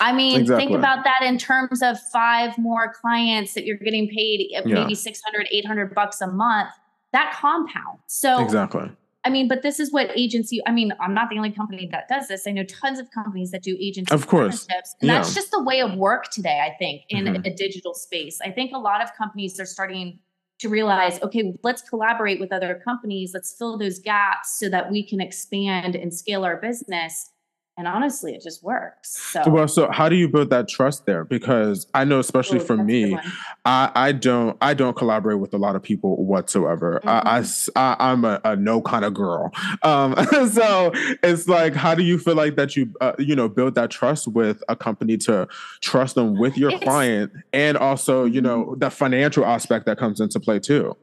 I 0.00 0.12
mean, 0.14 0.40
Exactly. 0.40 0.66
think 0.66 0.78
about 0.78 1.04
that 1.04 1.20
in 1.22 1.36
terms 1.36 1.82
of 1.82 2.00
five 2.10 2.56
more 2.56 2.90
clients 2.90 3.52
that 3.52 3.66
you're 3.66 3.76
getting 3.76 4.08
paid 4.08 4.50
uh, 4.56 4.62
Yeah. 4.64 4.74
maybe 4.76 4.94
600, 4.94 5.46
800 5.50 5.94
bucks 5.94 6.22
a 6.22 6.26
month. 6.26 6.70
That 7.12 7.34
compounds. 7.34 8.00
So 8.06 8.42
exactly. 8.42 8.90
I 9.24 9.30
mean, 9.30 9.48
but 9.48 9.62
this 9.62 9.80
is 9.80 9.90
what 9.90 10.10
agency. 10.14 10.60
I 10.66 10.70
mean, 10.72 10.92
I'm 11.00 11.14
not 11.14 11.30
the 11.30 11.36
only 11.36 11.50
company 11.50 11.88
that 11.92 12.08
does 12.08 12.28
this. 12.28 12.46
I 12.46 12.50
know 12.50 12.64
tons 12.64 12.98
of 12.98 13.10
companies 13.10 13.50
that 13.52 13.62
do 13.62 13.76
agency 13.80 14.14
Of 14.14 14.26
course. 14.26 14.66
partnerships, 14.66 14.94
and 15.00 15.08
that's 15.10 15.34
just 15.34 15.50
the 15.50 15.62
way 15.62 15.80
of 15.80 15.94
work 15.96 16.30
today. 16.30 16.60
I 16.62 16.76
think 16.78 17.02
in 17.08 17.24
Mhm. 17.24 17.46
a 17.46 17.50
digital 17.54 17.94
space, 17.94 18.40
I 18.42 18.50
think 18.50 18.72
a 18.74 18.78
lot 18.78 19.02
of 19.02 19.14
companies 19.14 19.58
are 19.58 19.66
starting 19.66 20.18
to 20.60 20.68
realize, 20.68 21.20
okay, 21.22 21.54
let's 21.62 21.82
collaborate 21.82 22.38
with 22.38 22.52
other 22.52 22.80
companies. 22.84 23.32
Let's 23.34 23.56
fill 23.56 23.76
those 23.76 23.98
gaps 23.98 24.58
so 24.58 24.68
that 24.68 24.90
we 24.90 25.02
can 25.02 25.20
expand 25.20 25.96
and 25.96 26.12
scale 26.14 26.44
our 26.44 26.56
business. 26.58 27.30
And 27.76 27.88
honestly, 27.88 28.34
it 28.36 28.40
just 28.40 28.62
works. 28.62 29.10
So, 29.32 29.42
Well, 29.50 29.66
so 29.66 29.90
how 29.90 30.08
do 30.08 30.14
you 30.14 30.28
build 30.28 30.50
that 30.50 30.68
trust 30.68 31.06
there? 31.06 31.24
Because 31.24 31.88
I 31.92 32.04
know, 32.04 32.20
especially 32.20 32.58
Ooh, 32.58 32.64
for 32.64 32.76
that's 32.76 32.88
a 32.88 32.92
good 32.92 33.12
me. 33.14 33.18
I, 33.64 33.90
I 33.94 34.12
don't 34.12 34.56
I 34.60 34.74
don't 34.74 34.96
collaborate 34.96 35.40
with 35.40 35.52
a 35.54 35.58
lot 35.58 35.74
of 35.74 35.82
people 35.82 36.24
whatsoever. 36.24 37.00
I, 37.04 37.44
I 37.76 37.96
I 37.98 38.12
am 38.12 38.24
a, 38.24 38.40
a 38.44 38.54
no 38.54 38.80
kind 38.80 39.04
of 39.04 39.14
girl. 39.14 39.50
Um, 39.82 40.14
so 40.50 40.92
it's 41.24 41.48
like, 41.48 41.74
how 41.74 41.96
do 41.96 42.04
you 42.04 42.16
feel 42.16 42.36
like 42.36 42.54
that 42.54 42.76
you 42.76 42.94
uh, 43.00 43.14
you 43.18 43.34
know 43.34 43.48
build 43.48 43.74
that 43.74 43.90
trust 43.90 44.28
with 44.28 44.62
a 44.68 44.76
company 44.76 45.16
to 45.18 45.48
trust 45.80 46.14
them 46.14 46.38
with 46.38 46.56
your 46.56 46.70
It's- 46.70 46.84
client, 46.84 47.32
and 47.52 47.76
also 47.76 48.24
you 48.24 48.40
know 48.40 48.76
the 48.78 48.88
financial 48.90 49.44
aspect 49.44 49.86
that 49.86 49.98
comes 49.98 50.20
into 50.20 50.38
play 50.38 50.60
too. 50.60 50.96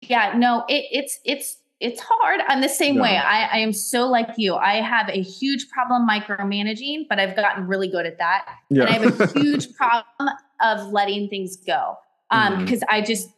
yeah 0.00 0.32
no 0.36 0.64
it, 0.68 0.86
it's 0.90 1.20
it's 1.24 1.58
it's 1.80 2.00
hard. 2.04 2.40
I'm 2.48 2.60
the 2.60 2.68
same 2.68 2.98
way. 2.98 3.16
I, 3.16 3.44
I 3.52 3.58
am 3.58 3.72
so 3.72 4.08
like 4.08 4.30
you. 4.36 4.56
I 4.56 4.80
have 4.82 5.08
a 5.08 5.22
huge 5.22 5.68
problem 5.70 6.08
micromanaging 6.08 7.06
but 7.08 7.18
i've 7.20 7.36
gotten 7.36 7.66
really 7.66 7.88
good 7.88 8.04
at 8.06 8.18
that. 8.18 8.46
Yeah, 8.70 8.84
and 8.84 8.90
i 8.90 8.92
have 9.10 9.20
a 9.20 9.26
huge 9.40 9.74
problem 9.74 10.28
of 10.60 10.92
letting 10.92 11.28
things 11.28 11.56
go 11.56 11.94
um 12.30 12.58
because 12.64 12.82
i 12.88 13.00
just 13.00 13.28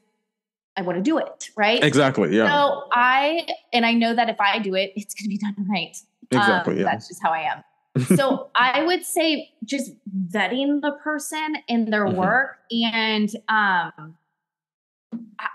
i 0.76 0.82
want 0.82 0.96
to 0.96 1.02
do 1.02 1.18
it 1.18 1.50
right? 1.56 1.82
Exactly. 1.84 2.34
Yeah, 2.36 2.48
so 2.48 2.84
i 2.92 3.46
and 3.72 3.84
i 3.84 3.92
know 3.92 4.14
that 4.14 4.28
if 4.30 4.40
i 4.40 4.58
do 4.58 4.74
it 4.74 4.92
it's 4.96 5.14
going 5.14 5.24
to 5.24 5.28
be 5.28 5.38
done 5.46 5.54
right. 5.68 5.96
Exactly. 6.32 6.74
um, 6.74 6.78
yeah. 6.80 6.84
that's 6.86 7.08
just 7.08 7.22
how 7.22 7.30
i 7.30 7.40
am. 7.40 7.62
So 8.16 8.50
I 8.54 8.84
would 8.86 9.04
say 9.04 9.50
just 9.64 9.90
vetting 10.28 10.80
the 10.80 10.92
person 11.02 11.56
in 11.68 11.90
their 11.90 12.06
Mhm. 12.06 12.14
work 12.14 12.58
and 12.70 13.28
um 13.48 14.16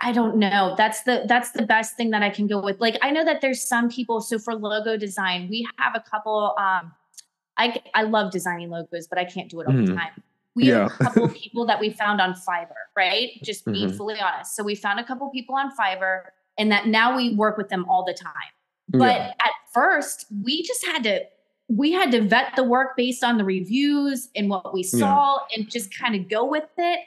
I- 0.01 0.11
don't 0.11 0.37
know. 0.37 0.75
That's 0.77 1.03
the 1.03 1.25
that's 1.27 1.51
the 1.51 1.63
best 1.65 1.95
thing 1.95 2.09
that 2.11 2.21
I 2.23 2.29
can 2.29 2.47
go 2.47 2.61
with. 2.61 2.79
Like 2.79 2.97
I 3.01 3.11
know 3.11 3.23
that 3.25 3.41
there's 3.41 3.61
some 3.61 3.89
people 3.89 4.21
so 4.21 4.37
for 4.39 4.53
logo 4.55 4.97
design, 4.97 5.47
we 5.49 5.67
have 5.77 5.93
a 5.95 5.99
couple 5.99 6.53
um 6.57 6.91
I 7.57 7.81
I 7.93 8.03
love 8.03 8.31
designing 8.31 8.69
logos, 8.69 9.07
but 9.07 9.17
I 9.17 9.25
can't 9.25 9.49
do 9.49 9.61
it 9.61 9.67
all 9.67 9.73
the 9.73 9.79
Mhm. 9.83 9.95
time. 9.95 10.23
We 10.55 10.67
have 10.67 10.77
Yeah. 10.77 10.85
a 10.99 11.03
couple 11.03 11.23
of 11.25 11.33
people 11.43 11.65
that 11.67 11.79
we 11.79 11.89
found 11.89 12.19
on 12.21 12.33
Fiverr, 12.33 12.85
right? 12.95 13.29
Just 13.43 13.65
being 13.65 13.89
Mhm. 13.89 13.97
fully 13.97 14.19
honest. 14.19 14.55
So 14.55 14.63
we 14.63 14.75
found 14.75 14.99
a 14.99 15.03
couple 15.03 15.29
people 15.29 15.55
on 15.55 15.71
Fiverr 15.75 16.23
and 16.57 16.71
that 16.71 16.87
now 16.87 17.15
we 17.15 17.35
work 17.35 17.57
with 17.57 17.69
them 17.69 17.85
all 17.89 18.03
the 18.03 18.13
time. 18.13 18.51
But 18.89 19.15
yeah. 19.15 19.33
at 19.39 19.51
first, 19.73 20.25
we 20.43 20.63
just 20.63 20.85
had 20.85 21.03
to 21.03 21.25
we 21.67 21.91
had 21.91 22.11
to 22.11 22.21
vet 22.21 22.55
the 22.55 22.63
work 22.63 22.95
based 22.95 23.23
on 23.23 23.37
the 23.39 23.43
reviews 23.43 24.29
and 24.35 24.49
what 24.49 24.71
we 24.73 24.81
Yeah. 24.83 24.99
saw 24.99 25.39
and 25.55 25.69
just 25.69 25.91
kind 25.97 26.13
of 26.15 26.29
go 26.29 26.45
with 26.45 26.69
it. 26.77 26.99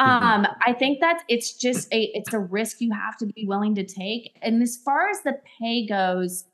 Mhm. 0.00 0.22
Um, 0.22 0.46
I 0.64 0.72
think 0.72 1.00
that 1.00 1.22
it's 1.28 1.52
just 1.54 1.92
a 1.92 2.10
it's 2.14 2.32
a 2.32 2.38
risk 2.38 2.80
you 2.80 2.92
have 2.92 3.16
to 3.18 3.26
be 3.26 3.44
willing 3.46 3.74
to 3.74 3.84
take. 3.84 4.36
And 4.42 4.62
as 4.62 4.76
far 4.76 5.08
as 5.08 5.22
the 5.22 5.36
pay 5.58 5.86
goes, 5.86 6.44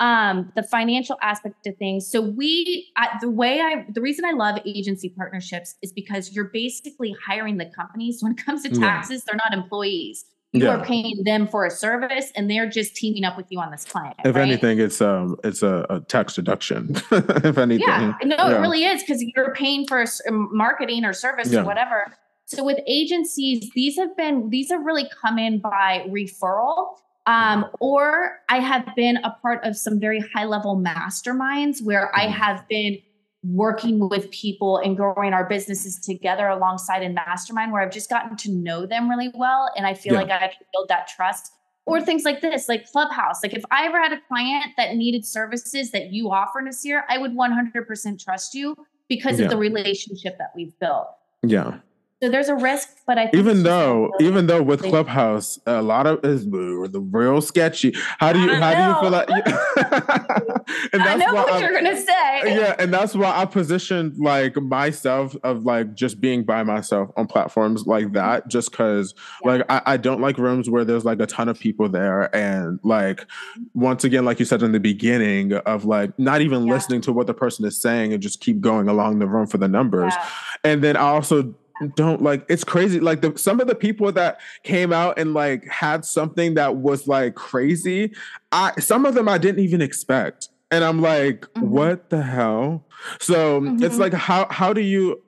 um, 0.00 0.52
the 0.56 0.62
financial 0.62 1.16
aspect 1.22 1.66
of 1.66 1.76
things. 1.76 2.10
So 2.10 2.20
we 2.20 2.88
I, 2.96 3.18
the 3.20 3.30
way 3.30 3.60
I 3.60 3.84
the 3.88 4.00
reason 4.00 4.24
I 4.24 4.32
love 4.32 4.58
agency 4.66 5.08
partnerships 5.10 5.76
is 5.82 5.92
because 5.92 6.32
you're 6.34 6.50
basically 6.52 7.14
hiring 7.24 7.58
the 7.58 7.66
companies. 7.66 8.22
When 8.22 8.32
it 8.32 8.44
comes 8.44 8.62
to 8.64 8.70
Yeah. 8.70 8.80
taxes, 8.80 9.24
they're 9.24 9.36
not 9.36 9.52
employees. 9.54 10.24
You 10.52 10.64
Yeah. 10.64 10.78
are 10.78 10.84
paying 10.84 11.22
them 11.24 11.46
for 11.46 11.66
a 11.66 11.70
service, 11.70 12.32
and 12.34 12.50
they're 12.50 12.68
just 12.68 12.96
teaming 12.96 13.22
up 13.24 13.36
with 13.36 13.46
you 13.50 13.60
on 13.60 13.70
this 13.70 13.84
client. 13.84 14.16
If 14.24 14.34
right? 14.34 14.42
anything, 14.42 14.78
it's 14.80 15.00
um 15.00 15.36
it's 15.44 15.62
a, 15.62 15.86
a 15.90 16.00
tax 16.00 16.34
deduction. 16.34 16.96
if 17.12 17.58
anything, 17.58 17.86
Yeah, 17.86 18.14
no, 18.24 18.36
Yeah. 18.36 18.56
it 18.56 18.60
really 18.60 18.84
is 18.84 19.02
because 19.02 19.22
you're 19.22 19.52
paying 19.54 19.86
for 19.86 20.04
um, 20.28 20.48
marketing 20.52 21.04
or 21.04 21.12
service 21.12 21.52
Yeah. 21.52 21.60
or 21.60 21.64
whatever. 21.64 22.12
So 22.48 22.64
with 22.64 22.78
agencies, 22.86 23.70
these 23.74 23.96
have 23.98 24.16
been 24.16 24.48
these 24.48 24.70
have 24.70 24.82
really 24.82 25.06
come 25.20 25.38
in 25.38 25.58
by 25.58 26.06
referral, 26.08 26.96
um, 27.26 27.66
or 27.78 28.38
I 28.48 28.58
have 28.60 28.88
been 28.96 29.18
a 29.18 29.36
part 29.42 29.62
of 29.64 29.76
some 29.76 30.00
very 30.00 30.20
high 30.34 30.46
level 30.46 30.74
masterminds 30.76 31.82
where 31.84 32.14
I 32.16 32.26
Mhm. 32.26 32.30
have 32.32 32.66
been 32.68 32.98
working 33.44 34.08
with 34.08 34.30
people 34.30 34.78
and 34.78 34.96
growing 34.96 35.34
our 35.34 35.44
businesses 35.44 36.00
together 36.00 36.48
alongside 36.48 37.02
in 37.02 37.12
mastermind 37.12 37.70
where 37.70 37.82
I've 37.82 37.92
just 37.92 38.08
gotten 38.08 38.34
to 38.38 38.50
know 38.50 38.86
them 38.86 39.10
really 39.10 39.30
well, 39.34 39.70
and 39.76 39.86
I 39.86 39.92
feel 39.92 40.14
Yeah. 40.14 40.20
like 40.20 40.30
I 40.30 40.48
can 40.48 40.64
build 40.72 40.88
that 40.88 41.06
trust. 41.06 41.52
Or 41.84 42.02
things 42.02 42.24
like 42.26 42.42
this, 42.42 42.68
like 42.68 42.84
Clubhouse. 42.90 43.42
Like 43.42 43.54
if 43.54 43.64
I 43.70 43.86
ever 43.86 43.98
had 43.98 44.12
a 44.12 44.20
client 44.20 44.72
that 44.76 44.94
needed 44.96 45.24
services 45.24 45.90
that 45.92 46.12
you 46.12 46.30
offer, 46.30 46.60
Nasir, 46.60 47.04
I 47.08 47.16
would 47.16 47.34
100% 47.34 48.20
trust 48.20 48.52
you 48.54 48.74
because 49.08 49.38
Yeah. 49.38 49.46
of 49.46 49.50
the 49.50 49.56
relationship 49.56 50.36
that 50.38 50.50
we've 50.54 50.78
built. 50.78 51.08
yeah. 51.42 51.78
So 52.20 52.28
there's 52.28 52.48
a 52.48 52.56
risk, 52.56 52.88
but 53.06 53.16
I 53.16 53.26
think 53.28 53.36
even 53.36 53.62
though 53.62 54.10
even 54.20 54.48
though 54.48 54.60
with 54.60 54.82
clubhouse 54.82 55.58
a 55.66 55.80
lot 55.82 56.06
of 56.08 56.24
is 56.24 56.44
the 56.50 57.00
real 57.12 57.40
sketchy 57.40 57.94
how 58.18 58.32
do 58.32 58.40
you 58.40 58.50
I 58.50 58.56
how 58.56 58.74
do 58.74 58.82
you 58.82 59.00
feel 59.00 59.10
like 59.10 59.28
and 60.92 61.02
I 61.02 61.14
know 61.16 61.32
what 61.32 61.52
I'm- 61.52 61.62
you're 61.62 61.72
gonna 61.72 61.96
say. 61.96 62.56
yeah 62.56 62.74
and 62.78 62.92
that's 62.92 63.14
why 63.14 63.30
i 63.36 63.44
positioned 63.44 64.18
like 64.18 64.56
myself 64.56 65.36
of 65.44 65.64
like 65.64 65.94
just 65.94 66.20
being 66.20 66.42
by 66.44 66.62
myself 66.64 67.08
on 67.16 67.26
platforms 67.28 67.86
like 67.86 68.12
that 68.12 68.48
just 68.48 68.70
because 68.72 69.14
Yeah. 69.44 69.50
like 69.52 69.62
I, 69.70 69.82
I 69.86 69.96
don't 69.96 70.20
like 70.20 70.38
rooms 70.38 70.68
where 70.68 70.84
there's 70.84 71.04
like 71.04 71.20
a 71.20 71.26
ton 71.26 71.48
of 71.48 71.58
people 71.58 71.88
there 71.88 72.34
and 72.34 72.80
like 72.82 73.24
once 73.74 74.02
again 74.04 74.24
like 74.24 74.38
you 74.40 74.44
said 74.44 74.62
in 74.62 74.72
the 74.72 74.80
beginning 74.80 75.52
of 75.54 75.84
like 75.84 76.18
not 76.18 76.40
even 76.40 76.66
Yeah. 76.66 76.74
listening 76.74 77.00
to 77.02 77.12
what 77.12 77.26
the 77.28 77.34
person 77.34 77.64
is 77.64 77.80
saying 77.80 78.12
and 78.12 78.20
just 78.22 78.40
keep 78.40 78.60
going 78.60 78.88
along 78.88 79.20
the 79.20 79.26
room 79.26 79.46
for 79.46 79.58
the 79.58 79.68
numbers 79.68 80.12
Yeah. 80.16 80.28
and 80.64 80.82
then 80.82 80.96
I 80.96 81.00
also 81.10 81.54
don't 81.94 82.22
like 82.22 82.44
it's 82.48 82.64
crazy 82.64 83.00
like 83.00 83.20
the 83.20 83.36
some 83.36 83.60
of 83.60 83.66
the 83.66 83.74
people 83.74 84.10
that 84.12 84.40
came 84.62 84.92
out 84.92 85.18
and 85.18 85.34
like 85.34 85.66
had 85.66 86.04
something 86.04 86.54
that 86.54 86.76
was 86.76 87.06
like 87.06 87.34
crazy 87.34 88.12
i 88.52 88.72
some 88.78 89.04
of 89.04 89.14
them 89.14 89.28
i 89.28 89.38
didn't 89.38 89.62
even 89.62 89.80
expect 89.80 90.48
and 90.70 90.84
i'm 90.84 91.00
like 91.00 91.40
mm-hmm. 91.40 91.68
what 91.68 92.10
the 92.10 92.22
hell 92.22 92.84
so 93.20 93.60
mm-hmm. 93.60 93.82
it's 93.82 93.98
like 93.98 94.12
how 94.12 94.46
how 94.50 94.72
do 94.72 94.80
you 94.80 95.20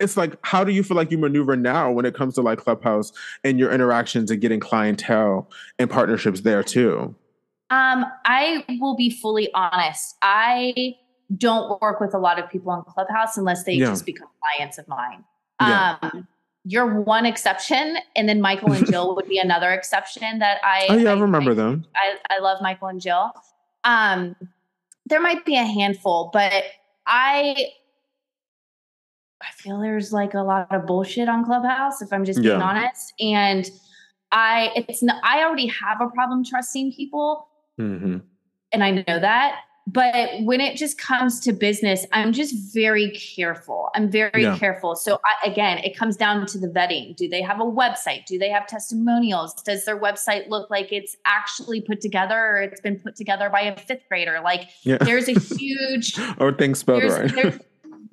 it's 0.00 0.16
like 0.16 0.36
how 0.42 0.64
do 0.64 0.72
you 0.72 0.82
feel 0.82 0.96
like 0.96 1.10
you 1.10 1.18
maneuver 1.18 1.56
now 1.56 1.90
when 1.90 2.04
it 2.04 2.14
comes 2.14 2.34
to 2.34 2.42
like 2.42 2.58
clubhouse 2.58 3.12
and 3.44 3.58
your 3.58 3.70
interactions 3.70 4.30
and 4.30 4.40
getting 4.40 4.60
clientele 4.60 5.50
and 5.78 5.90
partnerships 5.90 6.40
there 6.40 6.62
too 6.62 7.14
um 7.70 8.04
i 8.24 8.64
will 8.80 8.96
be 8.96 9.10
fully 9.10 9.52
honest 9.54 10.16
i 10.22 10.94
don't 11.36 11.80
work 11.80 12.00
with 12.00 12.14
a 12.14 12.18
lot 12.18 12.38
of 12.38 12.50
people 12.50 12.70
on 12.70 12.84
Clubhouse 12.84 13.36
unless 13.36 13.64
they 13.64 13.74
yeah. 13.74 13.86
just 13.86 14.06
become 14.06 14.28
clients 14.40 14.78
of 14.78 14.86
mine. 14.88 15.24
Yeah. 15.60 15.96
Um, 16.02 16.28
you're 16.66 17.02
one 17.02 17.26
exception, 17.26 17.98
and 18.16 18.28
then 18.28 18.40
Michael 18.40 18.72
and 18.72 18.86
Jill 18.86 19.14
would 19.14 19.28
be 19.28 19.38
another 19.38 19.70
exception 19.72 20.38
that 20.38 20.58
I. 20.64 20.86
Oh 20.88 20.96
yeah, 20.96 21.10
I, 21.12 21.20
remember 21.20 21.50
I, 21.50 21.54
them. 21.54 21.84
I, 21.94 22.16
I 22.30 22.38
love 22.38 22.62
Michael 22.62 22.88
and 22.88 23.00
Jill. 23.00 23.32
Um, 23.84 24.34
there 25.06 25.20
might 25.20 25.44
be 25.44 25.56
a 25.56 25.64
handful, 25.64 26.30
but 26.32 26.64
I 27.06 27.68
I 29.42 29.50
feel 29.56 29.78
there's 29.78 30.12
like 30.12 30.32
a 30.32 30.40
lot 30.40 30.74
of 30.74 30.86
bullshit 30.86 31.28
on 31.28 31.44
Clubhouse, 31.44 32.00
if 32.00 32.12
I'm 32.12 32.24
just 32.24 32.40
being 32.40 32.58
yeah. 32.58 32.64
honest. 32.64 33.12
And 33.20 33.70
I 34.32 34.70
it's 34.74 35.02
not, 35.02 35.22
I 35.22 35.44
already 35.44 35.66
have 35.66 36.00
a 36.00 36.08
problem 36.08 36.44
trusting 36.44 36.94
people, 36.94 37.46
mm-hmm. 37.78 38.18
and 38.72 38.84
I 38.84 38.90
know 38.90 39.04
that 39.06 39.60
but 39.86 40.30
when 40.40 40.60
it 40.60 40.76
just 40.76 40.98
comes 40.98 41.40
to 41.40 41.52
business 41.52 42.06
i'm 42.12 42.32
just 42.32 42.54
very 42.74 43.10
careful. 43.10 43.90
I'm 43.94 44.10
very 44.10 44.42
yeah. 44.42 44.58
careful. 44.58 44.96
So 44.96 45.20
I, 45.24 45.48
again 45.48 45.78
it 45.78 45.96
comes 45.96 46.16
down 46.16 46.46
to 46.46 46.58
the 46.58 46.68
vetting. 46.68 47.16
Do 47.16 47.28
they 47.28 47.42
have 47.42 47.60
a 47.60 47.64
website? 47.64 48.26
Do 48.26 48.38
they 48.38 48.50
have 48.50 48.66
testimonials? 48.66 49.54
Does 49.54 49.84
their 49.84 49.98
website 49.98 50.48
look 50.48 50.70
like 50.70 50.92
it's 50.92 51.16
actually 51.24 51.80
put 51.80 52.00
together 52.00 52.36
or 52.36 52.62
it's 52.62 52.80
been 52.80 52.98
put 52.98 53.16
together 53.16 53.48
by 53.48 53.62
a 53.62 53.78
fifth 53.78 54.02
grader? 54.08 54.40
Like 54.42 54.68
yeah. 54.82 54.98
there's 55.00 55.28
a 55.28 55.38
huge 55.56 56.18
or 56.38 56.52
things 56.52 56.80
spelled 56.80 57.04
right 57.04 57.60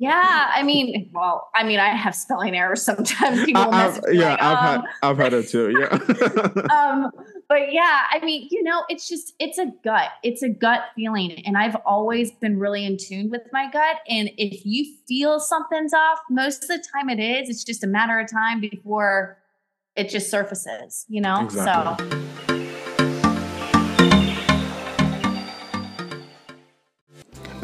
yeah, 0.02 0.50
I 0.52 0.64
mean, 0.64 1.12
well, 1.14 1.52
I 1.54 1.64
mean, 1.64 1.80
I 1.80 1.90
have 1.90 2.16
spelling 2.16 2.56
errors 2.56 2.82
sometimes. 2.82 3.44
People 3.46 3.62
I've, 3.62 4.02
yeah, 4.12 4.32
like, 4.32 4.42
I've 4.42 4.58
um, 4.58 4.82
had 4.82 4.86
I've 5.04 5.18
had 5.18 5.34
it 5.34 5.48
too. 5.48 5.70
Yeah. 5.80 5.90
um, 6.76 7.12
but 7.48 7.72
yeah, 7.72 8.06
I 8.10 8.20
mean, 8.26 8.48
you 8.50 8.64
know, 8.64 8.84
it's 8.90 9.08
just 9.08 9.36
it's 9.38 9.60
a 9.60 9.68
gut. 9.84 10.10
It's 10.24 10.42
a 10.42 10.50
gut 10.50 10.86
feeling, 10.96 11.46
and 11.46 11.56
I've 11.56 11.76
always 11.86 12.32
been 12.32 12.58
really 12.58 12.84
in 12.84 12.98
tune 12.98 13.30
with 13.30 13.44
my 13.54 13.70
gut. 13.70 13.98
And 14.10 14.32
if 14.40 14.66
you 14.66 14.92
feel 15.08 15.40
something's 15.40 15.94
off, 15.94 16.18
most 16.32 16.64
of 16.64 16.70
the 16.70 16.84
time 16.92 17.08
it 17.08 17.20
is. 17.20 17.48
It's 17.48 17.64
just 17.64 17.84
a 17.84 17.88
matter 17.88 18.20
of 18.20 18.28
time 18.28 18.60
before 18.60 19.38
it 19.96 20.10
just 20.10 20.32
surfaces. 20.32 21.06
You 21.10 21.22
know, 21.22 21.46
exactly. 21.46 22.08
so. 22.48 22.51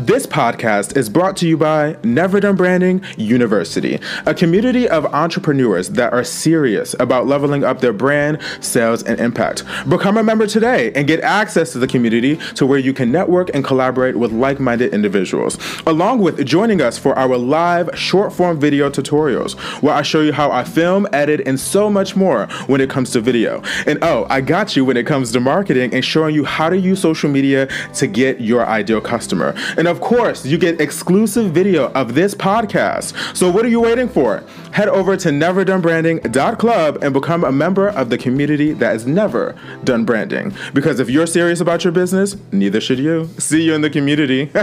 This 0.07 0.25
podcast 0.25 0.95
is 0.95 1.09
brought 1.09 1.35
to 1.35 1.47
you 1.49 1.57
by 1.57 1.97
Never 2.01 2.39
Done 2.39 2.55
Branding 2.55 3.03
University, 3.17 3.99
a 4.25 4.33
community 4.33 4.87
of 4.87 5.05
entrepreneurs 5.07 5.89
that 5.89 6.13
are 6.13 6.23
serious 6.23 6.95
about 6.97 7.27
leveling 7.27 7.65
up 7.65 7.81
their 7.81 7.91
brand, 7.91 8.39
sales, 8.61 9.03
and 9.03 9.19
impact. 9.19 9.65
Become 9.89 10.15
a 10.15 10.23
member 10.23 10.47
today 10.47 10.93
and 10.93 11.07
get 11.07 11.19
access 11.19 11.73
to 11.73 11.79
the 11.79 11.87
community 11.87 12.37
to 12.55 12.65
where 12.65 12.79
you 12.79 12.93
can 12.93 13.11
network 13.11 13.53
and 13.53 13.65
collaborate 13.65 14.15
with 14.15 14.31
like 14.31 14.61
minded 14.61 14.93
individuals, 14.93 15.57
along 15.85 16.19
with 16.19 16.45
joining 16.45 16.79
us 16.79 16.97
for 16.97 17.13
our 17.19 17.35
live 17.35 17.89
short 17.93 18.31
form 18.31 18.57
video 18.57 18.89
tutorials, 18.89 19.59
where 19.81 19.93
I 19.93 20.03
show 20.03 20.21
you 20.21 20.31
how 20.31 20.49
I 20.53 20.63
film, 20.63 21.05
edit, 21.11 21.41
and 21.45 21.59
so 21.59 21.89
much 21.89 22.15
more 22.15 22.45
when 22.67 22.79
it 22.79 22.89
comes 22.89 23.11
to 23.11 23.19
video. 23.19 23.61
And 23.85 23.99
oh, 24.01 24.25
I 24.29 24.39
got 24.39 24.77
you 24.77 24.85
when 24.85 24.95
it 24.95 25.05
comes 25.05 25.33
to 25.33 25.41
marketing 25.41 25.93
and 25.93 26.05
showing 26.05 26.33
you 26.33 26.45
how 26.45 26.69
to 26.69 26.77
use 26.77 27.01
social 27.01 27.29
media 27.29 27.67
to 27.95 28.07
get 28.07 28.39
your 28.39 28.65
ideal 28.65 29.01
customer. 29.01 29.53
And 29.75 29.85
of 29.96 29.96
of 29.97 30.03
course, 30.03 30.45
you 30.45 30.59
get 30.59 30.79
exclusive 30.79 31.51
video 31.51 31.91
of 31.93 32.13
this 32.13 32.35
podcast. 32.35 33.35
So 33.35 33.49
what 33.49 33.65
are 33.65 33.67
you 33.67 33.81
waiting 33.81 34.07
for? 34.07 34.43
Head 34.71 34.89
over 34.89 35.17
to 35.17 35.29
neverdonebranding.club 35.29 37.03
and 37.03 37.13
become 37.15 37.43
a 37.43 37.51
member 37.51 37.87
of 37.89 38.11
the 38.11 38.17
community 38.19 38.73
that 38.73 38.91
has 38.91 39.07
never 39.07 39.55
done 39.85 40.05
branding. 40.05 40.53
Because 40.71 40.99
if 40.99 41.09
you're 41.09 41.25
serious 41.25 41.61
about 41.61 41.83
your 41.83 41.91
business, 41.91 42.35
neither 42.51 42.79
should 42.79 42.99
you. 42.99 43.27
See 43.39 43.63
you 43.63 43.73
in 43.73 43.81
the 43.81 43.89
community. 43.89 44.51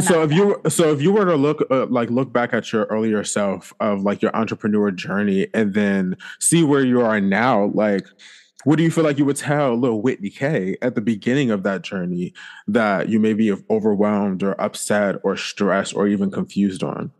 so 0.00 0.22
if 0.22 0.30
you 0.30 0.60
so 0.68 0.92
if 0.92 1.00
you 1.00 1.10
were 1.10 1.24
to 1.24 1.36
look 1.36 1.66
uh, 1.70 1.86
like 1.86 2.10
look 2.10 2.34
back 2.34 2.52
at 2.52 2.70
your 2.70 2.84
earlier 2.90 3.24
self 3.24 3.72
of 3.80 4.02
like 4.02 4.20
your 4.20 4.36
entrepreneur 4.36 4.90
journey 4.90 5.46
and 5.54 5.72
then 5.72 6.18
see 6.38 6.62
where 6.62 6.84
you 6.84 7.00
are 7.00 7.18
now 7.18 7.70
like 7.72 8.06
what 8.64 8.76
do 8.76 8.82
you 8.82 8.90
feel 8.90 9.04
like 9.04 9.18
you 9.18 9.24
would 9.24 9.36
tell 9.36 9.74
little 9.74 10.02
Whitney 10.02 10.30
Kay 10.30 10.76
at 10.82 10.94
the 10.94 11.00
beginning 11.00 11.50
of 11.50 11.62
that 11.62 11.82
journey 11.82 12.34
that 12.68 13.08
you 13.08 13.18
may 13.18 13.32
be 13.32 13.52
overwhelmed 13.70 14.42
or 14.42 14.60
upset 14.60 15.16
or 15.22 15.36
stressed 15.36 15.94
or 15.94 16.06
even 16.06 16.30
confused 16.30 16.82
on? 16.82 17.12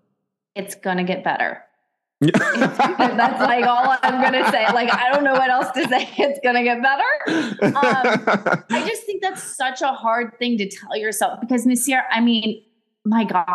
It's 0.54 0.74
gonna 0.74 1.04
get 1.04 1.24
better. 1.24 1.62
That's 2.20 3.40
like 3.40 3.64
all 3.64 3.96
I'm 4.02 4.22
gonna 4.22 4.50
say. 4.50 4.70
Like 4.72 4.92
I 4.92 5.10
don't 5.10 5.24
know 5.24 5.32
what 5.32 5.48
else 5.48 5.70
to 5.70 5.88
say. 5.88 6.08
It's 6.18 6.38
gonna 6.44 6.62
get 6.62 6.82
better. 6.82 7.64
Um, 7.64 8.64
I 8.70 8.84
just 8.86 9.04
think 9.04 9.22
that's 9.22 9.42
such 9.42 9.80
a 9.80 9.88
hard 9.88 10.38
thing 10.38 10.58
to 10.58 10.68
tell 10.68 10.96
yourself 10.96 11.40
because 11.40 11.64
Nasir, 11.64 12.04
I 12.10 12.20
mean, 12.20 12.62
my 13.06 13.24
God, 13.24 13.46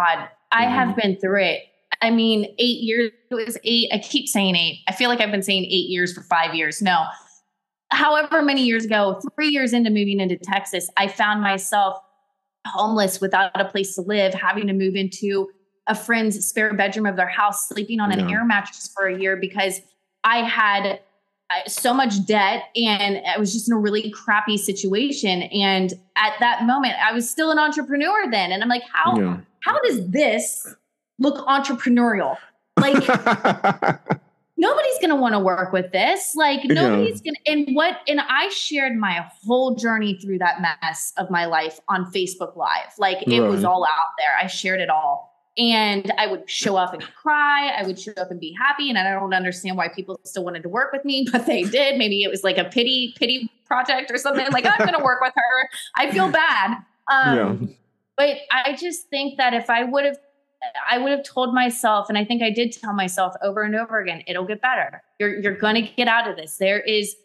I 0.51 0.65
mm-hmm. 0.65 0.73
have 0.73 0.95
been 0.95 1.17
through 1.17 1.43
it. 1.43 1.61
I 2.01 2.09
mean, 2.09 2.45
eight 2.57 2.81
years. 2.81 3.11
It 3.29 3.35
was 3.35 3.57
eight. 3.63 3.89
I 3.93 3.99
keep 3.99 4.27
saying 4.27 4.55
eight. 4.55 4.79
I 4.87 4.93
feel 4.93 5.09
like 5.09 5.21
I've 5.21 5.31
been 5.31 5.43
saying 5.43 5.65
eight 5.65 5.89
years 5.89 6.11
for 6.13 6.21
five 6.21 6.55
years. 6.55 6.81
No, 6.81 7.05
however 7.95 8.41
many 8.41 8.63
years 8.63 8.85
ago, 8.85 9.19
three 9.35 9.49
years 9.49 9.73
into 9.73 9.89
moving 9.89 10.19
into 10.19 10.37
Texas, 10.37 10.89
I 10.97 11.07
found 11.07 11.41
myself 11.41 11.97
homeless 12.67 13.21
without 13.21 13.51
a 13.59 13.65
place 13.65 13.95
to 13.95 14.01
live, 14.01 14.33
having 14.33 14.67
to 14.67 14.73
move 14.73 14.95
into 14.95 15.49
a 15.87 15.95
friend's 15.95 16.43
spare 16.45 16.73
bedroom 16.73 17.05
of 17.05 17.15
their 17.15 17.27
house, 17.27 17.67
sleeping 17.67 17.99
on 17.99 18.11
an 18.11 18.27
yeah. 18.27 18.35
air 18.35 18.45
mattress 18.45 18.91
for 18.95 19.07
a 19.07 19.17
year 19.17 19.37
because 19.37 19.81
I 20.23 20.37
had 20.37 20.99
uh, 21.51 21.67
so 21.67 21.93
much 21.93 22.25
debt 22.25 22.63
and 22.75 23.21
I 23.25 23.37
was 23.37 23.53
just 23.53 23.69
in 23.69 23.73
a 23.73 23.79
really 23.79 24.09
crappy 24.09 24.57
situation. 24.57 25.43
And 25.43 25.93
at 26.15 26.33
that 26.39 26.63
moment, 26.63 26.95
I 27.01 27.13
was 27.13 27.29
still 27.29 27.51
an 27.51 27.59
entrepreneur 27.59 28.29
then. 28.31 28.51
And 28.51 28.63
I'm 28.63 28.69
like, 28.69 28.83
how 28.91 29.19
yeah. 29.19 29.37
how 29.61 29.79
does 29.81 30.09
this 30.09 30.75
look 31.19 31.45
entrepreneurial? 31.47 32.35
Like 32.77 33.07
nobody's 34.57 34.97
going 34.99 35.09
to 35.09 35.15
want 35.15 35.33
to 35.33 35.39
work 35.39 35.73
with 35.73 35.91
this. 35.91 36.33
Like 36.35 36.61
nobody's 36.65 37.21
yeah. 37.23 37.31
going 37.31 37.35
to, 37.45 37.51
and 37.51 37.75
what, 37.75 37.99
and 38.07 38.21
I 38.21 38.49
shared 38.49 38.95
my 38.95 39.25
whole 39.45 39.75
journey 39.75 40.17
through 40.21 40.39
that 40.39 40.61
mess 40.61 41.13
of 41.17 41.29
my 41.29 41.45
life 41.45 41.79
on 41.87 42.11
Facebook 42.11 42.55
Live. 42.55 42.93
Like 42.97 43.27
it 43.27 43.41
right. 43.41 43.49
was 43.49 43.63
all 43.63 43.85
out 43.85 44.13
there. 44.17 44.35
I 44.41 44.47
shared 44.47 44.79
it 44.79 44.89
all. 44.89 45.33
And 45.57 46.11
I 46.17 46.27
would 46.27 46.49
show 46.49 46.75
up 46.75 46.93
and 46.93 47.01
cry. 47.01 47.69
I 47.69 47.83
would 47.83 47.97
show 47.97 48.11
up 48.17 48.29
and 48.29 48.41
be 48.41 48.53
happy. 48.59 48.89
And 48.89 48.97
I 48.97 49.09
don't 49.13 49.33
understand 49.33 49.77
why 49.77 49.87
people 49.87 50.19
still 50.25 50.43
wanted 50.43 50.63
to 50.63 50.69
work 50.69 50.91
with 50.91 51.05
me, 51.05 51.27
but 51.31 51.45
they 51.45 51.63
did. 51.63 51.97
Maybe 51.97 52.23
it 52.23 52.29
was 52.29 52.43
like 52.43 52.57
a 52.57 52.65
pity, 52.65 53.15
pity 53.17 53.49
project 53.65 54.11
or 54.11 54.17
something. 54.17 54.45
Like, 54.51 54.65
I'm 54.65 54.77
going 54.79 54.97
to 54.97 55.03
work 55.03 55.21
with 55.21 55.31
her. 55.33 55.69
I 55.95 56.11
feel 56.11 56.29
bad. 56.29 56.71
Um, 57.09 57.37
yeah. 57.37 57.67
But 58.17 58.37
I 58.51 58.75
just 58.75 59.09
think 59.09 59.37
that 59.37 59.53
if 59.53 59.69
I 59.69 59.85
would 59.85 60.03
have 60.03 60.17
I 60.89 60.97
would 60.97 61.11
have 61.11 61.23
told 61.23 61.53
myself, 61.53 62.09
and 62.09 62.17
I 62.17 62.25
think 62.25 62.41
I 62.41 62.49
did 62.49 62.71
tell 62.71 62.93
myself 62.93 63.33
over 63.41 63.63
and 63.63 63.75
over 63.75 63.99
again, 63.99 64.23
it'll 64.27 64.45
get 64.45 64.61
better. 64.61 65.01
You're 65.19 65.39
you're 65.39 65.57
going 65.57 65.75
to 65.75 65.81
get 65.81 66.07
out 66.07 66.29
of 66.29 66.35
this. 66.35 66.57
There 66.57 66.79
is 66.79 67.15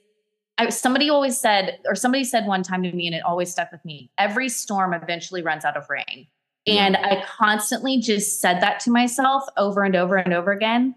I, 0.59 0.68
somebody 0.68 1.09
always 1.09 1.41
said, 1.41 1.78
or 1.86 1.95
somebody 1.95 2.22
said 2.22 2.47
one 2.47 2.62
time 2.62 2.82
to 2.82 2.93
me, 2.93 3.07
and 3.07 3.16
it 3.16 3.22
always 3.24 3.51
stuck 3.51 3.72
with 3.72 3.82
me. 3.84 4.11
Every 4.18 4.51
storm 4.51 4.93
eventually 4.93 5.43
runs 5.43 5.64
out 5.64 5.76
of 5.76 5.88
rain. 5.88 6.26
And 6.66 6.97
I 6.97 7.24
constantly 7.26 7.99
just 7.99 8.41
said 8.41 8.61
that 8.61 8.80
to 8.80 8.91
myself 8.91 9.45
over 9.57 9.82
and 9.82 9.97
over 9.97 10.16
and 10.16 10.34
over 10.34 10.53
again. 10.53 10.95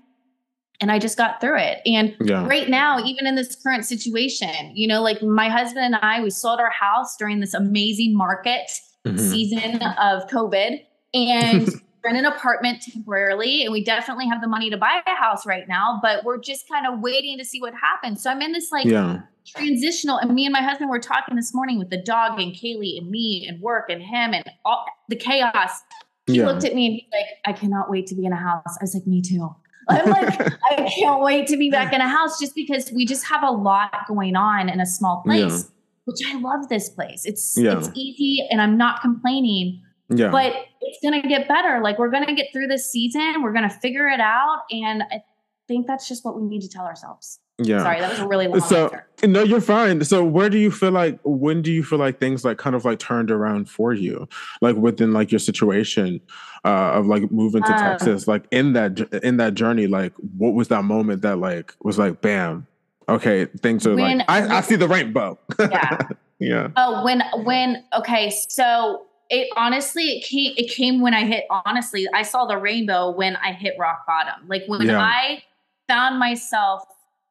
And 0.82 0.92
I 0.92 1.00
just 1.00 1.18
got 1.18 1.40
through 1.40 1.60
it. 1.60 1.80
And 1.86 2.16
yeah. 2.20 2.46
right 2.46 2.68
now, 2.68 3.00
even 3.00 3.26
in 3.26 3.36
this 3.36 3.56
current 3.56 3.86
situation, 3.86 4.76
you 4.76 4.88
know, 4.88 5.02
like 5.02 5.24
my 5.24 5.48
husband 5.48 5.86
and 5.86 5.96
I, 5.96 6.22
we 6.22 6.30
sold 6.30 6.60
our 6.60 6.72
house 6.72 7.16
during 7.16 7.40
this 7.40 7.54
amazing 7.54 8.18
market 8.18 8.70
mm-hmm. 9.06 9.18
season 9.18 9.82
of 9.82 10.28
COVID. 10.28 10.82
And 11.14 11.70
rent 12.04 12.18
an 12.18 12.26
apartment 12.26 12.82
temporarily 12.82 13.64
and 13.64 13.72
we 13.72 13.84
definitely 13.84 14.28
have 14.28 14.42
the 14.42 14.48
money 14.48 14.70
to 14.70 14.78
buy 14.78 15.02
a 15.06 15.16
house 15.16 15.46
right 15.46 15.68
now 15.68 16.00
but 16.02 16.24
we're 16.24 16.38
just 16.38 16.68
kind 16.68 16.86
of 16.86 17.00
waiting 17.00 17.38
to 17.38 17.46
see 17.46 17.62
what 17.62 17.74
happens. 17.74 18.22
So 18.22 18.30
i'm 18.30 18.42
in 18.42 18.52
this 18.52 18.72
like 18.72 18.86
yeah. 18.86 19.22
transitional 19.46 20.18
and 20.18 20.34
me 20.34 20.46
and 20.46 20.54
my 20.54 20.62
husband 20.62 20.90
were 20.90 21.00
talking 21.00 21.36
this 21.36 21.54
morning 21.54 21.80
with 21.80 21.90
the 21.90 22.02
dog 22.02 22.40
and 22.40 22.54
kaylee 22.54 22.98
and 22.98 23.10
me 23.10 23.46
and 23.48 23.62
work 23.62 23.90
and 23.90 24.02
him 24.02 24.34
and 24.34 24.44
all 24.66 24.86
the 25.10 25.16
chaos. 25.16 25.82
He 26.28 26.38
yeah. 26.38 26.46
looked 26.46 26.64
at 26.64 26.74
me 26.74 26.88
and 26.88 26.96
he's 26.96 27.10
like 27.12 27.26
i 27.46 27.54
cannot 27.58 27.90
wait 27.90 28.08
to 28.08 28.16
be 28.16 28.26
in 28.26 28.34
a 28.34 28.38
house. 28.38 28.78
I 28.80 28.84
was 28.84 28.94
like 28.94 29.08
me 29.08 29.22
too. 29.22 29.56
I'm 29.90 30.10
like 30.10 30.40
i 30.72 30.90
can't 30.98 31.22
wait 31.22 31.48
to 31.48 31.58
be 31.58 31.70
back 31.70 31.94
in 31.94 32.02
a 32.02 32.08
house 32.08 32.40
just 32.40 32.56
because 32.56 32.92
we 32.92 33.06
just 33.06 33.26
have 33.26 33.44
a 33.44 33.52
lot 33.52 33.94
going 34.08 34.36
on 34.36 34.70
in 34.70 34.80
a 34.80 34.86
small 34.86 35.22
place 35.26 35.64
yeah. 35.64 35.70
which 36.06 36.20
i 36.28 36.40
love 36.40 36.70
this 36.70 36.90
place. 36.90 37.24
It's 37.26 37.58
it's 37.58 37.90
easy 37.96 38.46
and 38.50 38.62
i'm 38.62 38.78
not 38.78 39.02
complaining 39.02 39.82
Yeah. 40.18 40.30
But 40.30 40.54
it's 40.82 41.00
going 41.02 41.22
to 41.22 41.28
get 41.28 41.48
better. 41.48 41.82
Like 41.84 41.98
we're 42.00 42.10
going 42.12 42.26
to 42.26 42.34
get 42.36 42.48
through 42.54 42.68
this 42.68 42.92
season. 42.92 43.42
We're 43.42 43.54
going 43.54 43.68
to 43.70 43.76
figure 43.76 44.08
it 44.08 44.20
out. 44.20 44.62
And 44.72 45.04
I 45.04 45.22
think 45.68 45.88
that's 45.88 46.08
just 46.08 46.24
what 46.26 46.36
we 46.40 46.44
need 46.48 46.62
to 46.62 46.70
tell 46.70 46.86
ourselves. 46.86 47.40
Yeah. 47.60 47.84
Sorry, 47.84 48.00
that 48.00 48.10
was 48.10 48.20
a 48.20 48.28
really 48.28 48.48
long 48.48 48.60
so 48.62 48.86
answer. 48.86 49.08
no 49.28 49.44
you're 49.44 49.62
fine 49.62 50.04
so 50.04 50.24
where 50.26 50.50
do 50.50 50.58
you 50.58 50.72
feel 50.72 50.90
like 50.92 51.20
when 51.24 51.62
do 51.62 51.72
you 51.72 51.84
feel 51.84 52.00
like 52.00 52.20
things 52.20 52.44
like 52.44 52.58
kind 52.58 52.76
of 52.76 52.84
like 52.84 52.98
turned 52.98 53.30
around 53.30 53.70
for 53.70 53.94
you 53.94 54.28
like 54.62 54.76
within 54.76 55.14
like 55.14 55.32
your 55.32 55.38
situation 55.38 56.20
uh 56.66 56.94
of 56.96 57.06
like 57.06 57.32
moving 57.32 57.62
to 57.62 57.72
Um, 57.72 57.78
texas 57.78 58.28
like 58.28 58.46
in 58.50 58.74
that 58.74 59.00
in 59.24 59.38
that 59.38 59.54
journey 59.54 59.86
like 59.86 60.14
what 60.36 60.56
was 60.56 60.70
that 60.70 60.84
moment 60.84 61.22
that 61.22 61.38
like 61.38 61.76
was 61.84 62.00
like 62.00 62.22
bam 62.22 62.66
okay 63.08 63.46
things 63.46 63.86
are 63.86 63.94
When- 63.96 64.18
like 64.18 64.30
i, 64.30 64.58
I 64.58 64.62
see 64.62 64.76
the 64.76 64.88
rainbow 64.88 65.38
Yeah. 65.60 65.98
yeah 66.40 66.70
Oh, 66.76 67.06
when 67.06 67.22
when 67.44 67.84
okay, 67.96 68.32
so 68.50 69.06
it 69.30 69.50
honestly 69.56 70.04
it 70.18 70.24
came 70.26 70.54
it 70.58 70.70
came 70.70 71.02
when 71.02 71.14
I 71.14 71.26
hit 71.26 71.46
honestly, 71.66 72.08
I 72.14 72.24
saw 72.24 72.46
the 72.46 72.58
rainbow 72.58 73.12
when 73.12 73.36
I 73.38 73.52
hit 73.54 73.74
rock 73.80 74.06
bottom. 74.08 74.48
Like 74.48 74.64
when 74.68 74.82
Yeah. 74.88 75.00
I 75.00 75.44
found 75.88 76.20
myself 76.20 76.84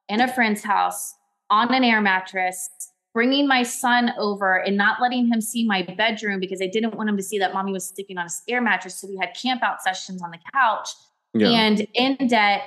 in 0.09 0.21
a 0.21 0.33
friend's 0.33 0.63
house 0.63 1.15
on 1.51 1.73
an 1.75 1.85
air 1.85 2.01
mattress, 2.01 2.69
bringing 3.15 3.47
my 3.47 3.63
son 3.63 4.13
over 4.19 4.57
and 4.57 4.77
not 4.77 5.01
letting 5.01 5.27
him 5.27 5.41
see 5.41 5.67
my 5.67 5.83
bedroom 5.83 6.41
because 6.41 6.61
I 6.63 6.67
didn't 6.67 6.95
want 6.95 7.09
him 7.09 7.17
to 7.17 7.23
see 7.23 7.39
that 7.39 7.53
mommy 7.55 7.73
was 7.73 7.87
sleeping 7.89 8.19
on 8.19 8.27
a 8.27 8.31
air 8.51 8.61
mattress. 8.61 8.97
So 8.97 9.07
we 9.09 9.17
had 9.17 9.35
camp 9.35 9.63
out 9.63 9.83
sessions 9.83 10.23
on 10.23 10.31
the 10.31 10.39
couch 10.53 10.89
yeah 11.35 11.49
and 11.49 11.87
in 11.95 12.15
debt 12.29 12.65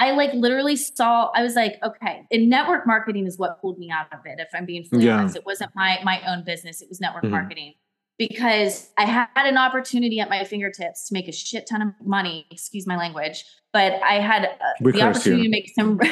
i 0.00 0.10
like 0.10 0.32
literally 0.34 0.74
saw 0.74 1.30
i 1.36 1.42
was 1.42 1.54
like 1.54 1.76
okay 1.84 2.26
and 2.32 2.50
network 2.50 2.84
marketing 2.84 3.28
is 3.28 3.38
what 3.38 3.60
pulled 3.60 3.78
me 3.78 3.92
out 3.92 4.06
of 4.12 4.18
it 4.26 4.40
if 4.40 4.48
i'm 4.54 4.64
being 4.64 4.82
fully 4.82 5.04
Yeah. 5.06 5.18
honest 5.18 5.36
it 5.36 5.46
wasn't 5.46 5.70
my 5.76 6.00
my 6.02 6.20
own 6.26 6.42
business 6.42 6.82
it 6.82 6.88
was 6.88 7.00
network 7.00 7.22
Mhm. 7.22 7.30
marketing 7.30 7.74
because 8.18 8.90
i 8.98 9.04
had 9.04 9.28
an 9.36 9.56
opportunity 9.56 10.20
at 10.20 10.28
my 10.28 10.44
fingertips 10.44 11.08
to 11.08 11.14
make 11.14 11.28
a 11.28 11.32
shit 11.32 11.66
ton 11.68 11.82
of 11.82 11.88
money 12.04 12.46
excuse 12.50 12.86
my 12.86 12.96
language 12.96 13.44
but 13.72 13.94
i 14.02 14.14
had 14.14 14.44
uh, 14.44 14.90
the 14.90 15.02
opportunity 15.02 15.42
here. 15.42 15.44
to 15.44 15.50
make 15.50 15.72
some 15.74 15.98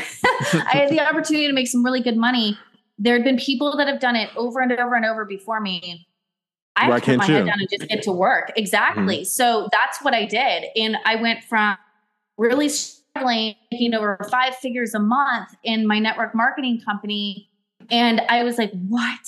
i 0.67 0.77
had 0.77 0.91
the 0.91 1.01
opportunity 1.01 1.47
to 1.47 1.53
make 1.53 1.69
some 1.69 1.85
really 1.85 2.01
good 2.01 2.17
money 2.17 2.59
there 2.99 3.15
had 3.15 3.25
been 3.25 3.39
people 3.39 3.77
that 3.77 3.89
have 3.89 4.01
done 4.01 4.17
it 4.17 4.29
over 4.37 4.61
and 4.61 4.73
over 4.73 4.95
and 4.95 5.05
over 5.05 5.25
before 5.25 5.61
me 5.61 6.07
I 6.77 6.89
Why 6.89 7.01
to 7.01 7.05
put 7.05 7.19
my 7.19 7.27
can't 7.27 7.39
head 7.39 7.47
down 7.47 7.61
and 7.61 7.69
just 7.69 7.89
get 7.89 8.03
to 8.05 8.13
work. 8.13 8.53
Exactly. 8.57 9.25
So 9.25 9.69
that's 9.71 10.01
what 10.03 10.15
I 10.15 10.25
did. 10.25 10.65
And 10.77 10.97
I 11.05 11.17
went 11.17 11.45
from 11.45 11.77
really 12.39 12.69
struggling, 12.69 13.55
making 13.71 13.95
over 13.95 14.19
five 14.31 14.57
figures 14.57 14.95
a 14.95 14.99
month 14.99 15.55
in 15.63 15.87
my 15.87 15.99
network 15.99 16.35
marketing 16.35 16.81
company. 16.85 17.49
And 17.91 18.21
I 18.29 18.45
was 18.45 18.57
like, 18.57 18.71
what? 18.89 19.19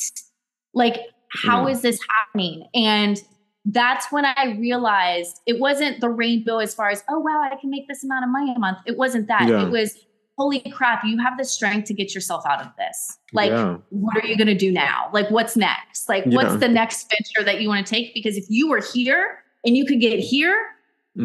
Like, 0.73 0.97
how 1.45 1.66
Yeah. 1.66 1.72
is 1.72 1.83
this 1.83 1.99
happening? 2.09 2.66
And 2.74 3.22
that's 3.64 4.11
when 4.11 4.24
I 4.24 4.57
realized 4.59 5.41
it 5.47 5.61
wasn't 5.61 6.01
the 6.01 6.09
rainbow 6.09 6.59
as 6.59 6.74
far 6.74 6.91
as, 6.91 7.05
oh, 7.09 7.20
wow, 7.20 7.49
I 7.51 7.57
can 7.57 7.70
make 7.70 7.87
this 7.89 8.03
amount 8.03 8.24
of 8.24 8.30
money 8.30 8.53
a 8.55 8.59
month. 8.59 8.78
It 8.87 8.97
wasn't 8.99 9.28
that. 9.28 9.49
Yeah. 9.49 9.64
It 9.66 9.70
was, 9.70 9.97
holy 10.37 10.61
crap, 10.74 11.05
you 11.05 11.18
have 11.18 11.39
the 11.39 11.45
strength 11.45 11.87
to 11.87 11.95
get 11.95 12.14
yourself 12.14 12.45
out 12.45 12.61
of 12.61 12.68
this. 12.76 13.18
Like, 13.33 13.51
yeah 13.51 13.76
what 13.91 14.16
are 14.16 14.26
you 14.26 14.37
going 14.37 14.49
to 14.49 14.55
do 14.57 14.72
now? 14.72 15.09
Like, 15.12 15.30
what's 15.30 15.57
next? 15.57 16.09
Like, 16.09 16.24
Yeah. 16.26 16.35
what's 16.37 16.57
the 16.57 16.68
next 16.68 17.09
venture 17.11 17.45
that 17.45 17.61
you 17.61 17.68
want 17.68 17.87
to 17.87 17.91
take? 17.91 18.14
Because 18.14 18.37
if 18.37 18.47
you 18.49 18.68
were 18.68 18.83
here 18.93 19.39
and 19.64 19.76
you 19.76 19.85
could 19.87 20.01
get 20.01 20.18
here, 20.18 20.57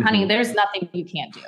honey, 0.03 0.25
Mhm. 0.25 0.27
there's 0.27 0.53
nothing 0.53 0.87
you 0.93 1.05
can't 1.05 1.33
do. 1.33 1.41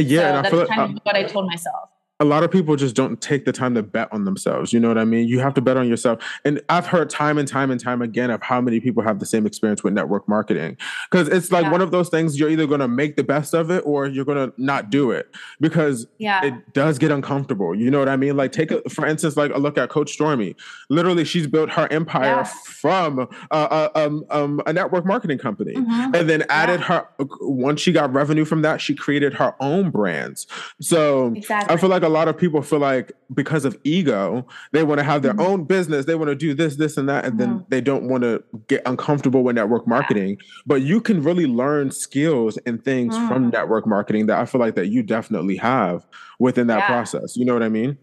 Yeah 0.00 0.36
so 0.36 0.42
that's 0.42 0.54
like 0.54 0.68
kind 0.68 0.96
of 0.96 1.00
what 1.02 1.16
I 1.16 1.24
told 1.24 1.46
myself. 1.48 1.90
A 2.20 2.24
lot 2.24 2.44
of 2.44 2.50
people 2.50 2.76
just 2.76 2.94
don't 2.94 3.20
take 3.20 3.46
the 3.46 3.52
time 3.52 3.74
to 3.74 3.82
bet 3.82 4.06
on 4.12 4.26
themselves. 4.26 4.72
You 4.74 4.78
know 4.80 4.88
what 4.88 4.98
I 4.98 5.04
mean? 5.06 5.26
You 5.26 5.40
have 5.40 5.54
to 5.54 5.60
bet 5.62 5.78
on 5.78 5.88
yourself. 5.88 6.22
And 6.44 6.60
I've 6.68 6.86
heard 6.86 7.08
time 7.08 7.38
and 7.38 7.48
time 7.48 7.70
and 7.70 7.80
time 7.80 8.02
again 8.02 8.30
of 8.30 8.42
how 8.42 8.60
many 8.60 8.78
people 8.78 9.02
have 9.02 9.18
the 9.20 9.26
same 9.26 9.46
experience 9.46 9.82
with 9.82 9.94
network 9.94 10.28
marketing. 10.28 10.76
Because 11.10 11.28
it's 11.28 11.50
like 11.50 11.64
Yeah. 11.64 11.70
one 11.72 11.80
of 11.80 11.90
those 11.92 12.10
things 12.10 12.38
you're 12.38 12.50
either 12.50 12.66
going 12.66 12.80
to 12.80 12.88
make 12.88 13.16
the 13.16 13.24
best 13.24 13.54
of 13.54 13.70
it 13.70 13.82
or 13.86 14.06
you're 14.06 14.26
going 14.26 14.50
to 14.50 14.52
not 14.62 14.90
do 14.90 15.10
it 15.10 15.34
because 15.60 16.06
Yeah. 16.18 16.44
it 16.44 16.72
does 16.74 16.98
get 16.98 17.10
uncomfortable. 17.10 17.74
You 17.74 17.90
know 17.90 17.98
what 17.98 18.08
I 18.08 18.16
mean? 18.16 18.36
Like 18.36 18.52
take 18.52 18.70
a, 18.70 18.82
for 18.90 19.06
instance, 19.06 19.36
like 19.38 19.50
a 19.54 19.58
look 19.58 19.78
at 19.78 19.88
Coach 19.88 20.12
Stormy. 20.12 20.56
Literally, 20.90 21.24
she's 21.24 21.46
built 21.46 21.70
her 21.70 21.88
empire 21.90 22.24
Yeah. 22.36 22.44
from 22.44 23.20
uh, 23.20 23.24
uh, 23.50 23.88
um, 23.94 24.24
um, 24.30 24.60
a 24.66 24.72
network 24.74 25.06
marketing 25.06 25.38
company 25.38 25.72
Mhm. 25.74 26.14
and 26.16 26.28
then 26.28 26.44
added 26.50 26.80
her 26.82 27.06
once 27.40 27.80
she 27.80 27.92
got 27.92 28.12
revenue 28.12 28.44
from 28.44 28.60
that 28.62 28.80
she 28.80 28.94
created 28.94 29.34
her 29.34 29.54
own 29.60 29.90
brands 29.90 30.46
so 30.80 31.32
Exactly. 31.34 31.74
i 31.74 31.78
feel 31.78 31.88
like 31.88 32.02
a 32.02 32.08
lot 32.10 32.28
of 32.28 32.36
people 32.36 32.60
feel 32.62 32.78
like 32.80 33.12
because 33.34 33.64
of 33.64 33.78
ego 33.84 34.46
they 34.72 34.82
want 34.82 34.98
to 34.98 35.04
have 35.04 35.22
their 35.22 35.34
Mhm. 35.34 35.46
own 35.46 35.64
business 35.64 36.04
they 36.06 36.14
want 36.14 36.28
to 36.28 36.34
do 36.34 36.52
this 36.54 36.76
this 36.76 36.96
and 36.96 37.08
that 37.08 37.24
and 37.24 37.38
then 37.40 37.64
they 37.68 37.80
don't 37.80 38.04
want 38.08 38.22
to 38.22 38.42
get 38.68 38.82
uncomfortable 38.86 39.42
with 39.42 39.56
network 39.56 39.86
marketing. 39.86 40.36
But 40.66 40.82
you 40.82 41.00
can 41.00 41.22
really 41.22 41.46
learn 41.46 41.90
skills 41.90 42.58
and 42.66 42.84
things 42.84 43.16
from 43.16 43.46
Mm. 43.46 43.52
network 43.52 43.86
marketing 43.86 44.26
that 44.26 44.38
i 44.38 44.44
feel 44.44 44.60
like 44.60 44.74
that 44.74 44.88
you 44.88 45.02
definitely 45.02 45.56
have 45.56 46.06
within 46.38 46.66
that 46.68 46.80
Yeah. 46.80 46.86
process. 46.86 47.36
You 47.36 47.44
know 47.44 47.54
what 47.54 47.62
i 47.62 47.68
mean? 47.68 47.96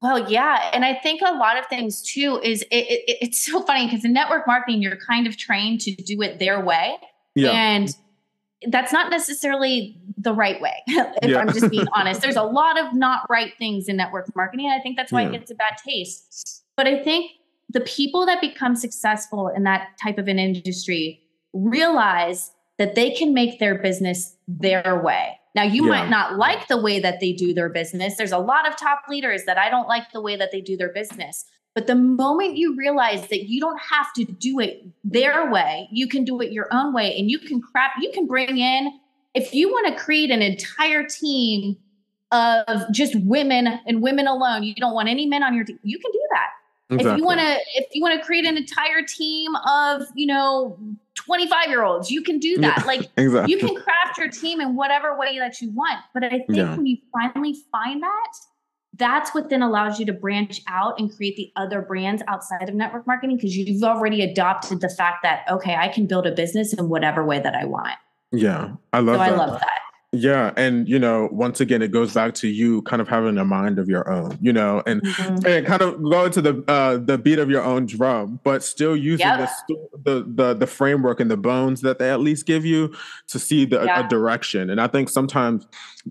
Well, 0.00 0.28
yeah, 0.28 0.70
and 0.72 0.84
I 0.84 0.94
think 0.94 1.20
a 1.24 1.32
lot 1.32 1.56
of 1.56 1.66
things 1.66 2.02
too 2.02 2.40
is 2.42 2.62
it, 2.62 2.86
it, 2.90 3.18
it's 3.22 3.46
so 3.46 3.62
funny 3.62 3.86
because 3.86 4.04
in 4.04 4.12
network 4.12 4.48
marketing 4.48 4.82
you're 4.82 4.96
kind 4.96 5.28
of 5.28 5.36
trained 5.36 5.80
to 5.82 5.94
do 5.94 6.20
it 6.22 6.40
their 6.40 6.60
way, 6.64 6.96
yeah. 7.36 7.50
And 7.52 7.94
that's 8.68 8.92
not 8.92 9.10
necessarily 9.10 9.98
the 10.18 10.32
right 10.32 10.60
way. 10.60 10.74
if 10.86 11.30
Yeah. 11.30 11.38
I'm 11.38 11.52
just 11.52 11.70
being 11.70 11.86
honest, 11.92 12.20
there's 12.20 12.36
a 12.36 12.42
lot 12.42 12.78
of 12.78 12.94
not 12.94 13.26
right 13.28 13.52
things 13.58 13.88
in 13.88 13.96
network 13.96 14.34
marketing, 14.36 14.70
I 14.70 14.80
think 14.80 14.96
that's 14.96 15.12
why 15.12 15.22
Yeah. 15.22 15.28
it 15.28 15.32
gets 15.32 15.50
a 15.50 15.54
bad 15.54 15.74
taste. 15.84 16.64
But 16.76 16.86
I 16.86 17.02
think 17.02 17.30
the 17.68 17.80
people 17.80 18.26
that 18.26 18.40
become 18.40 18.76
successful 18.76 19.48
in 19.48 19.62
that 19.64 19.88
type 20.02 20.18
of 20.18 20.28
an 20.28 20.38
industry 20.38 21.20
realize 21.52 22.52
that 22.78 22.94
they 22.94 23.10
can 23.10 23.32
make 23.34 23.58
their 23.58 23.76
business 23.78 24.36
their 24.48 25.00
way. 25.02 25.38
Now, 25.54 25.62
you 25.64 25.84
Yeah. 25.84 25.90
might 25.90 26.08
not 26.10 26.36
like 26.38 26.68
the 26.68 26.80
way 26.80 26.98
that 27.00 27.20
they 27.20 27.32
do 27.32 27.52
their 27.52 27.68
business. 27.68 28.16
There's 28.16 28.32
a 28.32 28.38
lot 28.38 28.66
of 28.68 28.76
top 28.76 29.02
leaders 29.08 29.44
that 29.44 29.58
I 29.58 29.68
don't 29.70 29.88
like 29.88 30.10
the 30.12 30.20
way 30.20 30.36
that 30.36 30.50
they 30.50 30.60
do 30.60 30.76
their 30.76 30.88
business. 30.92 31.44
But 31.74 31.86
the 31.86 31.94
moment 31.94 32.56
you 32.56 32.76
realize 32.76 33.28
that 33.28 33.48
you 33.48 33.60
don't 33.60 33.80
have 33.80 34.12
to 34.14 34.24
do 34.24 34.60
it 34.60 34.84
their 35.04 35.50
way, 35.50 35.88
you 35.90 36.06
can 36.06 36.24
do 36.24 36.40
it 36.40 36.52
your 36.52 36.68
own 36.70 36.92
way 36.92 37.18
and 37.18 37.30
you 37.30 37.38
can 37.38 37.62
crap, 37.62 37.92
you 38.00 38.10
can 38.12 38.26
bring 38.26 38.58
in, 38.58 38.98
if 39.34 39.54
you 39.54 39.70
want 39.70 39.86
to 39.88 40.02
create 40.02 40.30
an 40.30 40.42
entire 40.42 41.04
team 41.06 41.78
of 42.30 42.82
just 42.92 43.14
women 43.20 43.66
and 43.86 44.02
women 44.02 44.26
alone, 44.26 44.62
you 44.62 44.74
don't 44.74 44.92
want 44.92 45.08
any 45.08 45.26
men 45.26 45.42
on 45.42 45.54
your 45.54 45.64
team, 45.64 45.78
you 45.82 45.98
can 45.98 46.12
do 46.12 46.20
that 46.32 46.48
if 47.00 47.16
you 47.16 47.24
want 47.24 47.40
to 47.40 47.58
if 47.74 47.86
you 47.92 48.02
want 48.02 48.18
to 48.18 48.24
create 48.24 48.44
an 48.44 48.56
entire 48.56 49.02
team 49.02 49.54
of 49.66 50.02
you 50.14 50.26
know 50.26 50.78
25 51.14 51.68
year 51.68 51.84
olds 51.84 52.10
you 52.10 52.22
can 52.22 52.38
do 52.38 52.58
that 52.58 52.78
Yeah. 52.80 52.84
like 52.86 53.10
exactly 53.16 53.52
you 53.52 53.58
can 53.58 53.74
craft 53.82 54.18
your 54.18 54.28
team 54.28 54.60
in 54.60 54.76
whatever 54.76 55.16
way 55.16 55.38
that 55.38 55.60
you 55.60 55.70
want 55.70 56.00
but 56.12 56.24
i 56.24 56.28
think 56.30 56.48
Yeah. 56.48 56.76
when 56.76 56.86
you 56.86 56.98
finally 57.12 57.56
find 57.70 58.02
that 58.02 58.32
that's 58.98 59.34
what 59.34 59.48
then 59.48 59.62
allows 59.62 59.98
you 59.98 60.06
to 60.06 60.12
branch 60.12 60.60
out 60.68 60.98
and 60.98 61.14
create 61.14 61.36
the 61.36 61.50
other 61.56 61.80
brands 61.80 62.22
outside 62.28 62.68
of 62.68 62.74
network 62.74 63.06
marketing 63.06 63.36
because 63.36 63.56
you've 63.56 63.82
already 63.82 64.22
adopted 64.22 64.80
the 64.80 64.88
fact 64.88 65.22
that 65.22 65.44
okay 65.50 65.74
i 65.76 65.88
can 65.88 66.06
build 66.06 66.26
a 66.26 66.32
business 66.32 66.72
in 66.72 66.88
whatever 66.88 67.24
way 67.24 67.40
that 67.40 67.54
i 67.54 67.64
want. 67.64 67.96
Yeah 68.32 68.72
i 68.92 69.00
love 69.00 69.14
so 69.14 69.18
that. 69.18 69.32
i 69.32 69.36
love 69.36 69.60
that 69.60 69.81
Yeah, 70.14 70.52
and 70.58 70.86
you 70.86 70.98
know, 70.98 71.30
once 71.32 71.58
again, 71.58 71.80
it 71.80 71.90
goes 71.90 72.12
back 72.12 72.34
to 72.34 72.46
you 72.48 72.82
kind 72.82 73.00
of 73.00 73.08
having 73.08 73.38
a 73.38 73.46
mind 73.46 73.78
of 73.78 73.88
your 73.88 74.10
own, 74.10 74.36
you 74.42 74.52
know, 74.52 74.82
and 74.86 75.00
Mhm. 75.00 75.46
and 75.46 75.66
kind 75.66 75.80
of 75.80 76.02
going 76.02 76.30
to 76.32 76.42
the 76.42 76.62
uh, 76.68 76.98
the 76.98 77.16
beat 77.16 77.38
of 77.38 77.48
your 77.48 77.62
own 77.62 77.86
drum, 77.86 78.38
but 78.44 78.62
still 78.62 78.94
using 78.94 79.26
Yep. 79.26 79.48
the, 79.68 79.74
the 80.04 80.24
the 80.28 80.54
the 80.54 80.66
framework 80.66 81.18
and 81.18 81.30
the 81.30 81.38
bones 81.38 81.80
that 81.80 81.98
they 81.98 82.10
at 82.10 82.20
least 82.20 82.44
give 82.44 82.66
you 82.66 82.92
to 83.28 83.38
see 83.38 83.64
the 83.64 83.82
Yeah. 83.86 84.04
a 84.04 84.08
direction. 84.10 84.68
And 84.68 84.82
I 84.82 84.86
think 84.86 85.08
sometimes 85.08 85.66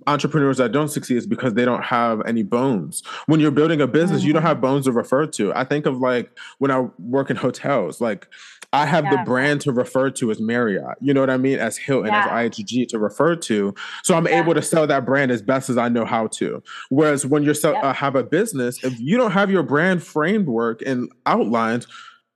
entrepreneurs 0.07 0.57
that 0.57 0.71
don't 0.71 0.87
succeed 0.89 1.17
is 1.17 1.27
because 1.27 1.53
they 1.53 1.65
don't 1.65 1.83
have 1.83 2.23
any 2.25 2.41
bones. 2.41 3.03
When 3.27 3.39
you're 3.39 3.51
building 3.51 3.81
a 3.81 3.87
business, 3.87 4.23
you 4.23 4.33
don't 4.33 4.41
Mhm. 4.41 4.47
have 4.47 4.61
bones 4.61 4.85
to 4.85 4.91
refer 4.91 5.27
to. 5.27 5.53
I 5.53 5.63
think 5.63 5.85
of 5.85 5.99
like 5.99 6.31
when 6.57 6.71
I 6.71 6.87
work 6.97 7.29
in 7.29 7.35
hotels, 7.35 8.01
like 8.01 8.27
I 8.73 8.85
have 8.85 9.03
the 9.09 9.21
brand 9.25 9.59
to 9.61 9.71
refer 9.73 10.09
to 10.11 10.31
as 10.31 10.39
Marriott. 10.39 10.97
You 11.01 11.13
know 11.13 11.19
what 11.19 11.29
I 11.29 11.37
mean? 11.37 11.59
As 11.59 11.77
Hilton, 11.77 12.07
Yeah. 12.11 12.21
as 12.21 12.25
IHG 12.27 12.85
to 12.89 12.99
refer 12.99 13.35
to. 13.35 13.73
So 14.03 14.15
I'm 14.15 14.25
Yeah. 14.27 14.41
able 14.41 14.53
to 14.53 14.61
sell 14.61 14.87
that 14.87 15.05
brand 15.05 15.29
as 15.31 15.41
best 15.41 15.69
as 15.69 15.77
I 15.77 15.89
know 15.89 16.05
how 16.05 16.27
to. 16.27 16.63
Whereas 16.89 17.25
when 17.25 17.43
you 17.43 17.53
Yep. 17.53 17.75
uh, 17.83 17.93
have 17.93 18.15
a 18.15 18.23
business, 18.23 18.81
if 18.83 18.93
you 18.99 19.17
don't 19.17 19.31
have 19.31 19.51
your 19.51 19.63
brand 19.63 20.03
framework 20.03 20.81
and 20.85 21.09
outlined, 21.25 21.85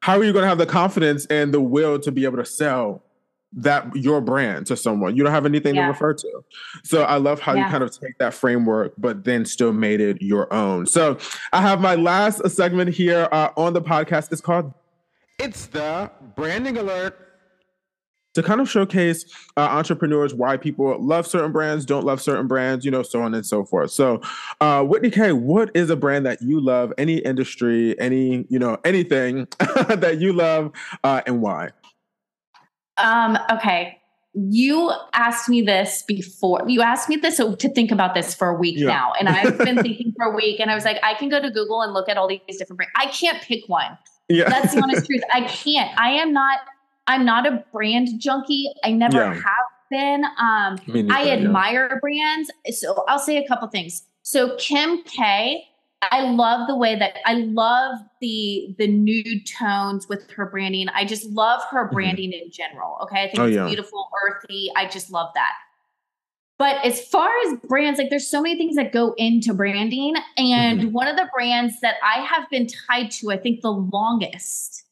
how 0.02 0.18
are 0.18 0.24
you 0.24 0.34
going 0.34 0.44
to 0.44 0.50
have 0.50 0.58
the 0.58 0.66
confidence 0.66 1.26
and 1.28 1.54
the 1.54 1.62
will 1.62 2.00
to 2.00 2.12
be 2.12 2.26
able 2.26 2.38
to 2.38 2.46
sell 2.46 3.02
that 3.58 3.88
your 3.96 4.20
brand 4.20 4.68
to 4.68 4.76
someone? 4.76 5.16
You 5.16 5.24
don't 5.24 5.32
have 5.32 5.46
anything 5.46 5.76
to 5.76 5.82
refer 5.84 6.14
to. 6.14 6.44
So 6.84 7.04
I 7.04 7.16
love 7.16 7.40
how 7.40 7.54
you 7.54 7.64
kind 7.64 7.82
of 7.82 7.98
take 7.98 8.18
that 8.20 8.34
framework, 8.34 8.92
but 8.98 9.24
then 9.24 9.46
still 9.46 9.72
made 9.72 10.02
it 10.02 10.22
your 10.22 10.52
own. 10.54 10.86
So 10.86 11.18
I 11.54 11.62
have 11.62 11.80
my 11.80 11.96
last 11.96 12.48
segment 12.50 12.90
here 12.94 13.30
uh, 13.32 13.50
on 13.56 13.72
the 13.74 13.82
podcast. 13.82 14.34
It's 14.34 14.42
called 14.42 14.74
It's 15.46 15.68
the 15.68 16.10
branding 16.36 16.78
alert. 16.78 17.20
to 18.34 18.42
kind 18.44 18.60
of 18.60 18.70
showcase 18.70 19.24
uh, 19.56 19.62
entrepreneurs 19.62 20.34
why 20.34 20.58
people 20.58 20.98
love 21.02 21.26
certain 21.28 21.52
brands, 21.54 21.86
don't 21.86 22.04
love 22.04 22.20
certain 22.22 22.48
brands, 22.48 22.84
you 22.84 22.92
know, 22.92 23.02
so 23.04 23.22
on 23.22 23.34
and 23.34 23.46
so 23.46 23.64
forth. 23.64 23.92
So, 23.92 24.22
uh, 24.60 24.84
Whitney 24.84 25.10
Kay, 25.12 25.32
what 25.34 25.70
is 25.74 25.90
a 25.90 25.96
brand 25.96 26.26
that 26.26 26.42
you 26.42 26.60
love? 26.60 26.92
Any 26.98 27.18
industry, 27.20 27.98
any 28.00 28.46
you 28.50 28.60
know, 28.60 28.78
anything 28.84 29.48
that 29.60 30.18
you 30.20 30.34
love, 30.34 30.72
uh, 31.04 31.22
and 31.28 31.42
why? 31.42 31.70
Um, 32.98 33.38
okay. 33.52 34.00
You 34.34 34.92
asked 35.14 35.48
me 35.48 35.62
this 35.62 36.04
before. 36.06 36.62
You 36.68 36.82
asked 36.82 37.08
me 37.08 37.16
this 37.18 37.38
to 37.38 37.70
think 37.70 37.90
about 37.92 38.16
this 38.16 38.36
for 38.36 38.50
a 38.50 38.56
week 38.56 38.78
Yeah. 38.78 38.88
now. 38.88 39.14
And 39.18 39.30
I've 39.30 39.58
been 39.60 39.78
thinking 39.82 40.12
for 40.18 40.26
a 40.26 40.36
week 40.36 40.60
and 40.60 40.70
I 40.70 40.76
was 40.76 40.84
like, 40.84 40.98
I 41.04 41.14
can 41.14 41.30
go 41.30 41.42
to 41.42 41.50
Google 41.50 41.82
and 41.84 41.94
look 41.94 42.10
at 42.10 42.18
all 42.18 42.28
these 42.28 42.42
different 42.58 42.76
brands. 42.78 42.92
I 42.98 43.06
can't 43.08 43.42
pick 43.42 43.62
one. 43.68 43.98
Yeah. 44.30 44.50
That's 44.50 44.74
the 44.74 44.82
honest 44.82 45.06
truth. 45.08 45.22
I 45.34 45.42
can't. 45.42 45.98
I 46.00 46.10
am 46.12 46.34
not, 46.34 46.60
I'm 47.08 47.26
not 47.26 47.46
a 47.48 47.64
brand 47.72 48.10
junkie. 48.20 48.72
I 48.84 48.92
never 48.92 49.18
Yeah. 49.18 49.34
have 49.34 49.44
been. 49.92 50.24
Um, 50.40 50.78
neither, 50.88 51.14
I 51.14 51.24
yeah. 51.24 51.34
admire 51.34 52.00
brands. 52.02 52.50
So 52.72 53.04
I'll 53.08 53.20
say 53.20 53.38
a 53.38 53.48
couple 53.48 53.68
things. 53.68 54.04
So 54.24 54.56
Kim 54.58 55.04
K, 55.04 55.64
I 56.12 56.22
love 56.32 56.68
the 56.68 56.76
way 56.76 56.96
that 56.98 57.18
I 57.26 57.34
love 57.36 58.00
the 58.22 58.76
the 58.80 58.88
nude 58.88 59.46
tones 59.48 60.08
with 60.10 60.30
her 60.32 60.48
branding. 60.48 60.88
I 60.90 61.06
just 61.06 61.26
love 61.30 61.62
her 61.72 61.88
branding 61.92 62.32
in 62.32 62.50
general. 62.52 62.98
Okay. 63.04 63.24
I 63.24 63.28
think 63.28 63.40
Oh, 63.40 63.46
it's 63.46 63.56
yeah. 63.56 63.68
beautiful, 63.68 64.10
earthy. 64.28 64.72
I 64.76 64.88
just 64.88 65.12
love 65.12 65.30
that. 65.36 65.54
But 66.58 66.84
as 66.86 67.02
far 67.08 67.30
as 67.48 67.58
brands, 67.68 68.00
like 68.00 68.10
there's 68.10 68.28
so 68.28 68.42
many 68.42 68.56
things 68.58 68.76
that 68.78 68.92
go 68.94 69.14
into 69.18 69.54
branding. 69.54 70.16
And 70.38 70.80
Mm-hmm. 70.80 70.92
one 70.92 71.08
of 71.08 71.18
the 71.18 71.28
brands 71.34 71.80
that 71.82 71.96
I 72.04 72.22
have 72.22 72.50
been 72.50 72.68
tied 72.68 73.12
to, 73.12 73.32
I 73.32 73.38
think 73.38 73.62
the 73.62 73.72
longest 73.74 74.84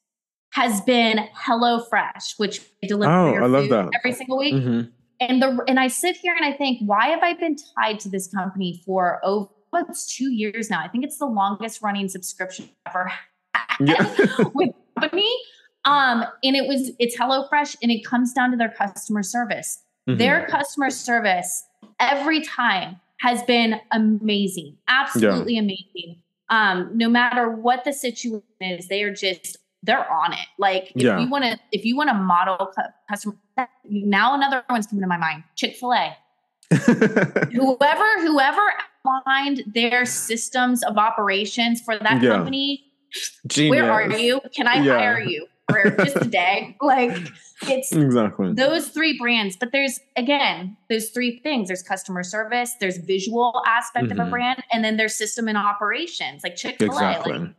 has 0.51 0.82
been 0.82 1.28
HelloFresh, 1.36 2.38
which 2.38 2.59
I 2.84 2.88
deliver 2.88 3.11
Oh, 3.11 3.34
your 3.34 3.43
I 3.43 3.47
love 3.47 3.70
that. 3.70 3.89
every 3.95 4.11
single 4.11 4.38
week 4.38 4.53
Mhm. 4.55 4.91
and 5.20 5.41
the 5.41 5.64
and 5.68 5.80
I 5.80 5.88
sit 5.88 6.16
here 6.18 6.36
and 6.36 6.45
I 6.45 6.51
think, 6.55 6.80
why 6.86 7.07
have 7.07 7.24
I 7.24 7.34
been 7.34 7.55
tied 7.76 7.99
to 8.01 8.09
this 8.09 8.28
company 8.28 8.82
for 8.86 9.20
over 9.24 9.49
it's 9.89 10.05
two 10.16 10.32
years 10.32 10.70
now? 10.70 10.82
I 10.84 10.88
think 10.89 11.03
it's 11.03 11.18
the 11.18 11.26
longest 11.26 11.82
running 11.82 12.07
subscription 12.07 12.70
I've 12.86 12.91
ever 12.95 13.11
had 13.55 13.80
Yeah. 13.80 14.43
with 14.53 14.70
company. 14.99 15.32
Um, 15.86 16.24
and 16.43 16.55
it 16.55 16.68
was 16.68 16.91
it's 16.99 17.18
HelloFresh, 17.18 17.78
and 17.82 17.91
it 17.91 18.05
comes 18.05 18.34
down 18.34 18.51
to 18.51 18.57
their 18.57 18.70
customer 18.70 19.24
service. 19.24 19.82
Mhm. 20.08 20.18
Their 20.18 20.45
customer 20.47 20.89
service 20.89 21.66
every 21.99 22.41
time 22.41 22.99
has 23.22 23.41
been 23.43 23.80
amazing, 23.91 24.78
absolutely 24.88 25.58
amazing. 25.58 26.18
Um, 26.49 26.89
no 26.93 27.08
matter 27.10 27.49
what 27.49 27.86
the 27.86 27.93
situation 27.93 28.43
is, 28.60 28.88
they 28.88 29.04
are 29.04 29.14
just 29.14 29.58
they're 29.86 30.10
on 30.10 30.32
it. 30.34 30.47
Like 30.58 30.91
if 30.95 31.04
Yeah. 31.04 31.20
you 31.20 31.30
want 31.30 31.43
to, 31.43 31.60
if 31.74 31.84
you 31.84 31.95
want 31.97 32.10
to 32.10 32.14
model 32.14 32.72
customer, 33.10 33.36
now 33.89 34.34
another 34.34 34.64
one's 34.70 34.88
coming 34.88 35.01
to 35.01 35.08
my 35.08 35.18
mind: 35.18 35.43
Chick 35.56 35.76
Fil 35.76 35.93
A. 35.93 36.16
Whoever, 37.54 38.22
whoever 38.22 38.62
outlined 39.06 39.64
their 39.74 40.06
systems 40.06 40.84
of 40.84 40.97
operations 40.97 41.82
for 41.82 41.97
that 41.99 42.22
Yeah. 42.22 42.30
company, 42.30 42.86
Genius. 43.47 43.72
where 43.72 43.91
are 43.91 44.10
you? 44.18 44.39
Can 44.56 44.68
I 44.68 44.76
Yeah. 44.82 44.97
hire 44.97 45.20
you 45.20 45.47
for 45.70 45.91
just 46.03 46.18
a 46.18 46.26
day? 46.26 46.76
Like 46.82 47.18
it's 47.68 47.91
Exactly. 47.93 48.53
those 48.53 48.89
three 48.89 49.18
brands 49.18 49.55
but 49.57 49.72
there's 49.72 49.99
again 50.18 50.76
those 50.89 51.09
three 51.11 51.39
things 51.39 51.70
there's 51.70 51.82
customer 51.82 52.22
service 52.24 52.74
there's 52.82 52.97
visual 52.97 53.61
aspect 53.66 54.11
of 54.11 54.18
Mhm. 54.18 54.28
a 54.28 54.30
brand 54.30 54.64
and 54.74 54.84
then 54.84 54.97
there's 54.97 55.16
system 55.16 55.47
and 55.47 55.57
operations 55.57 56.43
like 56.43 56.55
chick-fil-a 56.57 56.91
Exactly. 56.91 57.39
like 57.39 57.49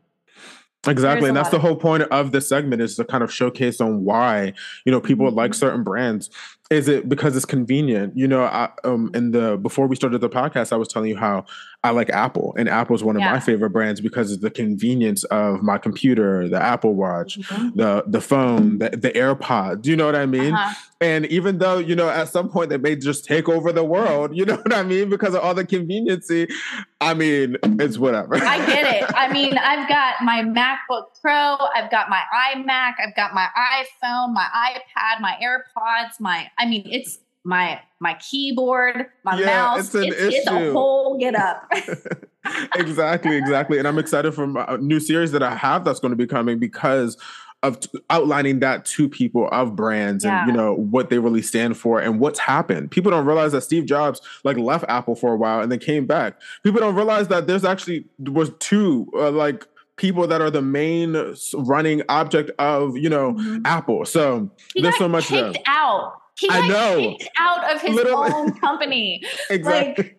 Exactly. 0.86 1.28
And 1.28 1.36
that's 1.38 1.48
the 1.48 1.58
whole 1.58 1.76
point 1.76 2.02
of 2.02 2.32
this 2.32 2.46
segment 2.46 2.82
is 2.82 2.96
to 2.96 3.06
kind 3.06 3.24
of 3.24 3.32
showcase 3.32 3.80
on 3.80 4.04
why, 4.04 4.52
you 4.84 4.92
know, 4.92 5.00
people 5.00 5.30
like 5.30 5.52
Mhm. 5.52 5.54
certain 5.54 5.82
brands. 5.82 6.28
Is 6.70 6.88
it 6.88 7.08
because 7.08 7.34
it's 7.36 7.46
convenient? 7.46 8.14
You 8.14 8.28
know, 8.28 8.42
I, 8.44 8.68
um, 8.84 9.10
in 9.14 9.30
the 9.30 9.56
before 9.56 9.86
we 9.86 9.96
started 9.96 10.20
the 10.20 10.28
podcast, 10.28 10.74
I 10.74 10.76
was 10.76 10.88
telling 10.88 11.08
you 11.08 11.16
how 11.16 11.46
I 11.84 11.90
like 11.90 12.08
Apple, 12.10 12.54
and 12.58 12.68
Apple 12.68 12.96
is 12.96 13.04
one 13.04 13.14
of 13.16 13.22
my 13.22 13.38
favorite 13.38 13.70
brands 13.70 14.00
because 14.00 14.32
of 14.32 14.40
the 14.40 14.50
convenience 14.50 15.22
of 15.24 15.62
my 15.62 15.78
computer, 15.78 16.48
the 16.48 16.60
Apple 16.60 16.94
Watch, 16.94 17.38
Mhm. 17.38 17.76
the 17.76 18.02
the 18.06 18.20
phone, 18.20 18.78
the, 18.78 18.90
the 18.90 19.10
AirPods. 19.10 19.82
Do 19.82 19.90
you 19.90 19.96
know 19.96 20.06
what 20.06 20.16
I 20.16 20.26
mean? 20.26 20.54
Uh-huh. 20.54 20.74
And 21.00 21.26
even 21.26 21.58
though, 21.58 21.76
you 21.76 21.94
know, 21.94 22.08
at 22.08 22.28
some 22.28 22.48
point 22.48 22.70
they 22.70 22.78
may 22.78 22.96
just 22.96 23.26
take 23.26 23.46
over 23.48 23.70
the 23.72 23.84
world, 23.84 24.34
you 24.34 24.44
know 24.48 24.56
what 24.56 24.72
I 24.72 24.82
mean? 24.82 25.10
Because 25.10 25.34
of 25.34 25.42
all 25.42 25.52
the 25.54 25.66
conveniency, 25.66 26.48
I 27.00 27.12
mean, 27.12 27.56
it's 27.78 27.98
whatever. 27.98 28.36
i 28.36 28.56
get 28.64 28.86
it 29.02 29.04
i 29.14 29.30
mean 29.30 29.58
i've 29.58 29.86
got 29.88 30.14
my 30.22 30.42
macbook 30.42 31.04
pro 31.20 31.56
i've 31.74 31.90
got 31.90 32.08
my 32.08 32.22
imac 32.54 32.94
i've 33.04 33.14
got 33.14 33.34
my 33.34 33.46
iphone 33.78 34.32
my 34.32 34.46
ipad 34.72 35.20
my 35.20 35.36
airpods 35.42 36.18
my 36.20 36.50
i 36.58 36.64
mean 36.64 36.86
it's 36.90 37.18
my 37.44 37.80
my 38.00 38.14
keyboard 38.14 39.06
my 39.24 39.38
Yeah, 39.38 39.46
mouse 39.46 39.86
it's 39.86 39.94
an 39.94 40.04
it's, 40.16 40.46
a 40.46 40.50
whole 40.72 41.18
get 41.18 41.34
up 41.34 41.70
exactly, 42.74 43.36
exactly. 43.36 43.78
And 43.78 43.88
I'm 43.88 43.98
excited 43.98 44.34
for 44.34 44.44
a 44.68 44.78
new 44.78 45.00
series 45.00 45.32
that 45.32 45.42
I 45.42 45.54
have 45.54 45.84
that's 45.84 46.00
going 46.00 46.10
to 46.12 46.16
be 46.16 46.26
coming 46.26 46.58
because 46.58 47.16
of 47.62 47.80
t- 47.80 47.88
outlining 48.10 48.60
that 48.60 48.84
to 48.84 49.08
people 49.08 49.48
of 49.50 49.74
brands 49.74 50.22
and 50.24 50.46
you 50.46 50.52
know 50.52 50.74
what 50.74 51.08
they 51.08 51.18
really 51.18 51.40
stand 51.40 51.76
for 51.78 51.98
and 52.00 52.20
what's 52.20 52.38
happened. 52.38 52.90
People 52.90 53.10
don't 53.10 53.24
realize 53.24 53.52
that 53.52 53.62
Steve 53.62 53.86
Jobs 53.86 54.20
like 54.44 54.58
left 54.58 54.84
Apple 54.88 55.14
for 55.14 55.32
a 55.32 55.36
while 55.36 55.60
and 55.60 55.72
then 55.72 55.78
came 55.78 56.04
back. 56.06 56.38
People 56.62 56.80
don't 56.80 56.94
realize 56.94 57.28
that 57.28 57.46
there's 57.46 57.64
actually 57.64 58.04
was 58.18 58.50
two 58.58 59.08
uh, 59.16 59.30
like 59.30 59.66
people 59.96 60.26
that 60.26 60.40
are 60.42 60.50
the 60.50 60.60
main 60.60 61.16
running 61.54 62.02
object 62.10 62.50
of 62.58 62.96
you 62.98 63.08
know 63.08 63.32
Mhm. 63.34 63.62
Apple. 63.64 64.04
So 64.04 64.50
he 64.74 64.90
so 64.92 65.08
much 65.08 65.28
there. 65.28 65.52
out 65.66 66.12
he 66.38 66.48
I 66.50 66.66
know. 66.68 66.96
kicked 67.18 67.30
out 67.38 67.74
of 67.74 67.80
his 67.80 67.94
Literally. 67.94 68.30
own 68.32 68.52
company 68.58 69.22
exactly. 69.50 70.14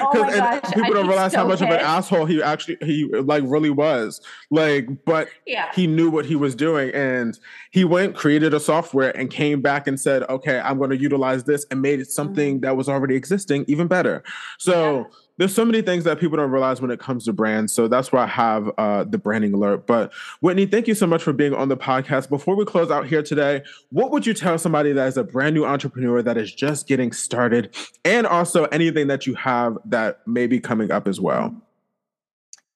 oh 0.00 0.10
my 0.20 0.28
and 0.28 0.36
gosh 0.36 0.72
people 0.74 0.84
I'd 0.84 0.92
don't 0.92 1.08
realize 1.08 1.34
how 1.34 1.42
so 1.44 1.48
much 1.48 1.62
of 1.62 1.68
an 1.70 1.80
asshole 1.80 2.26
he 2.26 2.42
actually 2.42 2.76
he 2.82 3.04
like 3.06 3.42
really 3.46 3.70
was. 3.70 4.20
Like, 4.50 4.88
but 5.06 5.28
yeah 5.46 5.70
he 5.74 5.86
knew 5.86 6.10
what 6.10 6.26
he 6.26 6.36
was 6.36 6.54
doing 6.54 6.90
and 6.94 7.38
he 7.70 7.84
went 7.84 8.14
created 8.14 8.52
a 8.52 8.60
software 8.60 9.16
and 9.16 9.30
came 9.30 9.62
back 9.62 9.86
and 9.86 9.98
said 9.98 10.22
okay 10.24 10.60
i'm 10.60 10.76
going 10.78 10.90
to 10.90 10.98
utilize 10.98 11.44
this 11.44 11.64
and 11.70 11.80
made 11.80 11.98
it 12.00 12.10
something 12.10 12.60
that 12.60 12.76
was 12.76 12.88
already 12.88 13.14
existing 13.16 13.64
even 13.68 13.86
better 13.86 14.22
so 14.58 14.74
Mm-hmm. 15.04 15.10
Yeah. 15.12 15.16
There's 15.36 15.54
so 15.54 15.64
many 15.64 15.82
things 15.82 16.04
that 16.04 16.18
people 16.18 16.36
don't 16.36 16.50
realize 16.50 16.80
when 16.80 16.90
it 16.90 17.00
comes 17.00 17.24
to 17.24 17.32
brands 17.32 17.72
so 17.72 17.88
that's 17.88 18.12
why 18.12 18.24
i 18.24 18.26
have 18.26 18.70
uh, 18.78 19.04
the 19.04 19.18
branding 19.18 19.52
alert. 19.52 19.86
But 19.86 20.12
whitney 20.40 20.66
thank 20.66 20.88
you 20.88 20.94
so 20.94 21.06
much 21.06 21.22
for 21.22 21.32
being 21.32 21.54
on 21.54 21.68
the 21.68 21.76
podcast. 21.76 22.28
Before 22.28 22.54
we 22.54 22.64
close 22.64 22.90
out 22.90 23.06
here 23.06 23.22
today 23.22 23.62
what 23.90 24.10
would 24.10 24.26
you 24.26 24.34
tell 24.34 24.58
somebody 24.58 24.92
that 24.92 25.08
is 25.08 25.16
a 25.16 25.24
brand 25.24 25.54
new 25.54 25.64
entrepreneur 25.64 26.22
that 26.22 26.36
is 26.36 26.52
just 26.52 26.86
getting 26.86 27.12
started 27.12 27.74
and 28.04 28.26
also 28.26 28.64
anything 28.66 29.06
that 29.08 29.26
you 29.26 29.34
have 29.34 29.78
that 29.84 30.26
may 30.26 30.46
be 30.46 30.60
coming 30.60 30.90
up 30.90 31.06
as 31.06 31.20
well? 31.20 31.54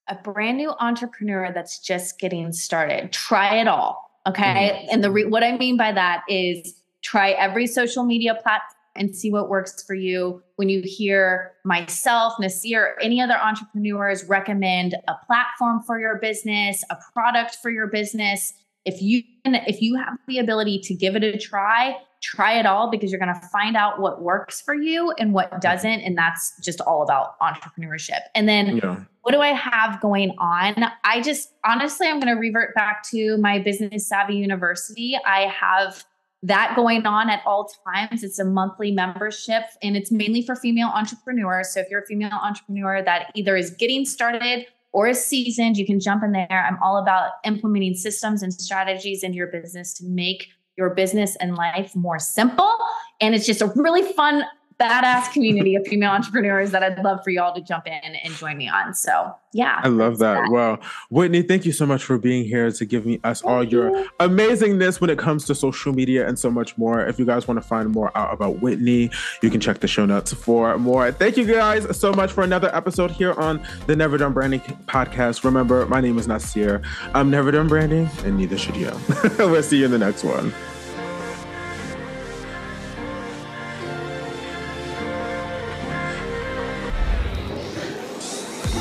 A 0.09 0.16
brand 0.16 0.59
new 0.59 0.74
entrepreneur 0.80 1.50
that's 1.52 1.78
just 1.78 2.18
getting 2.18 2.52
started. 2.52 3.11
Try 3.12 3.57
it 3.57 3.68
all 3.68 4.05
okay? 4.26 4.70
Mm-hmm. 4.74 4.88
and 4.90 5.05
the 5.05 5.11
re- 5.11 5.24
what 5.24 5.42
i 5.42 5.57
mean 5.57 5.76
by 5.76 5.92
that 5.92 6.22
is 6.28 6.82
try 7.02 7.30
every 7.30 7.66
social 7.66 8.05
media 8.05 8.34
platform 8.34 8.74
and 8.97 9.14
see 9.14 9.30
what 9.30 9.49
works 9.49 9.82
for 9.82 9.95
you 9.95 10.42
when 10.57 10.68
you 10.68 10.82
hear 10.84 11.53
myself 11.64 12.34
nasir 12.40 12.82
or 12.82 13.01
any 13.01 13.20
other 13.20 13.34
entrepreneurs 13.34 14.24
recommend 14.24 14.95
a 15.09 15.14
platform 15.26 15.82
for 15.82 15.99
your 15.99 16.18
business 16.18 16.84
a 16.90 16.97
product 17.12 17.57
for 17.62 17.70
your 17.70 17.86
business 17.86 18.55
if 18.84 19.01
you 19.01 19.22
can 19.45 19.55
if 19.66 19.80
you 19.80 19.97
have 19.97 20.16
the 20.28 20.38
ability 20.38 20.78
to 20.78 20.95
give 20.95 21.16
it 21.16 21.22
a 21.22 21.38
try 21.38 21.97
try 22.22 22.59
it 22.59 22.66
all 22.66 22.90
because 22.90 23.11
you're 23.11 23.20
going 23.20 23.34
to 23.34 23.49
find 23.49 23.76
out 23.76 24.01
what 24.01 24.22
works 24.22 24.61
for 24.61 24.74
you 24.74 25.12
and 25.18 25.34
what 25.34 25.61
doesn't 25.61 26.01
and 26.01 26.16
that's 26.16 26.55
just 26.62 26.80
all 26.82 27.03
about 27.03 27.38
entrepreneurship 27.40 28.20
and 28.34 28.49
then 28.49 28.76
yeah 28.78 29.05
what 29.24 29.32
do 29.32 29.40
I 29.40 29.55
have 29.55 30.03
going 30.03 30.34
on? 30.38 30.74
I 31.03 31.22
just 31.22 31.51
honestly, 31.64 32.07
I'm 32.07 32.20
going 32.20 32.34
to 32.34 32.38
revert 32.38 32.74
back 32.74 33.03
to 33.11 33.38
my 33.38 33.59
Business 33.59 34.07
Savvy 34.07 34.34
University. 34.34 35.18
I 35.26 35.47
have 35.47 36.05
that 36.45 36.74
going 36.76 37.07
on 37.07 37.30
at 37.30 37.42
all 37.47 37.70
times. 37.86 38.22
It's 38.22 38.38
a 38.38 38.45
monthly 38.45 38.92
membership 38.92 39.62
and 39.82 39.97
it's 39.97 40.12
mainly 40.12 40.42
for 40.42 40.55
female 40.55 40.88
entrepreneurs. 40.88 41.72
So 41.72 41.80
if 41.80 41.88
you're 41.90 42.03
a 42.03 42.07
female 42.07 42.38
entrepreneur 42.42 43.03
that 43.03 43.30
either 43.34 43.57
is 43.57 43.70
getting 43.70 44.05
started 44.05 44.66
or 44.92 45.09
is 45.09 45.24
seasoned, 45.24 45.78
you 45.78 45.86
can 45.86 45.99
jump 45.99 46.22
in 46.22 46.32
there. 46.32 46.66
I'm 46.68 46.78
all 46.82 46.99
about 46.99 47.32
implementing 47.45 47.95
systems 47.95 48.42
and 48.42 48.53
strategies 48.53 49.22
into 49.22 49.36
your 49.36 49.47
business 49.47 49.95
to 49.95 50.05
make 50.05 50.49
your 50.76 50.90
business 50.90 51.34
and 51.36 51.55
life 51.55 51.97
more 51.97 52.18
simple. 52.18 52.76
And 53.22 53.34
it's 53.34 53.47
just 53.47 53.62
a 53.62 53.72
really 53.74 54.12
fun, 54.12 54.45
badass 54.81 55.33
community 55.33 55.77
of 55.77 55.87
female 55.87 56.11
entrepreneurs 56.11 56.70
that 56.72 56.83
I'd 56.83 57.03
love 57.03 57.22
for 57.22 57.31
y'all 57.31 57.55
to 57.55 57.61
jump 57.61 57.87
in 57.87 57.93
and 57.93 58.35
join 58.35 58.57
me 58.57 58.68
on. 58.68 58.95
So 58.95 59.35
yeah. 59.53 59.81
I 59.85 59.89
love 59.89 60.18
that's 60.18 60.49
that. 60.49 60.53
Well, 60.53 60.79
Whitney, 61.11 61.43
thank 61.43 61.64
you 61.64 61.70
so 61.70 61.87
much 61.87 62.03
for 62.03 62.18
being 62.18 62.45
here 62.45 62.70
to 62.72 62.85
give 62.85 63.07
me 63.07 63.20
us 63.22 63.41
all 63.43 63.62
your 63.62 63.91
amazingness 64.18 65.01
when 65.01 65.11
it 65.11 65.18
comes 65.18 65.45
to 65.47 65.55
social 65.55 65.93
media 65.93 66.27
and 66.27 66.37
so 66.37 66.51
much 66.51 66.77
more. 66.77 67.07
If 67.07 67.20
you 67.20 67.25
guys 67.25 67.47
want 67.47 67.62
to 67.62 67.66
find 67.66 67.91
more 67.91 68.11
out 68.16 68.35
about 68.35 68.61
Whitney, 68.61 69.11
you 69.43 69.51
can 69.51 69.61
check 69.61 69.79
the 69.79 69.87
show 69.87 70.07
notes 70.07 70.33
for 70.33 70.77
more. 70.77 71.12
Thank 71.12 71.37
you 71.37 71.47
guys 71.47 71.97
so 71.97 72.12
much 72.12 72.33
for 72.33 72.43
another 72.43 72.75
episode 72.75 73.12
here 73.12 73.35
on 73.35 73.64
the 73.87 73.95
Never 73.95 74.18
Done 74.18 74.33
Branding 74.33 74.61
podcast. 74.87 75.45
Remember, 75.45 75.87
my 75.87 76.01
name 76.01 76.18
is 76.18 76.27
Nasir. 76.27 76.83
I'm 77.14 77.31
Never 77.31 77.53
Done 77.53 77.68
Branding, 77.68 78.11
and 78.25 78.37
neither 78.37 78.59
should 78.59 78.77
you. 78.77 78.91
we'll 79.39 79.62
see 79.62 79.79
you 79.79 79.85
in 79.85 79.93
the 79.93 79.99
next 79.99 80.25
one. 80.25 80.53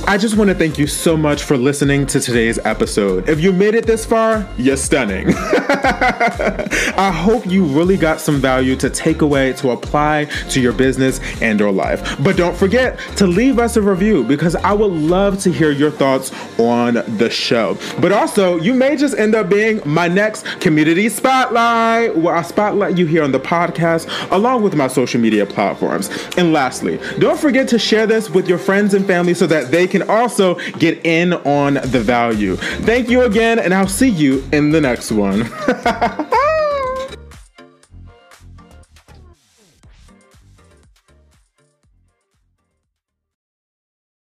I 0.06 0.18
just 0.18 0.36
want 0.36 0.50
to 0.50 0.56
thank 0.56 0.78
you 0.78 0.86
so 0.86 1.16
much 1.16 1.44
for 1.44 1.56
listening 1.56 2.06
to 2.08 2.20
today's 2.20 2.60
episode. 2.66 3.30
If 3.30 3.40
you 3.40 3.54
made 3.54 3.74
it 3.74 3.86
this 3.86 4.06
far, 4.06 4.46
you're 4.58 4.76
stunning. 4.76 5.28
I 5.38 7.10
hope 7.16 7.46
you 7.48 7.64
really 7.64 7.96
got 7.96 8.20
some 8.20 8.42
value 8.42 8.76
to 8.76 8.90
take 8.90 9.22
away 9.22 9.54
to 9.54 9.70
apply 9.70 10.26
to 10.50 10.60
your 10.60 10.74
business 10.74 11.22
and 11.42 11.62
or 11.62 11.72
life. 11.72 12.18
But 12.22 12.36
don't 12.36 12.56
forget 12.56 13.00
to 13.16 13.26
leave 13.26 13.60
us 13.60 13.78
a 13.78 13.82
review 13.82 14.26
because 14.26 14.58
I 14.58 14.74
would 14.74 14.92
love 14.92 15.40
to 15.44 15.52
hear 15.54 15.72
your 15.72 15.90
thoughts 15.90 16.34
on 16.60 16.96
the 17.18 17.30
show. 17.30 17.78
But 18.02 18.12
also, 18.12 18.58
you 18.58 18.74
may 18.74 18.98
just 18.98 19.18
end 19.18 19.36
up 19.36 19.48
being 19.48 19.82
my 19.86 20.10
next 20.10 20.44
community 20.60 21.08
spotlight 21.08 22.18
where 22.18 22.36
I 22.36 22.42
spotlight 22.42 22.98
you 22.98 23.06
here 23.06 23.24
on 23.24 23.32
the 23.32 23.40
podcast 23.40 24.10
along 24.32 24.64
with 24.64 24.76
my 24.76 24.90
social 24.90 25.22
media 25.22 25.46
platforms. 25.46 26.10
And 26.36 26.52
lastly, 26.52 27.00
don't 27.20 27.40
forget 27.40 27.70
to 27.70 27.80
share 27.80 28.06
this 28.06 28.30
with 28.30 28.50
your 28.50 28.58
friends 28.58 28.94
and 28.94 29.06
family 29.06 29.34
so 29.34 29.48
that 29.48 29.72
they 29.72 29.93
can 29.94 30.10
also 30.10 30.56
get 30.80 31.06
in 31.06 31.34
on 31.34 31.76
the 31.76 32.02
value. 32.02 32.56
Thank 32.56 33.10
you 33.10 33.22
again, 33.22 33.60
and 33.60 33.74
I'll 33.74 33.88
see 33.88 34.10
you 34.10 34.44
in 34.52 34.72
the 34.72 34.82
next 34.82 35.12
one. 35.12 35.50